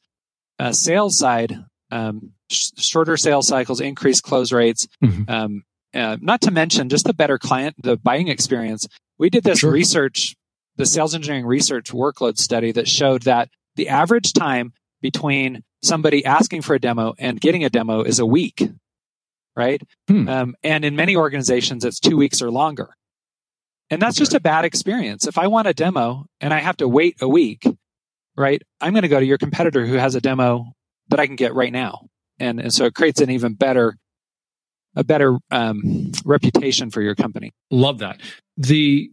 uh, 0.60 0.72
sales 0.72 1.18
side, 1.18 1.58
um, 1.92 2.32
sh- 2.52 2.70
shorter 2.78 3.18
sales 3.18 3.48
cycles, 3.48 3.82
increased 3.82 4.24
close 4.24 4.52
rates. 4.52 4.88
Mhm. 5.04 5.30
Um, 5.30 5.64
uh, 5.94 6.18
not 6.22 6.42
to 6.42 6.52
mention 6.52 6.90
just 6.90 7.06
the 7.06 7.14
better 7.14 7.38
client, 7.38 7.76
the 7.82 7.98
buying 7.98 8.28
experience. 8.28 8.88
We 9.20 9.30
did 9.30 9.44
this 9.44 9.60
Sure. 9.60 9.72
research, 9.72 10.36
the 10.76 10.86
sales 10.88 11.14
engineering 11.14 11.46
research 11.46 11.92
workload 11.92 12.38
study 12.38 12.72
that 12.72 12.88
showed 12.88 13.24
that 13.24 13.50
the 13.76 13.90
average 13.90 14.34
time 14.34 14.74
between 15.02 15.64
somebody 15.82 16.24
asking 16.26 16.62
for 16.62 16.76
a 16.76 16.80
demo 16.80 17.14
and 17.20 17.40
getting 17.40 17.64
a 17.64 17.70
demo 17.70 18.02
is 18.02 18.20
a 18.20 18.26
week, 18.26 18.70
right? 19.56 19.82
Hmm. 20.08 20.30
Um, 20.30 20.56
and 20.64 20.86
in 20.86 20.96
many 20.96 21.16
organizations, 21.16 21.84
it's 21.84 22.00
two 22.00 22.18
weeks 22.18 22.42
or 22.42 22.52
longer. 22.52 22.96
And 23.90 24.02
that's 24.02 24.18
just 24.18 24.34
a 24.34 24.40
bad 24.40 24.66
experience. 24.66 25.28
If 25.28 25.38
I 25.38 25.48
want 25.48 25.68
a 25.68 25.74
demo 25.74 26.26
and 26.40 26.54
I 26.54 26.60
have 26.60 26.78
to 26.78 26.88
wait 26.88 27.22
a 27.22 27.28
week, 27.28 27.68
right? 28.36 28.62
I'm 28.82 28.94
going 28.94 29.04
to 29.04 29.08
go 29.10 29.20
to 29.20 29.26
your 29.26 29.38
competitor 29.38 29.86
who 29.86 29.96
has 29.96 30.16
a 30.16 30.22
demo 30.22 30.74
that 31.10 31.20
I 31.20 31.28
can 31.28 31.36
get 31.36 31.54
right 31.54 31.72
now. 31.72 32.08
And, 32.40 32.60
and 32.60 32.74
so 32.74 32.86
it 32.86 32.96
creates 32.96 33.22
an 33.22 33.30
even 33.30 33.54
better, 33.54 33.98
a 34.96 35.04
better 35.04 35.38
um, 35.52 36.12
reputation 36.26 36.90
for 36.90 37.02
your 37.02 37.14
company. 37.14 37.52
Love 37.70 38.00
that. 38.00 38.22
The 38.58 39.12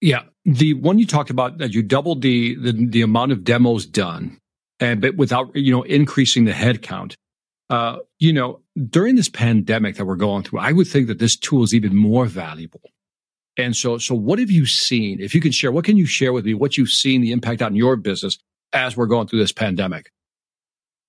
yeah, 0.00 0.22
the 0.46 0.74
one 0.74 0.98
you 0.98 1.06
talked 1.06 1.30
about 1.30 1.58
that 1.58 1.74
you 1.74 1.82
doubled 1.82 2.22
the 2.22 2.54
the, 2.54 2.72
the 2.72 3.02
amount 3.02 3.32
of 3.32 3.44
demos 3.44 3.84
done, 3.84 4.38
and 4.80 5.00
but 5.00 5.16
without 5.16 5.54
you 5.54 5.72
know 5.72 5.82
increasing 5.82 6.44
the 6.44 6.52
headcount. 6.52 7.16
Uh, 7.68 7.98
you 8.20 8.32
know, 8.32 8.60
during 8.88 9.16
this 9.16 9.28
pandemic 9.28 9.96
that 9.96 10.04
we're 10.04 10.14
going 10.14 10.44
through, 10.44 10.60
I 10.60 10.70
would 10.70 10.86
think 10.86 11.08
that 11.08 11.18
this 11.18 11.36
tool 11.36 11.64
is 11.64 11.74
even 11.74 11.96
more 11.96 12.26
valuable. 12.26 12.80
And 13.56 13.74
so, 13.74 13.98
so 13.98 14.14
what 14.14 14.38
have 14.38 14.52
you 14.52 14.66
seen? 14.66 15.20
If 15.20 15.34
you 15.34 15.40
can 15.40 15.50
share, 15.50 15.72
what 15.72 15.84
can 15.84 15.96
you 15.96 16.06
share 16.06 16.32
with 16.32 16.44
me? 16.44 16.54
What 16.54 16.76
you've 16.76 16.90
seen 16.90 17.22
the 17.22 17.32
impact 17.32 17.62
on 17.62 17.74
your 17.74 17.96
business 17.96 18.38
as 18.72 18.96
we're 18.96 19.06
going 19.06 19.26
through 19.26 19.40
this 19.40 19.50
pandemic? 19.50 20.12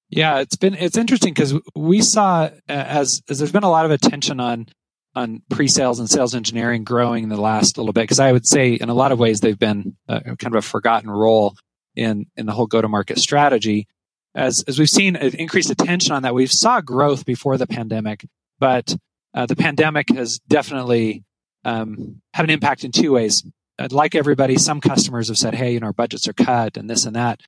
Yeah, 0.10 0.40
it's 0.40 0.56
been 0.56 0.74
it's 0.74 0.98
interesting 0.98 1.34
because 1.34 1.54
we 1.76 2.02
saw 2.02 2.50
as 2.70 3.22
as 3.30 3.38
there's 3.38 3.52
been 3.52 3.64
a 3.64 3.70
lot 3.70 3.86
of 3.86 3.92
attention 3.92 4.40
on 4.40 4.68
on 5.16 5.42
pre-sales 5.50 6.00
and 6.00 6.10
sales 6.10 6.36
engineering 6.36 6.84
growing 6.84 7.24
in 7.24 7.30
the 7.30 7.42
last 7.42 7.78
little 7.78 7.94
bit 7.94 8.02
because 8.02 8.20
I 8.20 8.32
would 8.32 8.46
say 8.46 8.74
in 8.74 8.90
a 8.90 8.94
lot 8.94 9.12
of 9.12 9.20
ways 9.20 9.40
they've 9.40 9.58
been 9.58 9.96
kind 10.08 10.46
of 10.46 10.56
a 10.56 10.62
forgotten 10.62 11.10
role 11.10 11.56
in 11.96 12.28
in 12.38 12.46
the 12.46 12.54
whole 12.54 12.68
go-to-market 12.68 13.18
strategy. 13.18 13.88
As 14.36 14.64
as 14.68 14.78
we've 14.78 14.90
seen 14.90 15.16
an 15.16 15.36
increased 15.36 15.72
attention 15.72 16.14
on 16.14 16.24
that, 16.24 16.36
we 16.36 16.46
saw 16.46 16.80
growth 16.80 17.26
before 17.26 17.58
the 17.58 17.68
pandemic, 17.68 18.26
but 18.60 18.96
uh, 19.34 19.48
the 19.48 19.56
pandemic 19.56 20.10
has 20.16 20.40
definitely 20.48 21.24
um, 21.66 22.22
had 22.34 22.46
an 22.46 22.52
impact 22.52 22.84
in 22.84 22.92
two 22.92 23.14
ways. 23.14 23.44
Like 23.92 24.16
everybody, 24.16 24.58
some 24.58 24.82
customers 24.82 25.28
have 25.28 25.38
said, 25.38 25.56
"Hey, 25.56 25.74
you 25.74 25.80
know, 25.80 25.88
our 25.88 25.94
budgets 25.94 26.28
are 26.28 26.34
cut 26.34 26.78
and 26.78 26.90
this 26.90 27.06
and 27.06 27.16
that." 27.16 27.42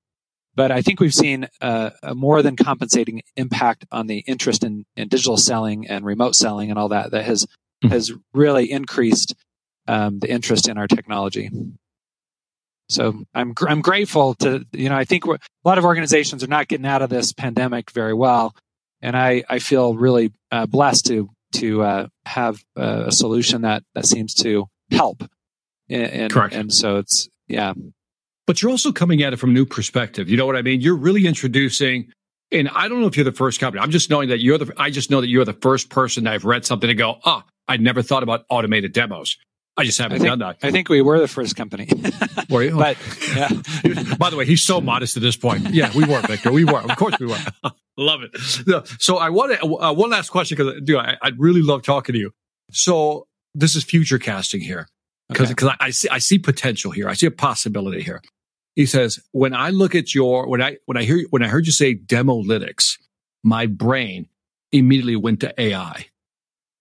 But 0.60 0.72
I 0.72 0.82
think 0.82 1.00
we've 1.00 1.14
seen 1.14 1.48
uh, 1.62 1.92
a 2.04 2.14
more 2.14 2.42
than 2.42 2.58
compensating 2.58 3.22
impact 3.38 3.86
on 3.94 4.08
the 4.08 4.18
interest 4.28 4.62
in, 4.66 4.86
in 4.98 5.08
digital 5.08 5.38
selling 5.38 5.88
and 5.88 6.04
remote 6.04 6.36
selling 6.36 6.70
and 6.70 6.78
all 6.78 6.90
that 6.90 7.12
that 7.12 7.24
has 7.24 7.46
Mhm. 7.82 7.92
has 7.92 8.12
really 8.34 8.70
increased 8.70 9.36
um, 9.88 10.20
the 10.20 10.30
interest 10.30 10.68
in 10.68 10.78
our 10.78 10.86
technology. 10.88 11.50
So 12.90 13.24
I'm 13.34 13.54
gr- 13.54 13.70
I'm 13.70 13.82
grateful 13.82 14.34
to 14.44 14.66
you 14.74 14.90
know 14.90 14.98
I 14.98 15.06
think 15.06 15.26
we're, 15.26 15.36
a 15.36 15.40
lot 15.64 15.78
of 15.78 15.86
organizations 15.86 16.44
are 16.44 16.48
not 16.48 16.68
getting 16.68 16.86
out 16.86 17.02
of 17.02 17.10
this 17.10 17.32
pandemic 17.32 17.92
very 17.92 18.14
well, 18.14 18.54
and 19.02 19.16
I 19.16 19.44
I 19.50 19.60
feel 19.60 19.94
really 19.94 20.34
uh, 20.52 20.66
blessed 20.66 21.06
to 21.06 21.30
to 21.54 21.84
uh, 21.84 22.08
have 22.26 22.62
uh, 22.78 23.04
a 23.08 23.12
solution 23.14 23.62
that 23.62 23.84
that 23.96 24.06
seems 24.06 24.34
to 24.44 24.68
help. 24.92 25.24
And, 25.90 26.04
and, 26.04 26.34
Correct. 26.34 26.54
and 26.54 26.74
so 26.74 26.98
it's 26.98 27.30
yeah 27.48 27.74
but 28.50 28.64
you're 28.64 28.72
also 28.72 28.92
coming 28.92 29.22
at 29.22 29.32
it 29.32 29.38
from 29.38 29.52
a 29.52 29.54
new 29.54 29.64
perspective. 29.64 30.28
You 30.28 30.36
know 30.36 30.48
what 30.48 30.56
I 30.56 30.64
mean? 30.64 30.82
You're 30.82 30.96
really 30.96 31.28
introducing, 31.28 32.12
and 32.52 32.68
I 32.70 32.88
don't 32.88 33.00
know 33.00 33.06
if 33.06 33.16
you're 33.16 33.24
the 33.24 33.32
first 33.32 33.60
company. 33.60 33.80
I'm 33.80 33.92
just 33.92 34.10
knowing 34.10 34.30
that 34.30 34.40
you're 34.40 34.58
the, 34.58 34.74
I 34.76 34.90
just 34.90 35.12
know 35.12 35.22
that 35.22 35.28
you're 35.28 35.46
the 35.46 35.54
first 35.54 35.92
person 35.92 36.24
that 36.24 36.34
I've 36.34 36.46
read 36.46 36.66
something 36.66 36.88
to 36.88 36.96
go, 36.96 37.20
ah, 37.26 37.46
I 37.68 37.78
never 37.78 38.02
thought 38.02 38.24
about 38.24 38.46
automated 38.50 38.92
demos. 38.92 39.38
I 39.78 39.84
just 39.84 40.00
haven't 40.00 40.16
I 40.16 40.18
think- 40.18 40.30
done 40.30 40.40
that. 40.40 40.58
I 40.64 40.72
think 40.72 40.90
we 40.90 41.00
were 41.04 41.20
the 41.20 41.28
first 41.28 41.56
company. 41.56 41.88
Were 42.50 42.64
you? 42.64 42.72
but 42.76 42.98
yeah, 43.36 43.50
By 44.18 44.32
the 44.32 44.36
way, 44.36 44.48
he's 44.48 44.64
so 44.64 44.82
modest 44.82 45.16
at 45.16 45.22
this 45.22 45.38
point. 45.38 45.70
Yeah, 45.70 45.92
we 45.96 46.06
were, 46.06 46.20
Victor. 46.22 46.52
We 46.52 46.66
were. 46.66 46.82
Of 46.82 46.98
course 46.98 47.20
we 47.20 47.28
were. 47.28 47.38
love 47.98 48.22
it. 48.24 48.36
So 49.00 49.18
I 49.18 49.30
want 49.30 49.60
to, 49.60 49.64
uh, 49.64 49.94
one 49.94 50.10
last 50.10 50.32
question 50.32 50.58
because, 50.58 50.82
dude, 50.84 50.98
I, 50.98 51.18
I 51.22 51.34
really 51.38 51.62
love 51.62 51.84
talking 51.84 52.14
to 52.14 52.20
you. 52.20 52.32
So 52.72 53.28
this 53.54 53.76
is 53.76 53.84
future 53.84 54.18
casting 54.18 54.62
here 54.62 54.88
because 55.30 55.52
Okay. 55.52 55.68
I, 55.68 55.76
I 55.80 55.90
see 55.92 56.10
I 56.10 56.18
see 56.18 56.40
potential 56.40 56.90
here. 56.90 57.08
I 57.08 57.14
see 57.14 57.28
a 57.28 57.32
possibility 57.32 58.02
here. 58.02 58.24
He 58.80 58.86
says, 58.86 59.20
when 59.34 59.54
I 59.54 59.72
look 59.72 59.94
at 59.94 60.16
your 60.16 60.48
when 60.48 60.62
I 60.62 60.78
when 60.86 60.96
I 60.96 61.04
hear 61.04 61.26
when 61.32 61.44
I 61.44 61.50
heard 61.50 61.66
you 61.66 61.74
say 61.74 61.96
demolytics, 61.96 62.98
my 63.44 63.66
brain 63.66 64.30
immediately 64.72 65.18
went 65.18 65.42
to 65.42 65.54
AI, 65.62 66.06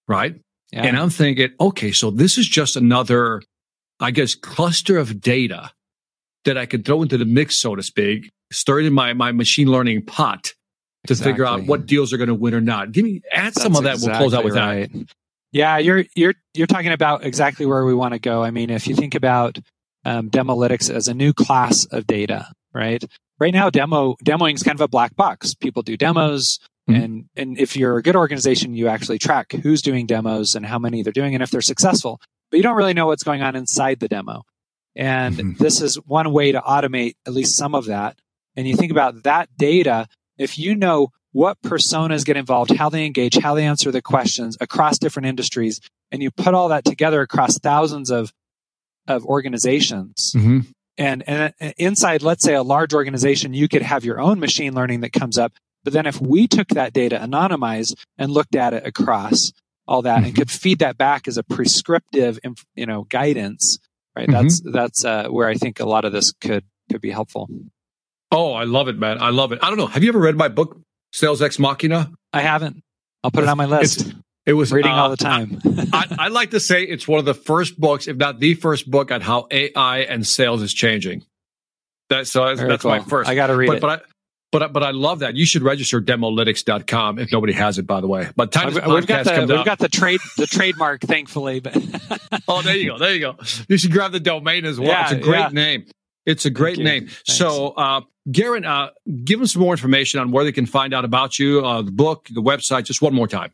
right? 0.06 0.36
yeah. 0.70 0.84
And 0.84 0.96
I'm 0.96 1.10
thinking, 1.10 1.50
okay, 1.60 1.90
so 1.90 2.12
this 2.12 2.38
is 2.38 2.46
just 2.46 2.76
another, 2.76 3.42
I 3.98 4.12
guess, 4.12 4.36
cluster 4.36 4.96
of 4.96 5.20
data 5.20 5.72
that 6.44 6.56
I 6.56 6.66
could 6.66 6.84
throw 6.84 7.02
into 7.02 7.18
the 7.18 7.24
mix, 7.24 7.60
so 7.60 7.74
to 7.74 7.82
speak, 7.82 8.30
stir 8.52 8.78
it 8.78 8.86
in 8.86 8.92
my 8.92 9.12
my 9.12 9.32
machine 9.32 9.66
learning 9.66 10.04
pot 10.04 10.54
to 11.08 11.16
figure 11.16 11.44
out 11.44 11.64
what 11.64 11.86
deals 11.86 12.12
are 12.12 12.16
going 12.16 12.28
to 12.28 12.34
win 12.34 12.54
or 12.54 12.60
not. 12.60 12.92
Give 12.92 13.04
me 13.04 13.22
add 13.32 13.56
some 13.56 13.74
of 13.74 13.82
that. 13.82 13.98
That's 13.98 14.06
we'll 14.06 14.16
close 14.16 14.34
out 14.34 14.44
with 14.44 14.52
exactly 14.52 15.00
right. 15.00 15.10
Yeah, 15.50 15.78
you're 15.78 16.04
you're 16.14 16.34
you're 16.54 16.68
talking 16.68 16.92
about 16.92 17.24
exactly 17.24 17.66
where 17.66 17.84
we 17.84 17.92
want 17.92 18.14
to 18.14 18.20
go. 18.20 18.44
I 18.44 18.52
mean, 18.52 18.70
if 18.70 18.86
you 18.86 18.94
think 18.94 19.16
about 19.16 19.58
um, 20.08 20.30
demolytics 20.30 20.90
as 20.94 21.08
a 21.08 21.14
new 21.14 21.32
class 21.32 21.84
of 21.86 22.06
data, 22.06 22.40
right? 22.74 23.02
Right 23.38 23.52
now, 23.54 23.70
demo 23.70 24.16
demoing 24.24 24.54
is 24.54 24.62
kind 24.62 24.76
of 24.76 24.80
a 24.80 24.88
black 24.88 25.14
box. 25.16 25.54
People 25.54 25.82
do 25.82 25.96
demos, 25.96 26.58
Mhm. 26.88 27.04
and 27.04 27.24
and 27.36 27.58
if 27.58 27.76
you're 27.76 27.98
a 27.98 28.02
good 28.02 28.16
organization, 28.16 28.74
you 28.74 28.88
actually 28.88 29.18
track 29.18 29.52
who's 29.52 29.82
doing 29.82 30.06
demos 30.06 30.54
and 30.54 30.64
how 30.66 30.78
many 30.78 31.02
they're 31.02 31.12
doing, 31.12 31.34
and 31.34 31.42
if 31.42 31.50
they're 31.50 31.60
successful. 31.60 32.20
But 32.50 32.56
you 32.56 32.62
don't 32.62 32.76
really 32.76 32.94
know 32.94 33.06
what's 33.06 33.22
going 33.24 33.42
on 33.42 33.54
inside 33.56 34.00
the 34.00 34.08
demo. 34.08 34.42
And 34.96 35.36
Mhm. 35.36 35.58
this 35.58 35.80
is 35.80 35.96
one 36.06 36.32
way 36.32 36.50
to 36.52 36.60
automate 36.60 37.14
at 37.26 37.32
least 37.34 37.56
some 37.56 37.74
of 37.74 37.84
that. 37.86 38.18
And 38.56 38.66
you 38.66 38.74
think 38.74 38.90
about 38.90 39.22
that 39.24 39.48
data. 39.56 40.08
If 40.38 40.58
you 40.58 40.74
know 40.74 41.08
what 41.32 41.58
personas 41.62 42.24
get 42.24 42.36
involved, 42.36 42.74
how 42.76 42.88
they 42.88 43.04
engage, 43.04 43.36
how 43.36 43.54
they 43.54 43.66
answer 43.66 43.90
the 43.92 44.02
questions 44.02 44.56
across 44.60 44.98
different 44.98 45.26
industries, 45.28 45.78
and 46.10 46.22
you 46.22 46.30
put 46.30 46.54
all 46.54 46.68
that 46.70 46.84
together 46.84 47.20
across 47.20 47.58
thousands 47.58 48.10
of 48.10 48.32
of 49.08 49.24
organizations. 49.26 50.32
that. 50.34 50.40
Mhm. 50.40 50.66
And 50.96 51.28
and 51.28 51.52
inside, 51.76 52.22
let's 52.22 52.42
say 52.44 52.54
a 52.54 52.62
large 52.62 52.92
organization, 52.94 53.54
you 53.54 53.68
could 53.68 53.82
have 53.82 54.04
your 54.04 54.20
own 54.20 54.40
machine 54.40 54.74
learning 54.74 55.00
that 55.02 55.12
comes 55.12 55.38
up. 55.38 55.52
But 55.84 55.92
then 55.92 56.06
if 56.06 56.20
we 56.20 56.46
took 56.48 56.68
that 56.68 56.92
data, 56.92 57.18
anonymized, 57.18 57.94
and 58.18 58.30
looked 58.32 58.56
at 58.56 58.74
it 58.74 58.84
across 58.86 59.52
all 59.86 60.02
that, 60.02 60.18
and 60.24 60.32
Mhm. 60.32 60.36
could 60.36 60.50
feed 60.50 60.80
that 60.80 60.98
back 60.98 61.26
as 61.28 61.38
a 61.38 61.42
prescriptive, 61.42 62.38
you 62.74 62.84
know, 62.86 63.04
guidance, 63.04 63.78
right? 64.16 64.28
Mhm. 64.28 64.32
That's 64.32 64.60
that's 64.72 65.04
uh, 65.04 65.28
where 65.28 65.48
I 65.48 65.54
think 65.54 65.78
a 65.80 65.86
lot 65.86 66.04
of 66.04 66.12
this 66.12 66.32
could 66.40 66.64
could 66.90 67.00
be 67.00 67.10
helpful. 67.10 67.48
Oh, 68.32 68.52
I 68.52 68.64
love 68.64 68.88
it, 68.88 68.98
man. 68.98 69.22
I 69.22 69.30
love 69.30 69.52
it. 69.52 69.60
I 69.62 69.68
don't 69.68 69.78
know. 69.78 69.86
Have 69.86 70.02
you 70.02 70.08
ever 70.10 70.18
read 70.18 70.36
my 70.36 70.48
book, 70.48 70.80
Sales 71.12 71.40
Ex 71.40 71.58
Machina? 71.58 72.10
I 72.32 72.40
haven't. 72.42 72.82
I'll 73.24 73.30
put 73.30 73.44
it 73.44 73.48
on 73.48 73.56
my 73.56 73.66
list. 73.66 74.12
It 74.48 74.54
was 74.54 74.72
reading 74.72 74.90
uh, 74.90 74.94
all 74.94 75.10
the 75.10 75.18
time. 75.18 75.60
I, 75.92 76.16
I, 76.18 76.28
like 76.28 76.52
to 76.52 76.60
say 76.60 76.82
it's 76.82 77.06
one 77.06 77.18
of 77.18 77.26
the 77.26 77.34
first 77.34 77.78
books, 77.78 78.08
if 78.08 78.16
not 78.16 78.40
the 78.40 78.54
first 78.54 78.90
book, 78.90 79.12
on 79.12 79.20
how 79.20 79.46
AI 79.50 79.98
and 79.98 80.26
sales 80.26 80.62
is 80.62 80.72
changing. 80.72 81.26
That, 82.08 82.26
so 82.26 82.46
that's, 82.46 82.60
that's 82.62 82.82
cool. 82.82 82.92
my 82.92 83.00
first. 83.00 83.28
I 83.28 83.34
got 83.34 83.48
to 83.48 83.56
read 83.56 83.66
but, 83.66 83.76
it. 83.76 83.80
But 83.82 83.90
I, 83.90 84.00
but 84.50 84.72
but 84.72 84.82
I 84.82 84.92
love 84.92 85.18
that. 85.18 85.36
You 85.36 85.44
should 85.44 85.60
register 85.60 86.00
demolytics.com 86.00 87.18
if 87.18 87.30
nobody 87.30 87.52
has 87.52 87.76
it, 87.76 87.86
by 87.86 88.00
the 88.00 88.06
way. 88.06 88.30
But 88.36 88.50
time 88.50 88.72
we've, 88.72 88.86
we've 88.86 89.06
got 89.06 89.26
the 89.26 89.46
we've 89.46 89.50
out, 89.50 89.66
got 89.66 89.78
the 89.80 89.90
trade 89.90 90.20
the 90.38 90.46
trademark, 90.46 91.02
thankfully. 91.02 91.60
But 91.60 91.76
oh, 92.48 92.62
there 92.62 92.74
you 92.74 92.92
go, 92.92 92.98
there 92.98 93.12
you 93.12 93.20
go. 93.20 93.36
You 93.68 93.76
should 93.76 93.92
grab 93.92 94.12
the 94.12 94.20
domain 94.20 94.64
as 94.64 94.80
well. 94.80 94.88
Yeah, 94.88 95.02
it's 95.02 95.12
a 95.12 95.18
great 95.18 95.40
yeah. 95.40 95.48
name. 95.48 95.84
It's 96.24 96.46
a 96.46 96.50
great 96.50 96.78
name. 96.78 97.08
Thanks. 97.08 97.36
So, 97.36 97.68
uh, 97.68 98.00
Garin, 98.32 98.64
uh, 98.64 98.90
give 99.24 99.40
them 99.40 99.46
some 99.46 99.60
more 99.60 99.74
information 99.74 100.20
on 100.20 100.30
where 100.30 100.44
they 100.44 100.52
can 100.52 100.64
find 100.64 100.94
out 100.94 101.04
about 101.04 101.38
you, 101.38 101.64
uh, 101.64 101.82
the 101.82 101.90
book, 101.90 102.28
the 102.30 102.42
website. 102.42 102.84
Just 102.84 103.02
one 103.02 103.12
more 103.12 103.28
time. 103.28 103.52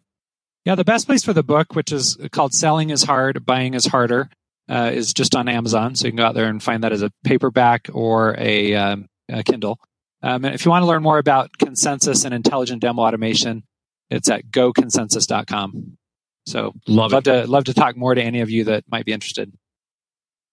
Yeah, 0.65 0.75
the 0.77 0.85
best 0.85 1.07
place 1.07 1.23
for 1.23 1.33
the 1.33 1.43
book, 1.43 1.75
which 1.75 1.93
is 1.93 2.17
called 2.33 2.55
"Selling 2.55 2.91
Is 2.91 3.03
Hard, 3.03 3.45
Buying 3.45 3.75
Is 3.75 3.87
Harder," 3.87 4.31
uh, 4.69 4.91
is 4.93 5.13
just 5.13 5.35
on 5.35 5.49
Amazon. 5.49 5.95
So 5.95 6.07
you 6.07 6.13
can 6.13 6.17
go 6.17 6.25
out 6.25 6.35
there 6.35 6.49
and 6.49 6.63
find 6.63 6.85
that 6.85 6.93
as 6.93 7.03
a 7.03 7.11
paperback 7.23 7.89
or 7.93 8.35
a, 8.39 8.75
um, 8.75 9.07
a 9.29 9.43
Kindle. 9.43 9.79
Um, 10.23 10.45
and 10.45 10.55
if 10.55 10.65
you 10.65 10.71
want 10.71 10.83
to 10.83 10.87
learn 10.87 11.03
more 11.03 11.19
about 11.19 11.59
consensus 11.59 12.25
and 12.25 12.33
intelligent 12.33 12.81
demo 12.81 13.03
automation, 13.03 13.63
it's 14.11 14.31
at 14.31 14.47
goconsensus.com. 14.47 15.99
So 16.47 16.73
love, 16.87 17.13
love 17.13 17.25
to 17.25 17.47
love 17.47 17.65
to 17.65 17.75
talk 17.75 17.97
more 17.97 18.15
to 18.15 18.23
any 18.23 18.41
of 18.41 18.51
you 18.51 18.65
that 18.65 18.85
might 18.89 19.05
be 19.05 19.13
interested. 19.13 19.53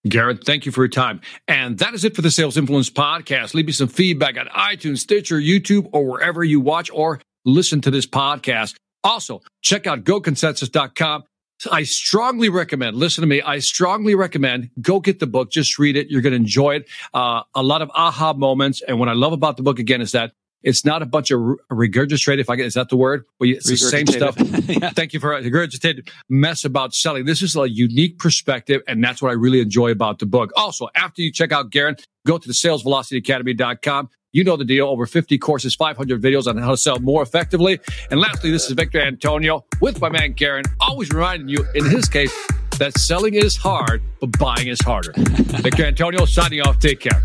Garrett, 0.07 0.43
thank 0.45 0.65
you 0.65 0.71
for 0.71 0.81
your 0.81 0.89
time. 0.89 1.21
And 1.47 1.77
that 1.77 1.93
is 1.93 2.03
it 2.03 2.15
for 2.15 2.21
the 2.21 2.31
Sales 2.31 2.57
Influence 2.57 2.89
podcast. 2.89 3.53
Leave 3.53 3.67
me 3.67 3.71
some 3.71 3.87
feedback 3.87 4.37
on 4.37 4.47
iTunes, 4.47 4.97
Stitcher, 4.99 5.37
YouTube, 5.37 5.89
or 5.91 6.05
wherever 6.05 6.43
you 6.43 6.59
watch 6.59 6.89
or 6.91 7.21
listen 7.45 7.81
to 7.81 7.91
this 7.91 8.07
podcast. 8.07 8.75
Also, 9.03 9.41
check 9.61 9.87
out 9.87 10.03
goconsensus.com. 10.03 11.23
I 11.71 11.83
strongly 11.83 12.49
recommend, 12.49 12.97
listen 12.97 13.21
to 13.21 13.27
me, 13.27 13.41
I 13.41 13.59
strongly 13.59 14.15
recommend 14.15 14.71
go 14.81 14.99
get 14.99 15.19
the 15.19 15.27
book. 15.27 15.51
Just 15.51 15.77
read 15.77 15.95
it. 15.95 16.09
You're 16.09 16.21
going 16.21 16.31
to 16.31 16.37
enjoy 16.37 16.77
it. 16.77 16.89
Uh, 17.13 17.43
a 17.53 17.61
lot 17.61 17.81
of 17.81 17.91
aha 17.93 18.33
moments. 18.33 18.81
And 18.87 18.99
what 18.99 19.09
I 19.09 19.13
love 19.13 19.33
about 19.33 19.57
the 19.57 19.63
book 19.63 19.77
again 19.77 20.01
is 20.01 20.11
that 20.13 20.31
it's 20.63 20.85
not 20.85 21.01
a 21.01 21.05
bunch 21.05 21.31
of 21.31 21.39
regurgitated, 21.71 22.39
if 22.39 22.49
I 22.49 22.55
get, 22.55 22.67
is 22.67 22.75
that 22.75 22.89
the 22.89 22.95
word? 22.95 23.25
Well, 23.39 23.49
it's 23.49 23.67
the 23.67 23.77
same 23.77 24.05
stuff. 24.05 24.35
yeah. 24.69 24.91
Thank 24.91 25.13
you 25.13 25.19
for 25.19 25.29
regurgitated 25.29 26.09
mess 26.29 26.63
about 26.65 26.93
selling. 26.93 27.25
This 27.25 27.41
is 27.41 27.55
a 27.55 27.67
unique 27.67 28.19
perspective. 28.19 28.81
And 28.87 29.03
that's 29.03 29.21
what 29.21 29.29
I 29.29 29.33
really 29.33 29.59
enjoy 29.59 29.89
about 29.89 30.19
the 30.19 30.27
book. 30.27 30.51
Also, 30.55 30.87
after 30.95 31.21
you 31.21 31.31
check 31.31 31.51
out 31.51 31.71
Garin, 31.71 31.95
go 32.27 32.37
to 32.37 32.47
the 32.47 32.53
salesvelocityacademy.com. 32.53 34.09
You 34.33 34.45
know 34.45 34.55
the 34.55 34.65
deal. 34.65 34.87
Over 34.87 35.05
50 35.05 35.37
courses, 35.39 35.75
500 35.75 36.21
videos 36.21 36.47
on 36.47 36.57
how 36.57 36.71
to 36.71 36.77
sell 36.77 36.99
more 36.99 37.21
effectively. 37.21 37.79
And 38.09 38.19
lastly, 38.19 38.49
this 38.49 38.65
is 38.65 38.71
Victor 38.71 39.01
Antonio 39.01 39.65
with 39.81 39.99
my 39.99 40.09
man 40.09 40.33
Garin, 40.33 40.63
always 40.79 41.11
reminding 41.11 41.49
you, 41.49 41.65
in 41.75 41.89
his 41.89 42.07
case, 42.07 42.33
that 42.79 42.97
selling 42.97 43.33
is 43.33 43.57
hard, 43.57 44.01
but 44.21 44.37
buying 44.39 44.67
is 44.67 44.79
harder. 44.81 45.11
Victor 45.17 45.85
Antonio 45.85 46.25
signing 46.25 46.61
off. 46.61 46.79
Take 46.79 47.01
care. 47.01 47.21